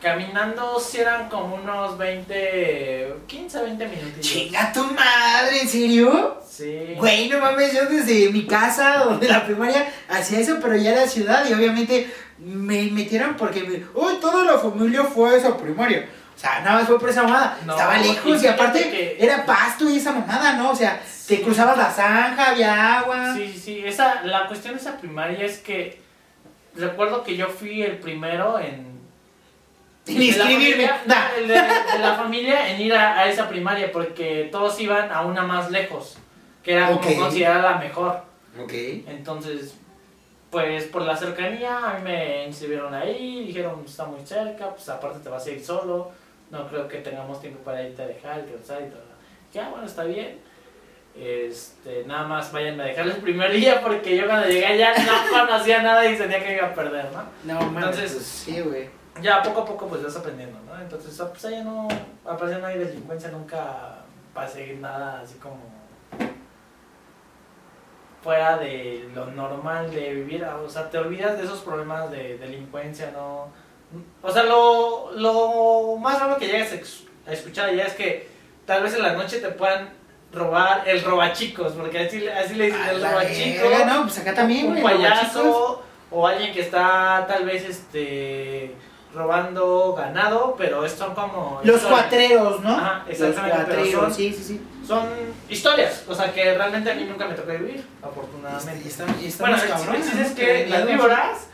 Caminando 0.00 0.78
si 0.80 0.98
eran 0.98 1.28
como 1.28 1.56
unos 1.56 1.96
20, 1.98 3.14
15, 3.26 3.62
20 3.62 3.86
minutos. 3.88 4.20
Chinga 4.20 4.72
tu 4.72 4.84
madre, 4.84 5.60
¿en 5.62 5.68
serio? 5.68 6.40
Sí. 6.48 6.94
Güey, 6.96 7.28
no 7.28 7.38
mames, 7.40 7.72
yo 7.72 7.86
desde 7.86 8.30
mi 8.30 8.46
casa 8.46 9.06
o 9.08 9.16
de 9.18 9.28
la 9.28 9.44
primaria 9.44 9.92
hacía 10.08 10.40
eso, 10.40 10.58
pero 10.60 10.76
ya 10.76 10.92
era 10.92 11.06
ciudad 11.06 11.44
y 11.48 11.52
obviamente 11.52 12.10
me 12.38 12.82
metieron 12.90 13.36
porque, 13.36 13.62
me, 13.62 13.76
uy, 13.94 14.14
toda 14.20 14.44
la 14.44 14.58
familia 14.58 15.04
fue 15.04 15.30
a 15.30 15.36
esa 15.36 15.56
primaria. 15.56 16.08
O 16.36 16.38
sea, 16.40 16.60
nada 16.60 16.78
más 16.78 16.86
fue 16.86 16.98
por 16.98 17.10
esa 17.10 17.22
mamada. 17.22 17.58
No, 17.66 17.74
Estaba 17.74 17.98
lejos 17.98 18.42
y 18.42 18.46
aparte 18.46 18.90
que- 18.90 19.16
era 19.20 19.44
pasto 19.44 19.88
y 19.90 19.98
esa 19.98 20.12
mamada, 20.12 20.54
¿no? 20.54 20.70
O 20.70 20.74
sea, 20.76 21.00
te 21.28 21.42
cruzabas 21.42 21.76
la 21.76 21.90
zanja, 21.90 22.50
había 22.50 22.98
agua. 23.00 23.34
Sí, 23.34 23.50
sí, 23.52 23.58
sí. 23.60 23.82
Esa, 23.84 24.22
la 24.24 24.46
cuestión 24.46 24.74
de 24.74 24.80
esa 24.80 24.96
primaria 24.96 25.44
es 25.44 25.58
que 25.58 26.00
recuerdo 26.74 27.22
que 27.24 27.36
yo 27.36 27.48
fui 27.48 27.82
el 27.82 27.98
primero 27.98 28.58
en... 28.58 28.99
Sin 30.10 30.20
de 30.20 30.38
la 30.38 30.44
inscribirme. 30.50 30.88
familia- 30.88 31.02
no, 31.06 31.46
de, 31.46 31.92
de 31.92 31.98
la 31.98 32.14
familia 32.14 32.68
en 32.70 32.80
ir 32.80 32.94
a, 32.94 33.18
a 33.18 33.28
esa 33.28 33.48
primaria 33.48 33.90
porque 33.92 34.48
todos 34.52 34.78
iban 34.80 35.10
a 35.12 35.22
una 35.22 35.42
más 35.42 35.70
lejos, 35.70 36.16
que 36.62 36.72
era 36.74 36.88
como 36.88 37.00
considerada 37.16 37.72
la 37.72 37.78
mejor. 37.78 38.22
Ok. 38.62 38.72
Entonces, 39.06 39.74
pues 40.50 40.84
por 40.84 41.02
la 41.02 41.16
cercanía 41.16 41.78
a 41.78 41.94
mí 41.98 42.02
me 42.02 42.46
inscribieron 42.46 42.92
ahí, 42.92 43.44
dijeron 43.46 43.82
está 43.86 44.04
muy 44.04 44.20
cerca, 44.26 44.70
pues 44.70 44.88
aparte 44.88 45.20
te 45.20 45.28
vas 45.28 45.46
a 45.46 45.50
ir 45.50 45.64
solo, 45.64 46.10
no 46.50 46.66
creo 46.68 46.88
que 46.88 46.98
tengamos 46.98 47.40
tiempo 47.40 47.60
para 47.62 47.82
irte 47.82 48.02
a 48.02 48.06
dejar, 48.06 48.44
que 48.44 48.54
y 48.54 48.56
todo. 48.90 49.10
Ya, 49.54 49.68
bueno, 49.68 49.86
está 49.86 50.04
bien. 50.04 50.38
Este, 51.16 52.04
nada 52.06 52.26
más 52.26 52.52
vayan 52.52 52.80
a 52.80 52.84
dejar 52.84 53.06
el 53.06 53.16
primer 53.16 53.50
día 53.52 53.80
porque 53.80 54.16
yo 54.16 54.26
cuando 54.26 54.46
llegué 54.48 54.78
ya 54.78 54.92
no 54.96 55.12
conocía 55.46 55.82
nada 55.82 56.06
y 56.08 56.16
sentía 56.16 56.42
que 56.44 56.54
iba 56.54 56.68
a 56.68 56.74
perder, 56.74 57.06
¿no? 57.12 57.24
No 57.54 57.60
mames, 57.70 57.84
Entonces- 57.84 58.12
pues, 58.14 58.26
sí, 58.26 58.60
güey. 58.60 58.88
Ya 59.22 59.42
poco 59.42 59.62
a 59.62 59.64
poco 59.64 59.86
pues 59.88 60.02
vas 60.02 60.16
aprendiendo, 60.16 60.58
¿no? 60.66 60.80
Entonces, 60.80 61.20
pues 61.30 61.44
allá 61.44 61.62
no, 61.62 61.88
aparece 62.24 62.60
no 62.60 62.66
hay 62.66 62.78
delincuencia 62.78 63.30
nunca 63.30 63.98
para 64.32 64.48
seguir 64.48 64.78
nada 64.78 65.20
así 65.20 65.34
como 65.38 65.58
fuera 68.22 68.58
de 68.58 69.08
lo 69.14 69.26
normal 69.26 69.90
de 69.90 70.14
vivir, 70.14 70.44
o 70.44 70.68
sea, 70.68 70.90
te 70.90 70.98
olvidas 70.98 71.38
de 71.38 71.44
esos 71.44 71.60
problemas 71.60 72.10
de 72.10 72.36
delincuencia, 72.36 73.10
¿no? 73.12 73.48
O 74.22 74.30
sea, 74.30 74.42
lo, 74.42 75.10
lo 75.12 75.96
más 75.96 76.20
raro 76.20 76.36
que 76.36 76.46
llegas 76.46 76.72
a 77.26 77.32
escuchar 77.32 77.70
allá 77.70 77.86
es 77.86 77.94
que 77.94 78.28
tal 78.66 78.82
vez 78.82 78.94
en 78.94 79.02
la 79.02 79.14
noche 79.14 79.38
te 79.38 79.48
puedan 79.48 79.90
robar 80.32 80.86
el 80.86 81.02
robachicos, 81.02 81.72
porque 81.72 81.98
así, 81.98 82.28
así 82.28 82.54
le 82.54 82.66
dicen 82.66 82.82
el 82.82 83.02
robachico 83.02 83.68
verga, 83.68 83.84
No, 83.86 84.02
pues 84.02 84.18
acá 84.18 84.34
también, 84.34 84.70
un 84.70 84.82
payaso 84.82 85.82
o 86.10 86.26
alguien 86.26 86.52
que 86.52 86.60
está 86.60 87.24
tal 87.26 87.44
vez 87.46 87.68
este 87.68 88.74
robando 89.14 89.94
ganado, 89.94 90.54
pero 90.56 90.88
son 90.88 91.14
como 91.14 91.60
Los 91.64 91.76
historias. 91.76 92.00
cuatreros, 92.02 92.60
¿no? 92.60 92.70
Ajá, 92.76 93.04
Los 93.08 93.20
exactamente, 93.20 93.56
pero 93.66 93.76
cuatreros, 93.80 94.02
son- 94.04 94.14
sí, 94.14 94.32
sí, 94.32 94.44
sí. 94.44 94.60
Son 94.86 95.06
historias, 95.48 96.04
o 96.08 96.14
sea 96.14 96.32
que 96.32 96.54
realmente 96.54 96.90
a 96.90 96.94
mí 96.94 97.04
nunca 97.04 97.26
me 97.26 97.34
tocó 97.34 97.50
vivir, 97.52 97.84
afortunadamente. 98.02 98.82
y 98.84 98.88
está- 98.88 99.04
y 99.04 99.32
Bueno, 99.38 99.56
el 99.56 100.02
chiste 100.02 100.20
es 100.22 100.30
que 100.32 100.66
las 100.68 100.86
víboras 100.86 101.46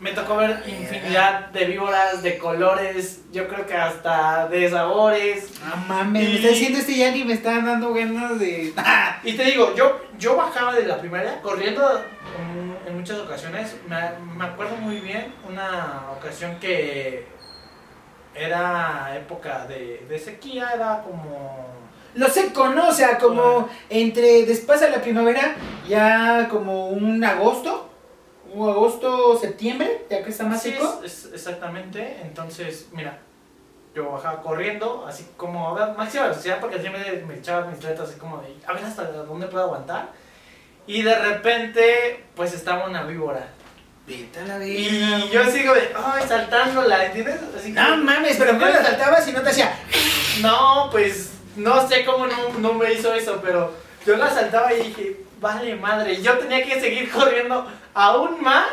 me 0.00 0.12
tocó 0.12 0.36
ver 0.36 0.62
infinidad 0.66 1.46
de 1.48 1.64
víboras 1.64 2.22
de 2.22 2.36
colores, 2.38 3.22
yo 3.32 3.48
creo 3.48 3.66
que 3.66 3.74
hasta 3.74 4.46
de 4.48 4.70
sabores. 4.70 5.48
Ah, 5.64 5.76
mames, 5.88 6.22
me 6.22 6.30
Y- 6.30 6.36
está 6.36 6.48
diciendo 6.48 6.78
este 6.78 6.96
ya 6.96 7.10
ni 7.10 7.24
me 7.24 7.32
está 7.34 7.60
dando 7.62 7.92
ganas 7.94 8.38
de. 8.38 8.72
Y 9.24 9.32
te 9.32 9.44
digo, 9.44 9.74
yo, 9.74 10.00
yo 10.18 10.36
bajaba 10.36 10.74
de 10.74 10.84
la 10.86 10.98
primaria 10.98 11.40
corriendo 11.40 11.82
en 12.86 12.96
muchas 12.96 13.18
ocasiones. 13.18 13.76
Me, 13.88 13.96
me 14.36 14.44
acuerdo 14.44 14.76
muy 14.76 15.00
bien 15.00 15.34
una 15.48 16.04
ocasión 16.16 16.58
que 16.60 17.26
era 18.34 19.16
época 19.16 19.66
de, 19.66 20.06
de 20.08 20.18
sequía, 20.18 20.70
era 20.74 21.02
como... 21.02 21.66
Lo 22.14 22.28
seco, 22.28 22.68
¿no? 22.68 22.88
O 22.88 22.92
sea, 22.92 23.18
como 23.18 23.68
entre 23.90 24.46
después 24.46 24.80
de 24.80 24.90
la 24.90 25.02
primavera, 25.02 25.54
ya 25.86 26.48
como 26.50 26.88
un 26.88 27.22
agosto, 27.22 27.90
un 28.54 28.70
agosto, 28.70 29.36
septiembre, 29.38 30.06
ya 30.10 30.22
que 30.24 30.30
está 30.30 30.44
más 30.44 30.62
Sí, 30.62 30.72
seco. 30.72 31.00
es- 31.04 31.26
es- 31.26 31.32
exactamente, 31.34 32.20
entonces, 32.22 32.88
mira, 32.92 33.18
yo 33.94 34.12
bajaba 34.12 34.40
corriendo, 34.40 35.04
así 35.06 35.28
como 35.36 35.76
a 35.76 35.92
máxima 35.92 36.24
velocidad, 36.24 36.58
porque 36.58 36.78
siempre 36.78 37.22
me 37.26 37.34
echaba 37.34 37.66
mis 37.66 37.82
letras 37.84 38.08
así 38.08 38.18
como 38.18 38.38
de, 38.38 38.54
a 38.66 38.72
ver 38.72 38.84
hasta 38.84 39.04
dónde 39.12 39.46
puedo 39.48 39.64
aguantar. 39.64 40.08
Y 40.86 41.02
de 41.02 41.18
repente, 41.18 42.24
pues 42.34 42.52
estaba 42.52 42.86
una 42.86 43.02
víbora. 43.04 43.48
Vete 44.06 44.38
a 44.38 44.44
la 44.44 44.58
verga, 44.58 44.72
Y 44.72 45.30
yo 45.32 45.44
sigo 45.50 45.74
de, 45.74 45.92
ay, 45.96 46.24
saltándola, 46.28 47.06
¿entiendes? 47.06 47.40
Así 47.58 47.72
No 47.72 47.84
que- 47.84 47.96
mames, 47.96 48.36
pero 48.36 48.52
¿cómo 48.52 48.66
la 48.66 48.82
saltabas 48.84 49.26
y 49.26 49.32
no 49.32 49.42
te 49.42 49.50
hacía? 49.50 49.76
No, 50.42 50.88
pues 50.92 51.32
no 51.56 51.88
sé 51.88 52.04
cómo 52.04 52.26
no, 52.26 52.36
no 52.60 52.74
me 52.74 52.92
hizo 52.92 53.12
eso, 53.14 53.40
pero 53.42 53.72
yo 54.06 54.16
la 54.16 54.30
saltaba 54.30 54.72
y 54.72 54.88
dije, 54.88 55.16
vale 55.40 55.74
madre, 55.74 56.22
yo 56.22 56.38
tenía 56.38 56.64
que 56.64 56.80
seguir 56.80 57.10
corriendo 57.12 57.66
aún 57.94 58.40
más 58.42 58.66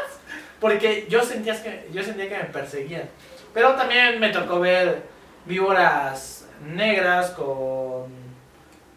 porque 0.60 1.08
yo 1.10 1.24
sentía 1.24 1.62
que, 1.64 1.90
yo 1.92 2.04
sentía 2.04 2.30
que 2.30 2.38
me 2.38 2.44
perseguían. 2.46 3.10
Pero 3.56 3.74
también 3.74 4.20
me 4.20 4.30
tocó 4.30 4.60
ver 4.60 5.02
víboras 5.46 6.46
negras 6.64 7.32
con 7.32 8.06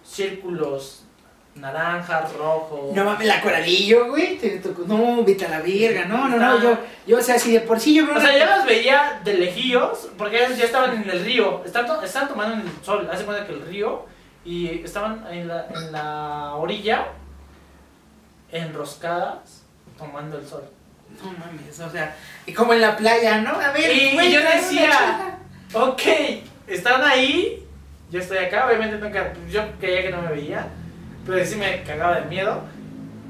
círculos 0.05 1.06
naranjas, 1.57 2.33
rojos. 2.35 2.95
No 2.95 3.05
mames, 3.05 3.27
la 3.27 3.41
coralillo, 3.41 4.09
güey. 4.11 4.39
No, 4.87 5.25
vete 5.25 5.47
a 5.47 5.49
la 5.51 5.61
verga. 5.61 6.05
No, 6.05 6.29
no, 6.29 6.37
no. 6.37 6.63
Yo, 6.63 6.79
yo, 7.07 7.19
o 7.19 7.23
sea, 7.23 7.39
si 7.39 7.53
de 7.53 7.61
por 7.61 7.81
sí 7.81 7.95
yo 7.95 8.07
veo 8.07 8.17
O 8.17 8.21
sea, 8.21 8.39
yo 8.39 8.45
las 8.45 8.65
veía 8.67 9.21
de 9.25 9.35
lejillos, 9.35 10.09
porque 10.19 10.45
ellos 10.45 10.59
ya 10.59 10.65
estaban 10.67 11.03
en 11.03 11.09
el 11.11 11.25
río, 11.25 11.63
estaban, 11.65 11.87
to- 11.89 12.03
estaban 12.03 12.29
tomando 12.29 12.55
en 12.55 12.61
el 12.61 12.85
sol, 12.85 13.09
hace 13.11 13.25
cuenta 13.25 13.47
que 13.47 13.53
el 13.55 13.67
río, 13.67 14.05
y 14.45 14.69
estaban 14.85 15.25
en 15.31 15.49
la, 15.49 15.67
en 15.75 15.93
la 15.93 16.55
orilla, 16.55 17.07
enroscadas, 18.53 19.63
tomando 19.99 20.39
el 20.39 20.47
sol. 20.47 20.65
No 21.23 21.33
mames, 21.33 21.81
o 21.81 21.91
sea, 21.91 22.15
y 22.45 22.53
como 22.53 22.75
en 22.75 22.81
la 22.81 22.97
playa, 22.97 23.39
¿no? 23.41 23.51
A 23.59 23.71
ver, 23.73 23.91
Y 23.95 24.15
güey, 24.15 24.33
yo 24.33 24.41
decía-. 24.41 25.39
Ok, 25.73 26.03
están 26.67 27.03
ahí, 27.03 27.65
yo 28.11 28.21
estoy 28.21 28.39
acá, 28.39 28.67
obviamente 28.67 28.99
nunca, 28.99 29.33
yo 29.51 29.63
creía 29.81 30.03
que 30.03 30.11
no 30.11 30.23
me 30.23 30.29
veía, 30.33 30.67
pero 31.27 31.45
sí 31.45 31.57
me 31.57 31.83
cagaba 31.83 32.21
de 32.21 32.27
miedo. 32.27 32.61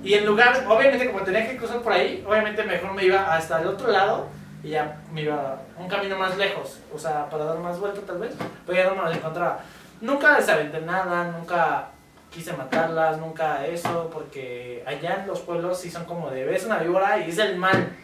Y 0.05 0.15
en 0.15 0.27
lugar, 0.27 0.65
obviamente 0.69 1.07
como 1.07 1.25
tenía 1.25 1.49
que 1.49 1.57
cruzar 1.57 1.81
por 1.81 1.93
ahí, 1.93 2.25
obviamente 2.27 2.63
mejor 2.63 2.93
me 2.93 3.05
iba 3.05 3.35
hasta 3.35 3.61
el 3.61 3.67
otro 3.67 3.91
lado 3.91 4.29
y 4.63 4.71
ya 4.71 5.01
me 5.13 5.23
iba 5.23 5.63
un 5.79 5.89
camino 5.89 6.17
más 6.17 6.37
lejos, 6.37 6.81
o 6.95 6.99
sea, 6.99 7.29
para 7.29 7.45
dar 7.45 7.59
más 7.59 7.81
vuelta 7.81 8.01
tal 8.07 8.19
vez, 8.19 8.35
pero 8.65 8.79
ya 8.79 8.89
no 8.89 8.95
me 8.95 9.09
las 9.09 9.17
encontraba. 9.17 9.61
Nunca 10.01 10.39
les 10.39 10.49
aventé 10.49 10.81
nada, 10.81 11.33
nunca 11.37 11.89
quise 12.31 12.53
matarlas, 12.53 13.19
nunca 13.19 13.67
eso, 13.67 14.11
porque 14.13 14.85
allá 14.87 15.21
en 15.23 15.27
los 15.27 15.41
pueblos 15.41 15.81
sí 15.81 15.91
son 15.91 16.05
como 16.05 16.31
de, 16.31 16.45
ves 16.45 16.65
una 16.65 16.79
víbora 16.79 17.19
y 17.19 17.31
es 17.31 17.39
el 17.39 17.57
mal 17.57 17.97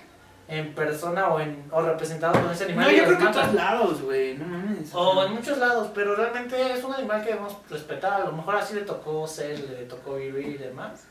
en 0.52 0.74
persona 0.74 1.28
o, 1.28 1.40
en, 1.40 1.64
o 1.70 1.80
representado 1.82 2.34
con 2.40 2.50
ese 2.52 2.64
animal 2.64 2.84
No, 2.86 2.90
yo 2.92 3.04
creo 3.04 3.18
que 3.18 3.24
en 3.24 3.32
todos 3.32 3.54
lados, 3.54 4.02
güey. 4.02 4.36
No 4.38 4.44
mames. 4.46 4.90
O 4.94 5.24
en 5.24 5.32
muchos 5.34 5.58
lados, 5.58 5.88
pero 5.94 6.14
realmente 6.14 6.72
es 6.72 6.84
un 6.84 6.92
animal 6.94 7.20
que 7.22 7.28
debemos 7.30 7.56
respetar. 7.70 8.20
A 8.22 8.24
lo 8.26 8.32
mejor 8.32 8.56
así 8.56 8.74
le 8.74 8.82
tocó 8.82 9.26
ser, 9.26 9.58
le 9.58 9.84
tocó 9.86 10.14
vivir 10.16 10.46
y 10.48 10.58
demás. 10.58 11.04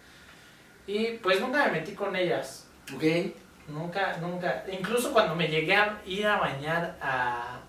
Y 0.87 1.05
pues 1.23 1.39
nunca 1.41 1.65
me 1.65 1.71
metí 1.79 1.93
con 1.93 2.15
ellas. 2.15 2.67
Ok. 2.95 3.03
Nunca, 3.67 4.17
nunca. 4.19 4.63
Incluso 4.71 5.13
cuando 5.13 5.35
me 5.35 5.47
llegué 5.47 5.75
a 5.75 5.97
ir 6.05 6.25
a 6.27 6.37
bañar 6.37 6.95
a, 7.01 7.59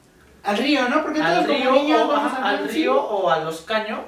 Al 0.43 0.57
río, 0.59 0.89
¿no? 0.89 1.03
Porque 1.03 1.21
al, 1.21 1.47
como 1.47 1.59
río, 1.59 1.73
niños 1.73 2.01
o, 2.03 2.09
vamos 2.09 2.33
ajá, 2.33 2.45
a- 2.45 2.49
al 2.59 2.69
río 2.69 3.01
o 3.01 3.31
a 3.31 3.39
los 3.41 3.61
caños, 3.61 4.07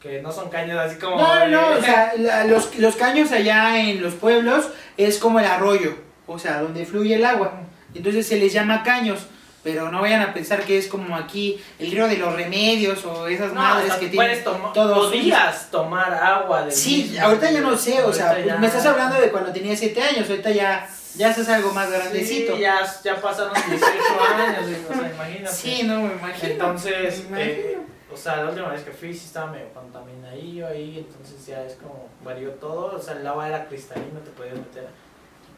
que 0.00 0.20
no 0.20 0.32
son 0.32 0.48
caños 0.50 0.78
así 0.78 0.98
como. 0.98 1.16
No, 1.16 1.46
no, 1.48 1.68
o 1.78 1.80
sea, 1.80 2.12
la- 2.18 2.44
los, 2.44 2.76
los 2.78 2.96
caños 2.96 3.30
allá 3.30 3.78
en 3.78 4.02
los 4.02 4.14
pueblos 4.14 4.68
es 4.96 5.18
como 5.18 5.38
el 5.38 5.46
arroyo, 5.46 5.94
o 6.26 6.38
sea, 6.38 6.60
donde 6.62 6.84
fluye 6.86 7.14
el 7.16 7.24
agua. 7.24 7.52
Entonces 7.94 8.26
se 8.26 8.36
les 8.38 8.52
llama 8.52 8.82
caños, 8.82 9.20
pero 9.62 9.90
no 9.92 10.00
vayan 10.00 10.22
a 10.22 10.32
pensar 10.34 10.62
que 10.62 10.78
es 10.78 10.88
como 10.88 11.14
aquí 11.16 11.60
el 11.78 11.90
río 11.90 12.08
de 12.08 12.16
los 12.16 12.34
remedios 12.34 13.04
o 13.04 13.26
esas 13.28 13.52
No, 13.52 13.60
madres 13.60 13.90
hasta 13.92 14.00
que 14.00 14.14
puedes 14.14 14.42
tienen 14.42 14.72
todos 14.72 15.06
podías 15.08 15.70
tomar 15.70 16.12
agua 16.14 16.64
de 16.66 16.72
Sí, 16.72 17.16
ahorita 17.18 17.50
ya 17.50 17.60
no 17.60 17.76
sé, 17.76 18.02
o 18.02 18.12
sea, 18.12 18.38
ya- 18.44 18.56
me 18.56 18.66
estás 18.66 18.84
hablando 18.86 19.20
de 19.20 19.30
cuando 19.30 19.52
tenía 19.52 19.76
7 19.76 20.02
años, 20.02 20.28
ahorita 20.28 20.50
ya, 20.50 20.88
ya 21.16 21.30
estás 21.30 21.48
algo 21.50 21.72
más 21.72 21.90
grandecito. 21.90 22.54
Sí, 22.56 22.60
ya, 22.62 22.80
ya 23.04 23.20
pasaron 23.20 23.52
18 23.52 23.84
años, 24.36 24.66
o 24.90 24.94
sea, 24.94 25.12
imagínate. 25.14 25.54
Sí, 25.54 25.82
no 25.84 26.00
me 26.00 26.12
imagino. 26.14 26.52
Entonces, 26.52 27.30
me 27.30 27.42
imagino. 27.44 27.68
eh, 27.68 27.78
o 28.12 28.16
sea, 28.16 28.36
la 28.38 28.48
última 28.50 28.68
vez 28.68 28.82
que 28.82 28.90
fui 28.90 29.12
sí 29.14 29.26
estaba 29.26 29.52
medio 29.52 29.68
contaminadillo 29.72 30.66
ahí, 30.66 31.06
entonces 31.08 31.46
ya 31.46 31.62
es 31.64 31.74
como 31.74 32.08
varió 32.24 32.50
todo, 32.52 32.96
o 32.96 33.00
sea, 33.00 33.14
el 33.14 33.26
agua 33.26 33.46
era 33.48 33.66
cristalino, 33.66 34.18
te 34.20 34.30
podías 34.32 34.56
meter 34.56 34.86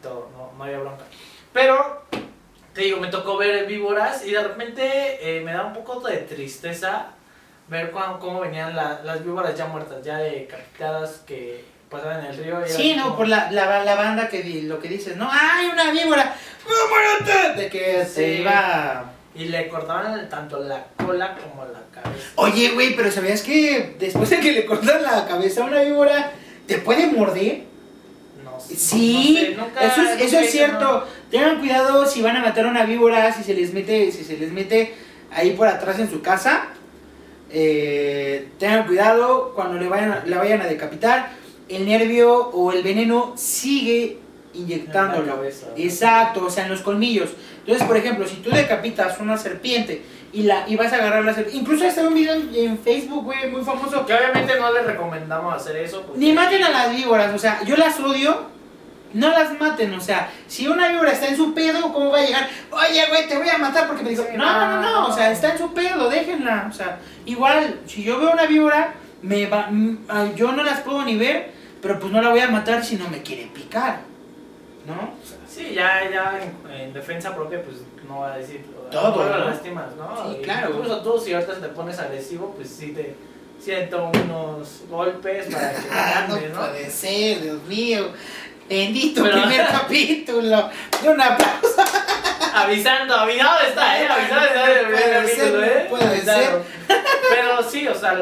todo, 0.04 0.30
no, 0.36 0.52
no 0.56 0.64
había 0.64 0.78
bronca. 0.78 1.04
Pero, 1.52 2.02
te 2.72 2.82
digo, 2.82 2.98
me 3.00 3.08
tocó 3.08 3.36
ver 3.36 3.66
víboras 3.66 4.24
y 4.24 4.30
de 4.32 4.42
repente 4.42 5.18
eh, 5.20 5.40
me 5.42 5.52
da 5.52 5.64
un 5.64 5.72
poco 5.72 6.00
de 6.00 6.18
tristeza 6.18 7.06
ver 7.68 7.90
cómo 7.92 8.40
venían 8.40 8.76
la- 8.76 9.00
las 9.04 9.24
víboras 9.24 9.56
ya 9.56 9.66
muertas, 9.66 10.04
ya 10.04 10.18
decapitadas, 10.18 11.22
que 11.26 11.64
pasaba 11.90 12.18
en 12.18 12.26
el 12.26 12.36
río. 12.36 12.64
y 12.66 12.68
Sí, 12.68 12.94
no, 12.96 13.04
como- 13.04 13.16
por 13.16 13.28
la, 13.28 13.50
la, 13.50 13.84
la 13.84 13.94
banda 13.94 14.28
que 14.28 14.42
di- 14.42 14.62
lo 14.62 14.78
que 14.80 14.88
dices, 14.88 15.16
¿no? 15.16 15.28
¡Ay, 15.30 15.66
una 15.72 15.90
víbora! 15.90 16.36
¡Vámonos! 16.64 17.56
De 17.56 17.68
que 17.70 18.04
se 18.04 18.34
iba... 18.40 19.10
Y 19.36 19.46
le 19.46 19.68
cortaban 19.68 20.28
tanto 20.28 20.58
la 20.60 20.84
cola 21.04 21.36
como 21.36 21.64
la 21.64 21.80
cabeza. 21.92 22.24
Oye, 22.36 22.70
güey, 22.70 22.94
pero 22.94 23.10
¿sabías 23.10 23.42
que 23.42 23.96
después 23.98 24.30
de 24.30 24.38
que 24.40 24.52
le 24.52 24.64
cortan 24.64 25.02
la 25.02 25.26
cabeza 25.26 25.62
a 25.62 25.66
una 25.66 25.82
víbora, 25.82 26.30
te 26.68 26.78
puede 26.78 27.08
morder? 27.08 27.62
Sé. 28.68 28.76
Sí, 28.76 29.34
no 29.34 29.40
sé, 29.40 29.68
nunca- 29.68 29.84
eso 29.84 30.02
es, 30.02 30.20
eso 30.20 30.38
es 30.38 30.50
cierto. 30.50 31.06
Tengan 31.30 31.58
cuidado 31.60 32.06
si 32.06 32.22
van 32.22 32.36
a 32.36 32.40
matar 32.40 32.66
a 32.66 32.68
una 32.68 32.84
víbora, 32.84 33.32
si 33.32 33.42
se 33.42 33.54
les 33.54 33.72
mete, 33.74 34.10
si 34.12 34.24
se 34.24 34.36
les 34.38 34.52
mete 34.52 34.94
ahí 35.32 35.50
por 35.52 35.68
atrás 35.68 35.98
en 35.98 36.10
su 36.10 36.20
casa. 36.22 36.68
Eh, 37.50 38.48
tengan 38.58 38.86
cuidado 38.86 39.52
cuando 39.54 39.78
le 39.78 39.88
vayan, 39.88 40.22
la 40.26 40.38
vayan 40.38 40.60
a 40.62 40.66
decapitar. 40.66 41.30
El 41.68 41.86
nervio 41.86 42.34
o 42.50 42.72
el 42.72 42.82
veneno 42.82 43.32
sigue 43.36 44.18
inyectándolo. 44.54 45.22
En 45.22 45.28
la 45.28 45.34
cabeza. 45.36 45.66
Exacto, 45.76 46.44
o 46.46 46.50
sea, 46.50 46.64
en 46.64 46.70
los 46.70 46.80
colmillos. 46.82 47.30
Entonces, 47.60 47.86
por 47.86 47.96
ejemplo, 47.96 48.26
si 48.26 48.36
tú 48.36 48.50
decapitas 48.50 49.18
una 49.20 49.36
serpiente 49.38 50.02
y 50.32 50.42
la 50.42 50.68
y 50.68 50.76
vas 50.76 50.92
a 50.92 50.96
agarrar 50.96 51.24
la 51.24 51.32
serpiente, 51.34 51.58
incluso 51.60 51.84
está 51.84 52.06
un 52.06 52.14
video 52.14 52.34
en, 52.34 52.50
en 52.54 52.78
Facebook, 52.78 53.24
güey, 53.24 53.50
muy 53.50 53.62
famoso. 53.62 54.04
Que 54.04 54.14
obviamente 54.14 54.58
no 54.58 54.72
les 54.72 54.84
recomendamos 54.84 55.54
hacer 55.54 55.76
eso. 55.76 56.02
porque- 56.02 56.18
Ni 56.20 56.32
maten 56.32 56.62
a 56.64 56.70
las 56.70 56.94
víboras, 56.94 57.32
o 57.34 57.38
sea, 57.38 57.62
yo 57.64 57.76
las 57.76 57.98
odio. 58.00 58.52
No 59.14 59.30
las 59.30 59.58
maten, 59.58 59.94
o 59.94 60.00
sea, 60.00 60.30
si 60.46 60.68
una 60.68 60.88
víbora 60.88 61.12
está 61.12 61.28
en 61.28 61.36
su 61.36 61.54
pedo, 61.54 61.92
¿cómo 61.92 62.10
va 62.10 62.18
a 62.18 62.24
llegar? 62.26 62.48
Oye, 62.70 63.06
güey, 63.08 63.28
te 63.28 63.38
voy 63.38 63.48
a 63.48 63.58
matar 63.58 63.86
porque 63.86 64.02
me 64.02 64.10
dijo, 64.10 64.24
no, 64.36 64.44
no, 64.44 64.70
no, 64.70 64.82
no, 64.82 65.06
o 65.06 65.12
sea, 65.12 65.30
está 65.30 65.52
en 65.52 65.58
su 65.58 65.72
pedo, 65.72 66.10
déjenla. 66.10 66.68
O 66.68 66.72
sea, 66.74 66.98
igual, 67.24 67.80
si 67.86 68.02
yo 68.02 68.18
veo 68.18 68.32
una 68.32 68.46
víbora, 68.46 68.94
me 69.22 69.46
va, 69.46 69.68
mm, 69.70 70.34
yo 70.34 70.52
no 70.52 70.62
las 70.62 70.80
puedo 70.80 71.02
ni 71.04 71.16
ver, 71.16 71.52
pero 71.80 71.98
pues 71.98 72.12
no 72.12 72.20
la 72.20 72.30
voy 72.30 72.40
a 72.40 72.48
matar 72.48 72.84
si 72.84 72.96
no 72.96 73.08
me 73.08 73.22
quiere 73.22 73.46
picar, 73.46 74.00
¿no? 74.86 74.94
O 74.94 75.26
sea, 75.26 75.38
Sí, 75.54 75.72
ya, 75.72 76.10
ya 76.10 76.40
en, 76.42 76.80
en 76.80 76.92
defensa 76.92 77.32
propia, 77.32 77.62
pues 77.62 77.76
no 78.08 78.20
va 78.20 78.34
a 78.34 78.38
decir. 78.38 78.64
Todo, 78.90 79.24
no 79.24 79.44
lastimas, 79.44 79.94
¿no? 79.96 80.30
Sí, 80.30 80.38
Y 80.40 80.42
claro. 80.42 80.70
Incluso 80.70 81.00
tú, 81.00 81.20
si 81.20 81.32
ahorita 81.32 81.60
te 81.60 81.68
pones 81.68 81.96
agresivo, 82.00 82.52
pues 82.56 82.70
sí 82.70 82.88
te 82.88 83.14
siento 83.60 84.10
unos 84.24 84.82
golpes 84.90 85.46
para 85.54 85.70
que 85.72 85.80
Ah, 85.92 86.26
¿no? 86.28 86.34
puede 86.36 86.90
ser, 86.90 87.42
Dios 87.42 87.62
mío. 87.68 88.08
Bendito 88.68 89.22
Pero- 89.22 89.40
primer 89.42 89.66
capítulo. 89.70 90.70
De 91.02 91.08
un 91.08 91.20
aplauso. 91.20 91.82
Avisando, 92.54 93.14
avisado 93.14 93.60
está, 93.68 94.00
¿eh? 94.00 94.06
Avisado 94.08 94.46
está 94.46 94.72
el 94.72 94.86
primer 94.86 95.02
Puede 95.02 95.12
capítulo, 95.12 95.60
ser, 95.60 95.78
¿eh? 95.78 95.86
puede 95.90 96.04
Avisado. 96.08 96.62
Pero 97.30 97.62
sí, 97.68 97.88
o 97.88 97.94
sea, 97.94 98.14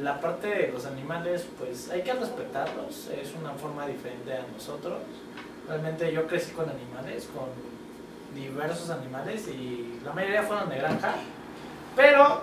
la 0.00 0.20
parte 0.20 0.48
de 0.48 0.70
los 0.72 0.84
animales, 0.86 1.46
pues 1.58 1.88
hay 1.90 2.02
que 2.02 2.12
respetarlos. 2.12 3.08
Es 3.22 3.32
una 3.40 3.52
forma 3.52 3.86
diferente 3.86 4.32
a 4.32 4.42
nosotros. 4.52 4.98
Realmente 5.68 6.12
yo 6.12 6.26
crecí 6.26 6.50
con 6.52 6.68
animales, 6.68 7.28
con 7.34 7.46
diversos 8.34 8.90
animales 8.90 9.46
y 9.48 10.00
la 10.04 10.12
mayoría 10.12 10.42
fueron 10.42 10.68
de 10.70 10.76
granja. 10.76 11.14
Pero 11.94 12.42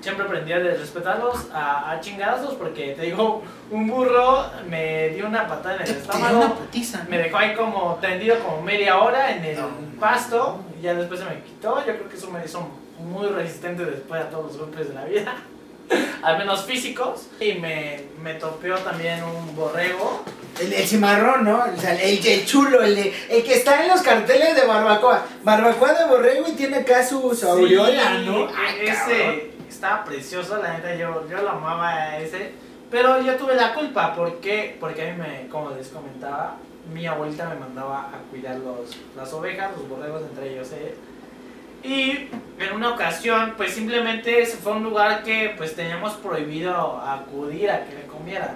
siempre 0.00 0.24
aprendí 0.24 0.52
a 0.52 0.58
respetarlos 0.58 1.48
a, 1.52 1.90
a 1.90 2.00
porque 2.58 2.94
te 2.96 3.02
digo, 3.02 3.42
un 3.70 3.86
burro 3.88 4.46
me 4.68 5.08
dio 5.10 5.26
una 5.26 5.46
patada 5.48 5.76
en 5.76 5.80
el 5.82 5.86
Te 5.86 5.92
dio 5.94 6.02
una 6.04 6.12
estómago. 6.14 6.56
Me 7.08 7.18
dejó 7.18 7.38
ahí 7.38 7.54
como 7.54 7.98
tendido 8.00 8.38
como 8.40 8.62
media 8.62 8.98
hora 8.98 9.34
en 9.34 9.44
el 9.44 9.56
No. 9.56 9.68
pasto 9.98 10.60
y 10.78 10.82
ya 10.82 10.94
después 10.94 11.20
se 11.20 11.26
me 11.26 11.40
quitó. 11.42 11.78
Yo 11.78 11.94
creo 11.96 12.08
que 12.08 12.16
eso 12.16 12.30
me 12.30 12.44
hizo 12.44 12.68
muy 13.00 13.26
resistente 13.28 13.84
después 13.84 14.20
a 14.22 14.30
todos 14.30 14.46
los 14.46 14.58
golpes 14.58 14.88
de 14.88 14.94
la 14.94 15.04
vida, 15.04 15.34
al 16.22 16.38
menos 16.38 16.64
físicos. 16.64 17.26
Y 17.40 17.54
me, 17.54 18.04
me 18.22 18.34
topeó 18.34 18.76
también 18.78 19.22
un 19.24 19.56
borrego. 19.56 20.22
El, 20.60 20.72
el 20.72 20.86
cimarrón, 20.86 21.44
¿no? 21.44 21.64
O 21.76 21.80
sea, 21.80 21.94
el, 22.00 22.24
el 22.24 22.46
chulo, 22.46 22.82
el, 22.82 22.94
de- 22.94 23.12
el 23.28 23.42
que 23.44 23.54
está 23.54 23.82
en 23.82 23.88
los 23.90 24.00
carteles 24.02 24.54
de 24.54 24.66
barbacoa. 24.66 25.22
Barbacoa 25.42 25.92
de 25.94 26.06
borrego 26.06 26.46
y 26.48 26.52
tiene 26.52 26.76
acá 26.78 27.04
su, 27.04 27.34
su 27.34 27.46
aureola, 27.48 28.18
Sí, 28.20 28.24
¿no? 28.26 28.48
Ay, 28.56 28.86
ese 28.86 29.55
estaba 29.76 30.04
precioso, 30.04 30.60
la 30.60 30.74
neta, 30.74 30.94
yo, 30.94 31.28
yo 31.28 31.42
lo 31.42 31.50
amaba 31.50 31.92
a 31.92 32.18
ese. 32.18 32.52
Pero 32.90 33.20
yo 33.20 33.36
tuve 33.36 33.54
la 33.54 33.74
culpa, 33.74 34.14
¿por? 34.14 34.38
Porque 34.80 35.08
a 35.08 35.12
mí, 35.12 35.20
me, 35.20 35.48
como 35.48 35.70
les 35.70 35.88
comentaba, 35.88 36.56
mi 36.92 37.06
abuelita 37.06 37.48
me 37.48 37.56
mandaba 37.56 38.08
a 38.08 38.18
cuidar 38.30 38.56
los, 38.58 38.96
las 39.16 39.32
ovejas, 39.32 39.72
los 39.76 39.88
borregos, 39.88 40.22
entre 40.22 40.52
ellos 40.52 40.72
él. 40.72 40.94
Y 41.82 42.28
en 42.62 42.74
una 42.74 42.90
ocasión, 42.90 43.54
pues 43.56 43.72
simplemente 43.72 44.44
se 44.46 44.56
fue 44.56 44.72
a 44.72 44.76
un 44.76 44.84
lugar 44.84 45.22
que 45.22 45.54
pues 45.56 45.74
teníamos 45.76 46.14
prohibido 46.14 47.00
acudir 47.00 47.70
a 47.70 47.84
que 47.84 47.94
le 47.94 48.06
comiera. 48.06 48.54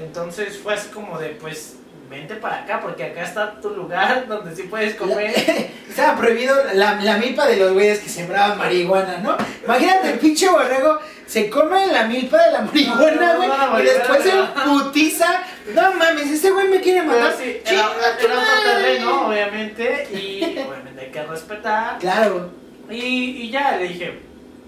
Entonces 0.00 0.58
fue 0.58 0.74
así 0.74 0.88
como 0.90 1.18
de, 1.18 1.30
pues, 1.30 1.78
vente 2.10 2.34
para 2.34 2.62
acá, 2.62 2.80
porque 2.80 3.04
acá 3.04 3.22
está 3.22 3.60
tu 3.60 3.70
lugar 3.70 4.26
donde 4.28 4.54
sí 4.54 4.64
puedes 4.64 4.96
comer. 4.96 5.32
Estaba 5.88 6.18
prohibido 6.18 6.54
la, 6.74 6.96
la 7.00 7.16
milpa 7.16 7.46
de 7.46 7.56
los 7.56 7.72
güeyes 7.72 8.00
que 8.00 8.08
sembraban 8.08 8.58
marihuana, 8.58 9.18
¿no? 9.18 9.36
Imagínate, 9.64 10.12
el 10.12 10.18
pinche 10.18 10.48
borrego 10.48 10.98
se 11.26 11.48
come 11.48 11.86
la 11.86 12.04
milpa 12.04 12.42
de 12.44 12.52
la 12.52 12.60
marihuana, 12.62 13.36
güey, 13.36 13.48
no, 13.48 13.56
no, 13.56 13.70
no, 13.70 13.80
y 13.80 13.84
después 13.84 14.22
se 14.22 14.32
putiza. 14.64 15.42
No 15.74 15.94
mames, 15.94 16.30
ese 16.30 16.50
güey 16.50 16.68
me 16.68 16.80
quiere 16.80 17.02
matar. 17.02 17.32
sí, 17.38 17.60
era, 17.64 17.90
otro 17.90 18.28
terreno, 18.64 19.28
obviamente, 19.28 20.08
y 20.12 20.42
obviamente 20.42 21.00
hay 21.00 21.10
que 21.12 21.22
respetar. 21.22 21.98
Claro. 21.98 22.50
Y, 22.90 22.96
y 22.96 23.50
ya 23.50 23.76
le 23.76 23.84
dije, 23.84 24.18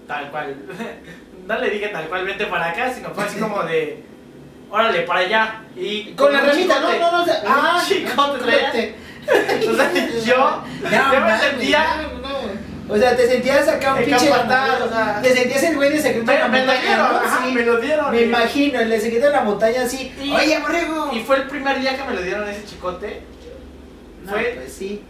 tal 0.07 0.31
cual, 0.31 0.55
no 1.47 1.59
le 1.59 1.69
dije 1.69 1.87
tal 1.89 2.07
cual, 2.07 2.25
vente 2.25 2.45
para 2.45 2.69
acá, 2.69 2.93
sino 2.93 3.09
fue 3.09 3.25
así 3.25 3.39
como 3.39 3.63
de, 3.63 4.03
órale, 4.73 5.01
para 5.01 5.19
allá. 5.21 5.61
Y 5.75 6.11
Con 6.13 6.33
la 6.33 6.41
ramita, 6.41 6.79
no, 6.79 6.91
no, 6.99 7.11
no. 7.11 7.21
o 7.21 7.25
sea, 7.25 7.41
un 7.41 7.47
Ah, 7.47 7.83
chicote. 7.87 8.95
O 9.69 9.75
sea, 9.75 9.93
yo, 9.93 10.63
yo 10.83 11.21
me 11.21 11.39
sentía. 11.39 11.85
O 12.89 12.97
sea, 12.97 13.15
te 13.15 13.25
sentías 13.27 13.65
acá 13.69 13.93
un 13.93 14.03
pinche. 14.03 14.29
o 14.29 14.89
sea. 14.89 15.19
Te 15.23 15.33
sentías 15.33 15.63
el 15.63 15.75
güey 15.77 15.91
de 15.93 16.01
secreto 16.01 16.19
en 16.31 16.37
me, 16.37 16.39
la 16.39 16.47
me 16.49 16.59
lo 16.59 16.65
montaña, 16.65 16.81
dieron, 16.81 17.13
¿no? 17.13 17.47
Sí. 17.47 17.53
me 17.53 17.61
lo 17.63 17.77
dieron. 17.79 18.11
Me 18.11 18.21
y- 18.21 18.23
imagino, 18.25 18.79
el 18.81 18.89
de 18.89 18.99
secreto 18.99 19.27
en 19.27 19.31
la 19.31 19.41
montaña 19.41 19.83
así. 19.83 20.13
Y- 20.21 20.33
Oye, 20.33 20.59
borrego. 20.59 21.09
Y 21.13 21.21
fue 21.21 21.37
el 21.37 21.47
primer 21.47 21.79
día 21.79 21.95
que 21.97 22.03
me 22.03 22.13
lo 22.15 22.21
dieron 22.21 22.47
ese 22.49 22.65
chicote. 22.65 23.21
No, 24.25 24.31
fue- 24.33 24.53
pues 24.57 24.73
sí. 24.73 25.01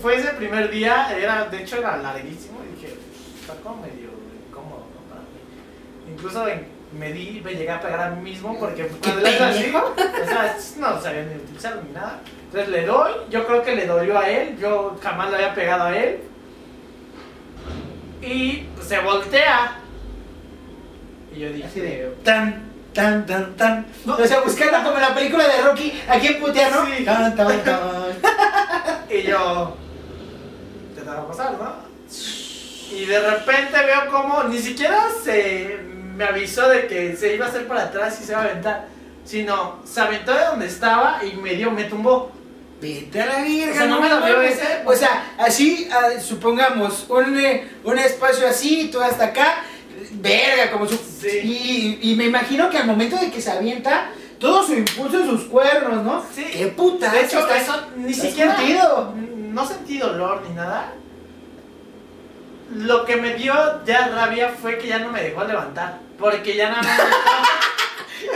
Fue 0.00 0.16
ese 0.16 0.28
primer 0.30 0.68
día, 0.70 1.14
era, 1.16 1.44
de 1.44 1.62
hecho 1.62 1.76
era 1.76 1.96
larguísimo 1.98 2.58
y 2.68 2.74
dije, 2.80 2.96
está 3.40 3.54
como 3.62 3.82
medio 3.82 4.08
incómodo 4.48 4.86
¿no? 4.92 5.08
para 5.08 5.20
mí. 5.20 6.12
Incluso 6.12 6.48
en- 6.48 6.66
me 6.98 7.12
di, 7.12 7.40
me 7.44 7.52
llegué 7.52 7.70
a 7.70 7.80
pegar 7.80 8.00
a 8.00 8.10
mí 8.10 8.30
mismo 8.30 8.58
porque 8.58 8.86
¿Qué 8.86 8.96
cuando 8.96 9.20
le 9.22 9.28
así, 9.38 9.72
o 9.74 9.94
sea, 10.26 10.56
no 10.78 11.00
sabía 11.00 11.22
ni 11.22 11.36
utilizarlo 11.36 11.82
ni 11.82 11.92
nada. 11.92 12.20
Entonces 12.46 12.68
le 12.68 12.84
doy, 12.84 13.12
yo 13.30 13.46
creo 13.46 13.62
que 13.62 13.74
le 13.74 13.86
dolió 13.86 14.18
a 14.18 14.28
él, 14.28 14.58
yo 14.58 14.96
jamás 15.02 15.30
le 15.30 15.36
había 15.36 15.54
pegado 15.54 15.84
a 15.84 15.96
él. 15.96 16.20
Y 18.20 18.68
se 18.80 18.98
voltea. 19.00 19.78
Y 21.34 21.40
yo 21.40 21.48
dije, 21.48 21.66
Así 21.66 21.80
de 21.80 22.14
tan, 22.22 22.62
tan, 22.92 23.26
tan, 23.26 23.54
tan. 23.56 23.86
O 24.06 24.26
sea, 24.26 24.40
buscando 24.40 24.82
como 24.82 24.96
en 24.96 25.02
la 25.02 25.14
película 25.14 25.48
de 25.48 25.62
Rocky, 25.62 26.00
¿a 26.06 26.18
quién 26.18 26.38
putear, 26.40 26.72
no? 26.72 26.86
Sí. 26.86 27.04
Tan, 27.04 27.34
tan, 27.34 27.64
tan. 27.64 27.80
Y 29.10 29.22
yo, 29.24 29.76
te 30.94 31.02
va 31.02 31.18
a 31.18 31.26
pasar, 31.26 31.52
¿no? 31.52 31.74
Y 32.90 33.04
de 33.04 33.20
repente 33.20 33.78
veo 33.84 34.10
como 34.10 34.44
ni 34.44 34.58
siquiera 34.58 35.04
se 35.22 35.91
me 36.16 36.24
avisó 36.24 36.68
de 36.68 36.86
que 36.86 37.16
se 37.16 37.34
iba 37.34 37.46
a 37.46 37.48
hacer 37.48 37.66
para 37.66 37.84
atrás 37.84 38.18
y 38.20 38.24
se 38.24 38.32
iba 38.32 38.42
a 38.42 38.44
aventar, 38.44 38.86
sino 39.24 39.80
se 39.84 40.00
aventó 40.00 40.32
de 40.32 40.44
donde 40.44 40.66
estaba 40.66 41.20
y 41.24 41.36
me 41.36 41.54
dio, 41.54 41.70
me 41.70 41.84
tumbó. 41.84 42.30
Vete 42.80 43.22
a 43.22 43.26
la 43.26 43.42
virga, 43.42 43.72
O 43.72 43.74
sea, 43.76 43.86
no 43.86 44.00
me 44.00 44.08
lo 44.08 44.42
ese. 44.42 44.82
O 44.84 44.92
sea, 44.94 45.34
así, 45.38 45.88
ah, 45.92 46.18
supongamos, 46.20 47.06
un, 47.08 47.38
eh, 47.38 47.68
un 47.84 47.96
espacio 47.96 48.48
así, 48.48 48.88
tú 48.90 49.00
hasta 49.00 49.26
acá, 49.26 49.64
verga, 50.14 50.72
como 50.72 50.88
su. 50.88 50.96
Sí. 50.96 51.98
Y, 52.02 52.10
y 52.10 52.16
me 52.16 52.24
imagino 52.24 52.68
que 52.68 52.78
al 52.78 52.86
momento 52.88 53.16
de 53.16 53.30
que 53.30 53.40
se 53.40 53.52
avienta, 53.52 54.10
todo 54.40 54.66
su 54.66 54.74
impulso 54.74 55.20
en 55.20 55.26
sus 55.26 55.44
cuernos, 55.44 56.04
¿no? 56.04 56.24
Sí. 56.34 56.44
¡Qué 56.52 56.66
puta! 56.66 57.12
De 57.12 57.20
hecho, 57.20 57.48
eso 57.54 57.86
ni 57.96 58.12
siquiera. 58.12 58.56
curtido. 58.56 59.14
No 59.16 59.64
sentí 59.64 59.98
dolor 59.98 60.42
ni 60.48 60.54
nada. 60.56 60.92
Lo 62.74 63.04
que 63.04 63.16
me 63.16 63.34
dio 63.34 63.54
ya 63.84 64.08
rabia 64.08 64.48
fue 64.50 64.78
que 64.78 64.88
ya 64.88 64.98
no 64.98 65.10
me 65.10 65.22
dejó 65.22 65.44
levantar. 65.44 65.98
Porque 66.18 66.56
ya 66.56 66.70
nada 66.70 66.82
más. 66.82 67.00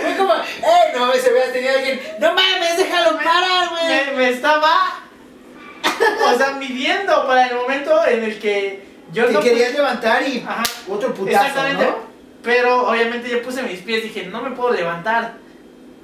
Fue 0.03 0.17
como, 0.17 0.35
¡eh! 0.35 0.93
No, 0.95 1.13
se 1.13 1.33
veas 1.33 1.53
tenido 1.53 1.73
alguien. 1.73 2.01
¡No 2.19 2.35
mames, 2.35 2.77
déjalo 2.77 3.17
parar, 3.19 3.69
güey! 3.71 4.07
me, 4.07 4.13
me 4.17 4.29
estaba. 4.31 5.01
O 6.27 6.37
sea, 6.37 6.53
midiendo 6.59 7.27
para 7.27 7.47
el 7.47 7.57
momento 7.57 8.07
en 8.07 8.25
el 8.25 8.39
que 8.39 8.85
yo 9.13 9.27
Te 9.27 9.33
no 9.33 9.41
querías 9.41 9.73
levantar 9.73 10.23
y 10.27 10.45
Ajá. 10.47 10.63
otro 10.89 11.15
putazo, 11.15 11.47
Exactamente. 11.47 11.85
¿no? 11.85 11.97
Pero 12.43 12.89
obviamente 12.89 13.29
yo 13.29 13.43
puse 13.43 13.63
mis 13.63 13.81
pies, 13.81 14.03
dije, 14.03 14.27
no 14.27 14.43
me 14.43 14.51
puedo 14.51 14.73
levantar. 14.73 15.35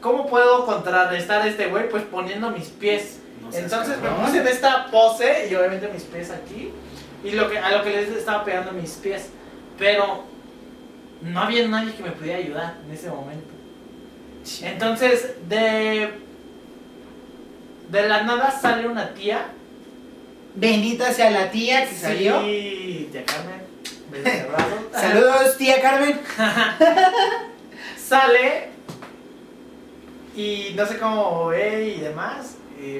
¿Cómo 0.00 0.26
puedo 0.26 0.64
contrarrestar 0.64 1.42
a 1.42 1.46
este 1.48 1.66
güey? 1.66 1.88
Pues 1.88 2.04
poniendo 2.04 2.50
mis 2.50 2.68
pies. 2.68 3.18
Entonces 3.52 3.98
me 3.98 4.08
puse 4.08 4.38
en 4.38 4.48
esta 4.48 4.86
pose 4.90 5.48
y 5.50 5.54
obviamente 5.54 5.88
mis 5.88 6.04
pies 6.04 6.30
aquí. 6.30 6.72
Y 7.24 7.32
lo 7.32 7.48
que, 7.48 7.58
a 7.58 7.76
lo 7.76 7.84
que 7.84 7.90
les 7.90 8.08
estaba 8.10 8.44
pegando 8.44 8.72
mis 8.72 8.92
pies. 8.92 9.28
Pero 9.78 10.24
no 11.22 11.40
había 11.40 11.66
nadie 11.68 11.94
que 11.94 12.02
me 12.02 12.10
pudiera 12.10 12.38
ayudar 12.38 12.74
en 12.84 12.92
ese 12.92 13.08
momento. 13.08 13.50
Entonces, 14.62 15.34
de. 15.48 16.10
De 17.90 18.08
la 18.08 18.22
nada 18.22 18.50
sale 18.50 18.88
una 18.88 19.14
tía. 19.14 19.46
Bendita 20.54 21.12
sea 21.12 21.30
la 21.30 21.50
tía 21.50 21.88
que 21.88 21.94
salió. 21.94 22.40
Sí, 22.42 23.08
tía 23.12 23.24
Carmen. 23.24 23.62
Saludos, 24.92 25.56
tía 25.56 25.80
Carmen. 25.80 26.20
sale 27.96 28.72
y 30.34 30.72
no 30.74 30.86
sé 30.86 30.98
cómo 30.98 31.46
ve 31.48 31.94
y 31.96 32.00
demás. 32.00 32.56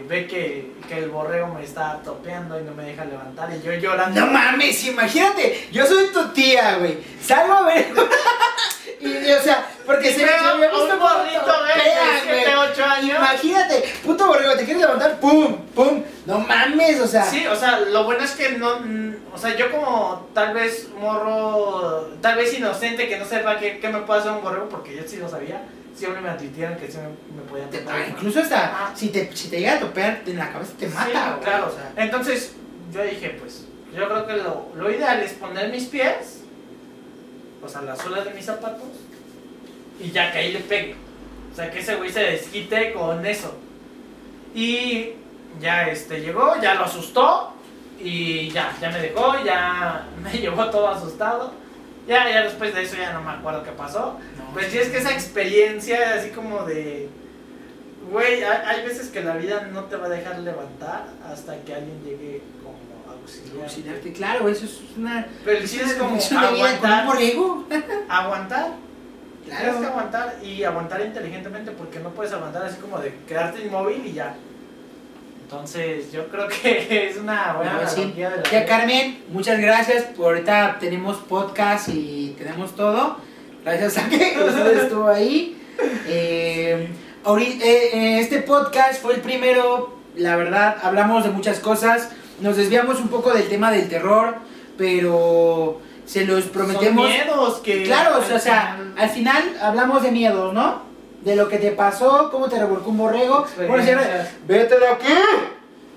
Ve 0.09 0.26
que, 0.26 0.72
que 0.89 0.99
el 0.99 1.11
borrego 1.11 1.49
me 1.49 1.64
está 1.64 2.01
topeando 2.05 2.59
y 2.59 2.62
no 2.62 2.72
me 2.72 2.85
deja 2.85 3.05
levantar 3.05 3.51
y 3.53 3.62
yo 3.62 3.72
llorando. 3.72 4.20
No 4.20 4.26
mames, 4.26 4.85
imagínate, 4.85 5.68
yo 5.72 5.87
soy 5.87 6.09
tu 6.12 6.28
tía, 6.28 6.76
güey. 6.78 6.99
Salgo 7.20 7.53
a 7.55 7.62
ver. 7.62 7.93
y, 9.01 9.09
y, 9.09 9.33
o 9.33 9.41
sea, 9.41 9.66
porque 9.85 10.12
se 10.12 10.20
se 10.20 10.24
me 10.26 10.30
ha 10.30 10.51
a 10.51 10.55
visto 10.55 10.83
un 10.83 11.01
gordito, 11.01 11.53
güey, 11.64 11.93
años. 12.80 13.16
Imagínate, 13.18 13.85
puto 14.05 14.26
borrego, 14.26 14.53
te 14.57 14.64
quieres 14.64 14.83
levantar, 14.83 15.18
pum, 15.20 15.57
pum. 15.74 16.03
No 16.26 16.39
mames, 16.39 17.01
o 17.01 17.07
sea. 17.07 17.24
Sí, 17.24 17.47
o 17.47 17.57
sea, 17.57 17.80
lo 17.80 18.05
bueno 18.05 18.24
es 18.24 18.33
que 18.33 18.51
no, 18.51 18.80
mm, 18.80 19.14
o 19.35 19.39
sea, 19.39 19.57
yo 19.57 19.70
como 19.70 20.28
tal 20.35 20.55
vez 20.55 20.89
morro, 20.99 22.09
tal 22.20 22.37
vez 22.37 22.57
inocente 22.57 23.09
que 23.09 23.18
no 23.18 23.24
sepa 23.24 23.59
qué, 23.59 23.78
qué 23.80 23.89
me 23.89 24.01
puede 24.01 24.20
hacer 24.20 24.33
un 24.33 24.43
borrego 24.43 24.68
porque 24.68 24.95
yo 24.95 25.03
sí 25.07 25.16
lo 25.16 25.28
sabía, 25.28 25.62
siempre 25.95 26.20
me 26.20 26.28
advirtieron 26.30 26.76
que 26.76 26.90
sí 26.90 26.99
me, 26.99 27.43
podían 27.43 27.70
tocar. 27.70 28.09
incluso 28.09 28.40
hasta 28.40 28.64
Ajá. 28.64 28.97
si 28.97 29.09
te, 29.09 29.34
si 29.36 29.49
te 29.49 29.59
llega 29.61 29.74
a 29.74 29.80
topear 29.80 30.22
en 30.26 30.38
la 30.38 30.53
cabeza 30.53 30.72
te 30.78 30.88
Sí, 30.88 30.95
mata, 30.95 31.30
güey, 31.32 31.45
claro. 31.45 31.66
o 31.68 31.70
sea. 31.70 31.93
Entonces, 31.97 32.53
yo 32.93 33.03
dije, 33.03 33.36
pues, 33.40 33.64
yo 33.97 34.09
creo 34.09 34.26
que 34.26 34.36
lo, 34.38 34.68
lo 34.74 34.90
ideal 34.90 35.20
es 35.20 35.32
poner 35.34 35.70
mis 35.70 35.84
pies, 35.84 36.40
o 37.62 37.68
sea, 37.68 37.82
las 37.82 37.99
suelas 38.01 38.24
de 38.24 38.30
mis 38.32 38.45
zapatos, 38.45 38.88
y 40.01 40.11
ya 40.11 40.32
que 40.32 40.38
ahí 40.38 40.53
le 40.53 40.61
pegue. 40.61 40.97
O 41.53 41.55
sea, 41.55 41.70
que 41.70 41.80
ese 41.80 41.97
güey 41.97 42.11
se 42.11 42.20
desquite 42.20 42.93
con 42.95 43.24
eso. 43.26 43.55
Y 44.55 45.11
ya 45.61 45.88
este 45.88 46.20
llegó, 46.20 46.55
ya 46.61 46.74
lo 46.74 46.84
asustó, 46.84 47.53
y 48.01 48.51
ya, 48.51 48.74
ya 48.80 48.90
me 48.90 48.99
dejó, 49.01 49.34
ya 49.45 50.07
me 50.22 50.32
llevó 50.32 50.68
todo 50.70 50.88
asustado. 50.88 51.53
Ya, 52.07 52.28
ya 52.28 52.42
después 52.42 52.74
de 52.74 52.82
eso 52.82 52.96
ya 52.96 53.12
no 53.12 53.22
me 53.22 53.30
acuerdo 53.30 53.62
qué 53.62 53.70
pasó. 53.72 54.18
No, 54.36 54.53
Pues 54.53 54.66
sí, 54.72 54.78
es 54.78 54.88
que 54.88 54.98
esa 54.98 55.12
experiencia 55.12 56.14
así 56.16 56.30
como 56.30 56.64
de... 56.64 57.09
Güey, 58.11 58.42
hay, 58.42 58.84
veces 58.84 59.09
que 59.11 59.22
la 59.22 59.36
vida 59.36 59.68
no 59.72 59.84
te 59.84 59.96
va 59.96 60.07
a 60.07 60.11
dejar 60.11 60.40
levantar 60.40 61.07
hasta 61.30 61.57
que 61.61 61.72
alguien 61.74 62.03
llegue 62.05 62.42
como 62.62 62.76
a 63.09 63.16
auxiliar. 63.16 63.62
Auxiliarte, 63.64 64.12
claro, 64.12 64.48
eso 64.48 64.64
es 64.64 64.80
una. 64.96 65.26
Pero 65.44 65.59
el 65.59 65.68
chiste 65.68 65.84
es 65.86 65.94
como 65.94 66.18
con 66.18 66.36
aguantar. 66.36 67.07
Aguantar. 68.09 68.72
Tienes 69.44 69.61
que 69.61 69.70
Claro. 69.70 69.86
aguantar 69.88 70.36
y 70.42 70.62
aguantar 70.64 71.00
inteligentemente 71.00 71.70
porque 71.72 72.00
no 72.00 72.11
puedes 72.11 72.32
aguantar 72.32 72.64
así 72.64 72.80
como 72.80 72.98
de 72.98 73.14
quedarte 73.26 73.64
inmóvil 73.64 74.05
y 74.07 74.12
ya. 74.12 74.34
Entonces 75.53 76.11
yo 76.11 76.28
creo 76.28 76.48
que 76.48 77.09
es 77.11 77.18
una 77.18 77.53
buena 77.53 77.74
Bueno, 77.74 77.90
sí. 77.90 78.11
de 78.16 78.22
la 78.22 78.36
vida. 78.36 78.64
Carmen, 78.64 79.22
muchas 79.28 79.61
gracias. 79.61 80.05
Por 80.05 80.32
ahorita 80.32 80.78
tenemos 80.80 81.18
podcast 81.18 81.90
y 81.90 82.34
tenemos 82.38 82.74
todo. 82.74 83.18
Gracias 83.62 83.98
a 83.98 84.09
que 84.09 84.16
usted 84.48 84.84
estuvo 84.84 85.09
ahí. 85.09 85.61
Eh, 86.09 86.88
eh, 87.26 87.61
eh, 87.61 88.20
este 88.20 88.38
podcast 88.40 89.03
fue 89.03 89.16
el 89.16 89.20
primero, 89.20 89.94
la 90.16 90.36
verdad, 90.36 90.78
hablamos 90.82 91.24
de 91.24 91.30
muchas 91.30 91.59
cosas. 91.61 92.09
Nos 92.40 92.57
desviamos 92.57 92.98
un 93.00 93.09
poco 93.09 93.34
del 93.34 93.46
tema 93.50 93.70
del 93.70 93.90
terror, 93.90 94.36
pero 94.78 95.82
se 96.07 96.24
los 96.24 96.44
prometemos. 96.44 97.05
Son 97.05 97.12
miedos 97.12 97.59
que... 97.59 97.82
Claro, 97.82 98.20
o 98.20 98.38
sea, 98.38 98.78
al 98.96 99.11
final 99.11 99.42
hablamos 99.61 100.03
de 100.03 100.12
miedos, 100.12 100.55
¿no? 100.55 100.91
De 101.24 101.36
lo 101.36 101.48
que 101.48 101.58
te 101.58 101.70
pasó, 101.72 102.28
cómo 102.30 102.48
te 102.48 102.58
revolcó 102.58 102.90
un 102.90 102.98
borrego. 102.98 103.46
Bueno, 103.56 103.84
señora, 103.84 104.02
Experiencias. 104.02 104.30
vete 104.46 104.78
de 104.78 104.88
aquí. 104.88 105.12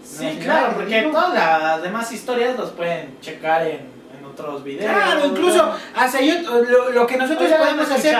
Sí, 0.03 0.35
No, 0.37 0.43
claro, 0.43 0.67
no, 0.69 0.73
porque 0.75 1.01
no. 1.01 1.11
todas 1.11 1.33
las 1.33 1.81
demás 1.81 2.11
historias 2.11 2.57
los 2.57 2.69
pueden 2.71 3.19
checar 3.21 3.63
en, 3.63 3.79
en 4.17 4.25
otros 4.25 4.63
videos. 4.63 4.91
Claro, 4.93 5.25
incluso 5.25 5.71
hasta 5.95 6.21
yo, 6.21 6.35
lo, 6.61 6.91
lo 6.91 7.07
que 7.07 7.17
nosotros 7.17 7.49
Oye, 7.49 7.57
podemos 7.57 7.89
hacer, 7.91 8.11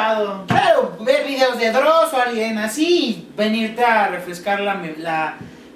claro, 0.47 0.97
ver 1.01 1.25
videos 1.27 1.59
de 1.59 1.71
Dross 1.71 2.11
o 2.13 2.17
alguien 2.21 2.57
así, 2.57 2.87
y 2.87 3.27
venirte 3.37 3.83
a 3.83 4.07
refrescar 4.07 4.61
la, 4.61 4.81
la 4.97 5.35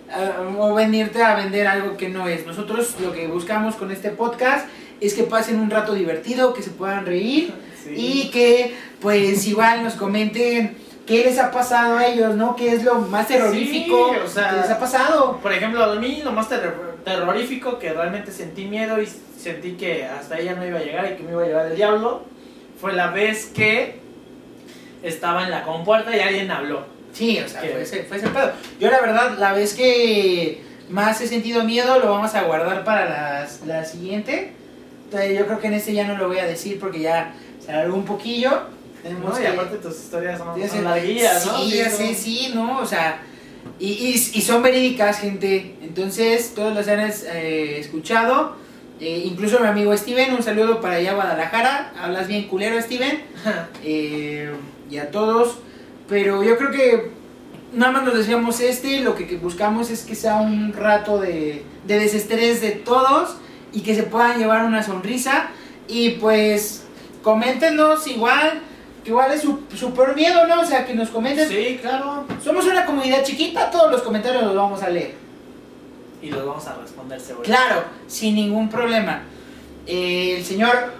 eh, 0.09 0.31
o 0.57 0.73
venirte 0.73 1.21
a 1.21 1.35
vender 1.35 1.67
algo 1.67 1.95
que 1.95 2.09
no 2.09 2.27
es. 2.27 2.45
Nosotros 2.47 2.95
lo 3.01 3.13
que 3.13 3.27
buscamos 3.27 3.75
con 3.75 3.91
este 3.91 4.09
podcast 4.09 4.67
es 4.99 5.13
que 5.13 5.23
pasen 5.23 5.59
un 5.59 5.69
rato 5.69 5.93
divertido, 5.93 6.53
que 6.55 6.63
se 6.63 6.71
puedan 6.71 7.05
reír 7.05 7.53
Sí. 7.83 7.93
y 7.95 8.29
que 8.31 8.75
pues 8.99 9.45
igual 9.47 9.83
nos 9.83 9.93
comenten 9.93 10.75
qué 11.09 11.25
les 11.25 11.37
ha 11.39 11.51
pasado 11.51 11.97
a 11.97 12.05
ellos, 12.07 12.35
¿no? 12.35 12.55
¿Qué 12.55 12.71
es 12.73 12.83
lo 12.83 12.95
más 12.95 13.27
terrorífico 13.27 14.11
Sí, 14.13 14.19
o 14.23 14.27
sea, 14.29 14.49
que 14.51 14.55
les 14.61 14.69
ha 14.69 14.79
pasado? 14.79 15.37
Por 15.41 15.51
ejemplo, 15.51 15.83
a 15.83 15.95
mí 15.95 16.21
lo 16.23 16.31
más 16.31 16.47
terror- 16.47 16.97
terrorífico 17.03 17.77
que 17.79 17.91
realmente 17.91 18.31
sentí 18.31 18.65
miedo 18.65 19.01
y 19.01 19.07
sentí 19.37 19.73
que 19.73 20.05
hasta 20.05 20.39
ella 20.39 20.53
no 20.55 20.65
iba 20.65 20.79
a 20.79 20.83
llegar 20.83 21.11
y 21.11 21.15
que 21.17 21.23
me 21.23 21.31
iba 21.31 21.43
a 21.43 21.45
llevar 21.47 21.65
el 21.65 21.75
diablo 21.75 22.21
fue 22.79 22.93
la 22.93 23.07
vez 23.11 23.47
que 23.47 23.99
estaba 25.03 25.43
en 25.43 25.51
la 25.51 25.63
compuerta 25.63 26.15
y 26.15 26.19
alguien 26.19 26.51
habló. 26.51 26.85
Sí, 27.13 27.39
o 27.43 27.47
sea, 27.49 27.61
fue 27.61 27.81
ese, 27.81 28.03
fue 28.03 28.17
ese 28.17 28.27
pedo. 28.27 28.51
Yo 28.79 28.91
la 28.91 29.01
verdad, 29.01 29.37
la 29.37 29.53
vez 29.53 29.73
que 29.73 30.61
más 30.89 31.19
he 31.21 31.27
sentido 31.27 31.63
miedo 31.63 31.99
lo 31.99 32.11
vamos 32.11 32.35
a 32.35 32.43
guardar 32.43 32.83
para 32.83 33.05
las- 33.41 33.61
la 33.65 33.83
siguiente. 33.85 34.53
Entonces, 35.05 35.37
yo 35.39 35.45
creo 35.47 35.59
que 35.59 35.67
en 35.67 35.73
este 35.73 35.93
ya 35.93 36.05
no 36.07 36.15
lo 36.17 36.27
voy 36.27 36.37
a 36.37 36.45
decir 36.45 36.79
porque 36.79 36.99
ya 36.99 37.33
se 37.65 37.71
alargó 37.71 37.95
un 37.95 38.05
poquillo. 38.05 38.61
Tenemos 39.03 39.37
¿no? 39.37 39.41
Y 39.41 39.45
aparte 39.45 39.77
tus 39.77 39.95
historias 39.95 40.37
son, 40.39 40.69
son 40.69 40.83
larguillas, 40.83 41.45
¿no? 41.45 41.57
Sí, 41.59 41.79
son- 41.83 41.91
sé, 41.91 42.15
sí, 42.15 42.51
¿no? 42.53 42.79
O 42.79 42.85
sea, 42.85 43.21
y, 43.79 43.87
y, 43.91 44.13
y 44.13 44.41
son 44.41 44.61
verídicas, 44.61 45.19
gente. 45.19 45.75
Entonces, 45.81 46.53
todos 46.53 46.73
los 46.75 46.87
han 46.87 46.99
eh, 47.01 47.77
escuchado. 47.79 48.55
Eh, 48.99 49.23
incluso 49.25 49.59
mi 49.61 49.67
amigo 49.67 49.95
Steven, 49.95 50.33
un 50.33 50.43
saludo 50.43 50.81
para 50.81 50.95
allá 50.95 51.11
a 51.11 51.15
Guadalajara. 51.15 51.93
Hablas 52.01 52.27
bien 52.27 52.47
culero, 52.47 52.81
Steven. 52.81 53.21
Eh, 53.83 54.51
y 54.91 54.97
a 54.97 55.11
todos. 55.11 55.59
Pero 56.09 56.43
yo 56.43 56.57
creo 56.57 56.71
que 56.71 57.11
nada 57.73 57.91
más 57.93 58.03
nos 58.03 58.15
decíamos 58.15 58.59
este. 58.59 58.99
Lo 59.01 59.15
que, 59.15 59.27
que 59.27 59.37
buscamos 59.37 59.89
es 59.91 60.03
que 60.03 60.15
sea 60.15 60.35
un 60.37 60.73
rato 60.73 61.19
de, 61.19 61.63
de 61.85 61.99
desestrés 61.99 62.59
de 62.61 62.71
todos 62.71 63.37
y 63.71 63.81
que 63.81 63.95
se 63.95 64.03
puedan 64.03 64.39
llevar 64.39 64.65
una 64.65 64.83
sonrisa. 64.83 65.51
Y 65.87 66.11
pues, 66.11 66.83
coméntenos 67.23 68.05
igual. 68.07 68.61
Que 69.03 69.11
igual 69.11 69.31
es 69.31 69.41
su, 69.41 69.59
su 69.75 69.93
peor 69.93 70.15
miedo, 70.15 70.45
¿no? 70.47 70.61
O 70.61 70.65
sea, 70.65 70.85
que 70.85 70.93
nos 70.93 71.09
comenten. 71.09 71.47
Sí, 71.47 71.79
claro. 71.81 72.25
Somos 72.43 72.65
una 72.65 72.85
comunidad 72.85 73.23
chiquita, 73.23 73.71
todos 73.71 73.91
los 73.91 74.01
comentarios 74.01 74.43
los 74.43 74.55
vamos 74.55 74.81
a 74.83 74.89
leer. 74.89 75.15
Y 76.21 76.29
los 76.29 76.45
vamos 76.45 76.67
a 76.67 76.75
responder 76.75 77.19
seguro. 77.19 77.43
Claro, 77.43 77.83
sin 78.07 78.35
ningún 78.35 78.69
problema. 78.69 79.21
Eh, 79.87 80.35
el 80.37 80.43
señor 80.43 80.93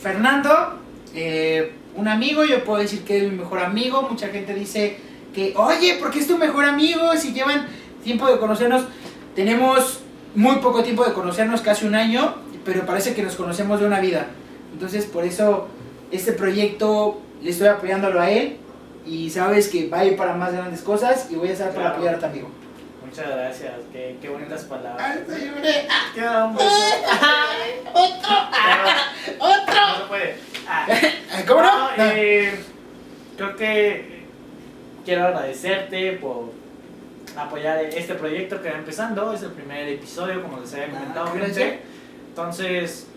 Fernando, 0.00 0.78
eh, 1.14 1.74
un 1.94 2.08
amigo, 2.08 2.44
yo 2.44 2.64
puedo 2.64 2.80
decir 2.80 3.04
que 3.04 3.18
es 3.18 3.30
mi 3.30 3.38
mejor 3.38 3.60
amigo. 3.60 4.02
Mucha 4.02 4.28
gente 4.28 4.54
dice 4.54 4.96
que, 5.34 5.52
oye, 5.56 5.94
¿por 5.94 6.10
qué 6.10 6.20
es 6.20 6.26
tu 6.26 6.38
mejor 6.38 6.64
amigo? 6.64 7.14
Si 7.16 7.32
llevan 7.32 7.66
tiempo 8.02 8.26
de 8.26 8.38
conocernos, 8.38 8.84
tenemos 9.36 10.00
muy 10.34 10.56
poco 10.56 10.82
tiempo 10.82 11.04
de 11.04 11.12
conocernos, 11.12 11.60
casi 11.60 11.86
un 11.86 11.94
año, 11.94 12.36
pero 12.64 12.86
parece 12.86 13.14
que 13.14 13.22
nos 13.22 13.34
conocemos 13.34 13.80
de 13.80 13.86
una 13.86 14.00
vida. 14.00 14.28
Entonces, 14.72 15.04
por 15.04 15.24
eso 15.24 15.68
este 16.12 16.32
proyecto 16.32 17.20
le 17.42 17.50
estoy 17.50 17.68
apoyándolo 17.68 18.20
a 18.20 18.30
él. 18.30 18.58
Y 19.04 19.30
sabes 19.30 19.68
que 19.68 19.88
va 19.88 19.98
a 20.00 20.04
ir 20.04 20.16
para 20.16 20.34
más 20.34 20.52
grandes 20.52 20.80
cosas 20.82 21.26
y 21.30 21.34
voy 21.34 21.48
a 21.48 21.52
estar 21.52 21.68
para 21.70 21.80
Claro. 21.80 21.94
apoyar 21.96 22.14
a 22.14 22.18
tu 22.20 22.26
amigo. 22.26 22.50
Muchas 23.04 23.26
gracias. 23.28 23.72
Qué, 23.92 24.16
qué 24.22 24.28
bonitas 24.28 24.62
palabras. 24.64 25.18
Lloré. 25.28 25.88
Qué 26.14 26.20
un 26.20 26.54
beso. 26.56 26.68
¡Otro! 27.92 28.36
¡Otro! 29.38 29.74
No 29.88 29.96
se 29.96 30.04
puede. 30.08 30.34
Ah. 30.68 30.86
¿Cómo 31.48 31.62
no? 31.62 31.96
No. 31.96 32.04
eh, 32.14 32.52
creo 33.36 33.56
que 33.56 34.22
quiero 35.04 35.26
agradecerte 35.26 36.12
por 36.12 36.52
apoyar 37.36 37.80
este 37.84 38.14
proyecto 38.14 38.62
que 38.62 38.70
va 38.70 38.78
empezando. 38.78 39.32
Es 39.32 39.42
el 39.42 39.50
primer 39.50 39.88
episodio, 39.88 40.42
como 40.42 40.60
les 40.60 40.72
había 40.74 40.90
comentado. 40.90 41.26
Ah. 41.34 41.72
Entonces, 42.28 43.08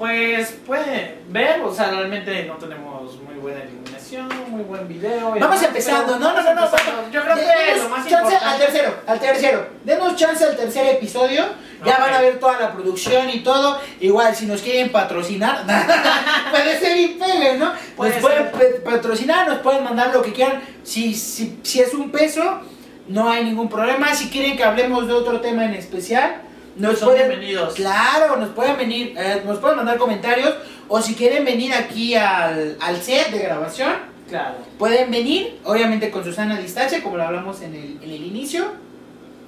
pues 0.00 0.52
pueden 0.66 1.16
ver, 1.28 1.60
o 1.60 1.74
sea, 1.74 1.90
realmente 1.90 2.46
no 2.46 2.54
tenemos 2.54 3.20
muy 3.20 3.34
buena 3.34 3.62
iluminación, 3.64 4.26
muy 4.48 4.62
buen 4.62 4.88
video. 4.88 5.20
Vamos 5.20 5.34
demás, 5.34 5.62
empezando, 5.62 6.18
no, 6.18 6.32
no, 6.32 6.42
no, 6.42 6.54
no. 6.54 6.70
Yo 7.12 7.22
creo 7.22 7.36
que 7.36 7.76
lo 7.82 7.88
más 7.90 8.08
chance 8.08 8.34
al 8.34 8.58
tercero, 8.58 8.94
al 9.06 9.20
tercero. 9.20 9.66
Denos 9.84 10.16
chance 10.16 10.42
al 10.42 10.56
tercer 10.56 10.86
episodio. 10.94 11.44
Ya 11.84 11.98
van 11.98 12.14
a 12.14 12.20
ver 12.22 12.38
toda 12.38 12.58
la 12.58 12.72
producción 12.72 13.28
y 13.28 13.40
todo. 13.40 13.78
Igual, 14.00 14.34
si 14.34 14.46
nos 14.46 14.62
quieren 14.62 14.90
patrocinar, 14.90 15.64
puede 16.50 16.78
ser 16.78 16.96
y 16.96 17.06
pegue, 17.08 17.58
¿no? 17.58 17.72
Puede 17.94 18.12
nos 18.12 18.20
pueden 18.22 18.42
ser. 18.44 18.52
pe- 18.52 18.80
patrocinar, 18.80 19.48
nos 19.48 19.58
pueden 19.58 19.84
mandar 19.84 20.14
lo 20.14 20.22
que 20.22 20.32
quieran. 20.32 20.62
Si, 20.82 21.12
si, 21.14 21.58
si 21.62 21.80
es 21.82 21.92
un 21.92 22.10
peso, 22.10 22.62
no 23.06 23.28
hay 23.30 23.44
ningún 23.44 23.68
problema. 23.68 24.14
Si 24.14 24.30
quieren 24.30 24.56
que 24.56 24.64
hablemos 24.64 25.06
de 25.06 25.12
otro 25.12 25.42
tema 25.42 25.66
en 25.66 25.74
especial, 25.74 26.40
nos 26.80 26.98
Son 26.98 27.10
pueden, 27.10 27.28
bienvenidos. 27.28 27.74
Claro, 27.74 28.36
nos 28.36 28.50
pueden 28.50 28.76
venir, 28.76 29.14
eh, 29.16 29.42
nos 29.46 29.58
pueden 29.58 29.76
mandar 29.76 29.98
comentarios. 29.98 30.54
O 30.88 31.00
si 31.00 31.14
quieren 31.14 31.44
venir 31.44 31.72
aquí 31.72 32.14
al, 32.16 32.76
al 32.80 33.00
set 33.00 33.30
de 33.30 33.38
grabación, 33.38 34.10
Claro. 34.30 34.58
Pueden 34.78 35.10
venir, 35.10 35.58
obviamente 35.64 36.10
con 36.10 36.22
Susana 36.22 36.56
distancia, 36.56 37.02
como 37.02 37.16
lo 37.16 37.24
hablamos 37.24 37.62
en 37.62 37.74
el, 37.74 37.98
en 38.00 38.10
el 38.10 38.24
inicio. 38.24 38.64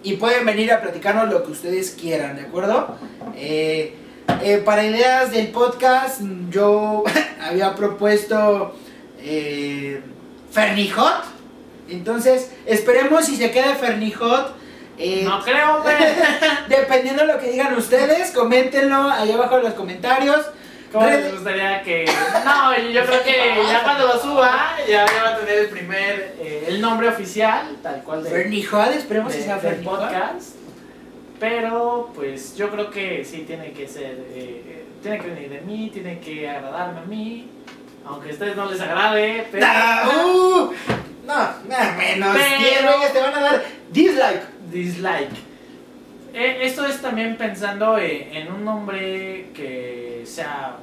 Y 0.03 0.15
pueden 0.15 0.45
venir 0.45 0.73
a 0.73 0.81
platicarnos 0.81 1.31
lo 1.31 1.45
que 1.45 1.53
ustedes 1.53 1.93
quieran, 1.93 2.35
¿de 2.35 2.43
acuerdo? 2.43 2.97
Eh, 3.37 3.95
eh, 4.43 4.61
para 4.65 4.85
ideas 4.85 5.31
del 5.31 5.49
podcast, 5.49 6.21
yo 6.51 7.05
había 7.41 7.77
propuesto 7.77 8.75
eh, 9.21 10.03
Fernijot. 10.51 11.23
Entonces, 11.89 12.51
esperemos 12.67 13.27
si 13.27 13.37
se 13.37 13.53
queda 13.53 13.77
Fernijot. 13.77 14.62
Eh, 14.99 15.23
No 15.25 15.43
creo, 15.43 15.83
güey. 15.83 15.97
dependiendo 16.69 17.27
de 17.27 17.33
lo 17.33 17.39
que 17.41 17.51
digan 17.51 17.75
ustedes, 17.77 18.31
coméntenlo 18.33 19.11
ahí 19.11 19.33
abajo 19.33 19.57
en 19.59 19.65
los 19.65 19.75
comentarios. 19.75 20.47
¿Cómo 20.93 21.07
Red- 21.07 21.23
les 21.25 21.33
gustaría 21.33 21.83
que.? 21.83 22.05
No, 22.45 22.77
yo 22.91 23.05
creo 23.07 23.23
que 23.25 23.63
ya 23.67 23.83
cuando 23.83 24.07
lo 24.09 24.21
suba, 24.21 24.77
ya 24.87 25.07
va 25.25 25.31
a 25.31 25.37
tener 25.39 25.59
el 25.61 25.69
primer. 25.71 26.35
eh, 26.39 26.65
el 26.69 26.81
nombre 26.83 27.09
oficial, 27.09 27.77
tal 27.83 28.03
cual 28.05 28.23
de, 28.25 28.31
Fernijot, 28.31 28.89
esperemos 28.95 29.33
que 29.35 29.41
sea 29.43 29.57
del 29.57 29.71
Fernijot. 29.77 29.99
podcast. 30.01 30.57
Pero, 31.41 32.13
pues 32.15 32.55
yo 32.57 32.71
creo 32.71 32.91
que 32.91 33.25
sí 33.25 33.45
tiene 33.47 33.73
que 33.73 33.89
ser. 33.89 34.19
eh, 34.35 34.85
tiene 35.03 35.19
que 35.19 35.29
venir 35.29 35.49
de 35.51 35.61
mí, 35.63 35.91
tiene 35.93 36.21
que 36.21 36.49
agradarme 36.49 37.01
a 37.01 37.05
mí. 37.05 37.49
Aunque 38.07 38.31
a 38.31 38.33
ustedes 38.33 38.55
no 38.57 38.71
les 38.71 38.81
agrade, 38.81 39.49
pero. 39.51 39.67
Nah, 39.67 40.09
uh, 40.27 40.73
no, 41.25 41.49
menos 41.67 42.37
Pero- 42.37 42.59
10 42.59 42.83
reyes 42.83 43.13
te 43.13 43.21
van 43.21 43.35
a 43.35 43.41
dar 43.41 43.65
dislike. 43.91 44.52
Dislike. 44.73 45.37
Eh, 46.35 46.59
esto 46.63 46.87
es 46.87 47.01
también 47.03 47.37
pensando 47.37 47.99
eh, 47.99 48.29
en 48.39 48.51
un 48.53 48.65
nombre 48.65 49.51
que 49.55 50.23
sea 50.25 50.77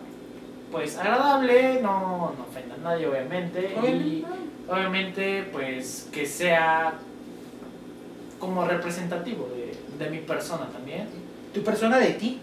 pues 0.71 0.95
agradable, 0.97 1.79
no, 1.81 2.33
no 2.37 2.45
ofenda 2.47 2.75
a 2.75 2.77
nadie 2.77 3.07
obviamente, 3.07 3.73
y 3.83 4.23
obviamente 4.69 5.49
pues 5.51 6.07
que 6.13 6.27
sea 6.27 6.93
como 8.37 8.65
representativo 8.65 9.49
de, 9.55 9.75
de 10.03 10.11
mi 10.11 10.19
persona 10.19 10.67
también, 10.67 11.07
Tu 11.55 11.63
persona 11.63 11.97
de 11.97 12.11
ti. 12.13 12.39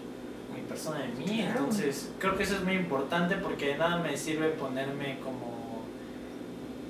mi 0.53 0.61
persona 0.63 0.99
de 0.99 1.07
mí, 1.07 1.39
entonces 1.41 2.11
creo 2.19 2.35
que 2.35 2.43
eso 2.43 2.55
es 2.55 2.63
muy 2.65 2.73
importante 2.73 3.35
porque 3.37 3.67
de 3.67 3.77
nada 3.77 3.97
me 3.99 4.17
sirve 4.17 4.49
ponerme 4.49 5.17
como 5.23 5.56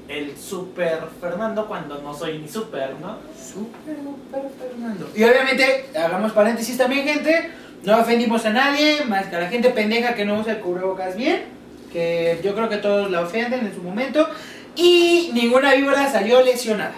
el 0.07 0.37
super 0.37 0.99
Fernando 1.19 1.67
cuando 1.67 2.01
no 2.01 2.13
soy 2.13 2.39
ni 2.39 2.47
super, 2.47 2.91
¿no? 3.01 3.17
Super, 3.37 3.95
super 3.97 4.49
Fernando. 4.59 5.09
Y 5.15 5.23
obviamente, 5.23 5.85
hagamos 5.97 6.31
paréntesis 6.31 6.77
también, 6.77 7.05
gente. 7.05 7.51
No 7.83 7.99
ofendimos 7.99 8.45
a 8.45 8.49
nadie, 8.51 9.03
más 9.05 9.27
que 9.27 9.35
a 9.35 9.39
la 9.39 9.47
gente 9.49 9.69
pendeja 9.69 10.13
que 10.15 10.25
no 10.25 10.39
usa 10.39 10.53
el 10.53 10.59
cubrebocas 10.59 11.15
bien. 11.15 11.43
Que 11.91 12.39
yo 12.43 12.53
creo 12.55 12.69
que 12.69 12.77
todos 12.77 13.09
la 13.11 13.21
ofenden 13.21 13.65
en 13.65 13.73
su 13.73 13.81
momento. 13.81 14.27
Y 14.75 15.31
ninguna 15.33 15.73
víbora 15.73 16.09
salió 16.11 16.41
lesionada. 16.41 16.93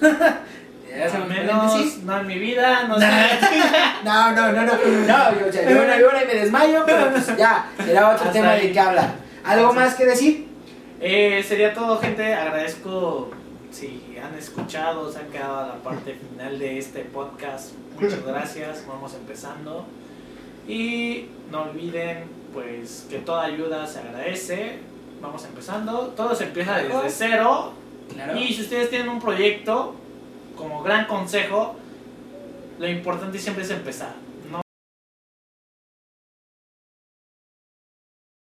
Al 0.94 1.26
menos 1.28 1.96
no 2.04 2.20
en 2.20 2.26
mi 2.26 2.38
vida, 2.38 2.84
no 2.84 2.98
sé. 3.00 3.06
No, 4.04 4.30
no, 4.32 4.52
no, 4.52 4.62
no. 4.64 4.72
No, 4.72 5.40
yo, 5.40 5.46
o 5.48 5.52
sea, 5.52 5.68
yo 5.68 5.82
una 5.82 5.96
víbora 5.96 6.22
y 6.22 6.26
me 6.26 6.34
desmayo, 6.34 6.82
pero 6.86 7.10
pues 7.10 7.36
ya, 7.36 7.66
será 7.84 8.10
otro 8.10 8.18
Hasta 8.26 8.32
tema 8.32 8.50
ahí. 8.52 8.68
de 8.68 8.72
qué 8.72 8.80
hablar. 8.80 9.10
¿Algo 9.44 9.68
Hasta- 9.68 9.80
más 9.80 9.94
que 9.94 10.06
decir? 10.06 10.46
Eh, 11.00 11.42
sería 11.46 11.74
todo, 11.74 11.98
gente. 11.98 12.34
Agradezco 12.34 13.30
si 13.70 14.16
han 14.22 14.34
escuchado, 14.34 15.10
se 15.10 15.18
han 15.18 15.30
quedado 15.30 15.58
a 15.58 15.66
la 15.68 15.74
parte 15.74 16.14
final 16.14 16.58
de 16.58 16.78
este 16.78 17.00
podcast. 17.00 17.72
Muchas 18.00 18.22
gracias. 18.26 18.84
Vamos 18.86 19.14
empezando. 19.14 19.84
Y 20.66 21.26
no 21.50 21.62
olviden, 21.64 22.24
pues, 22.52 23.06
que 23.10 23.18
toda 23.18 23.44
ayuda 23.44 23.86
se 23.86 24.00
agradece. 24.00 24.78
Vamos 25.20 25.44
empezando. 25.44 26.08
Todo 26.16 26.34
se 26.34 26.44
empieza 26.44 26.78
desde 26.78 27.10
cero. 27.10 27.72
Claro. 28.12 28.38
Y 28.38 28.52
si 28.52 28.62
ustedes 28.62 28.90
tienen 28.90 29.08
un 29.08 29.20
proyecto, 29.20 29.94
como 30.56 30.82
gran 30.82 31.06
consejo, 31.06 31.76
lo 32.78 32.88
importante 32.88 33.38
siempre 33.38 33.64
es 33.64 33.70
empezar. 33.70 34.23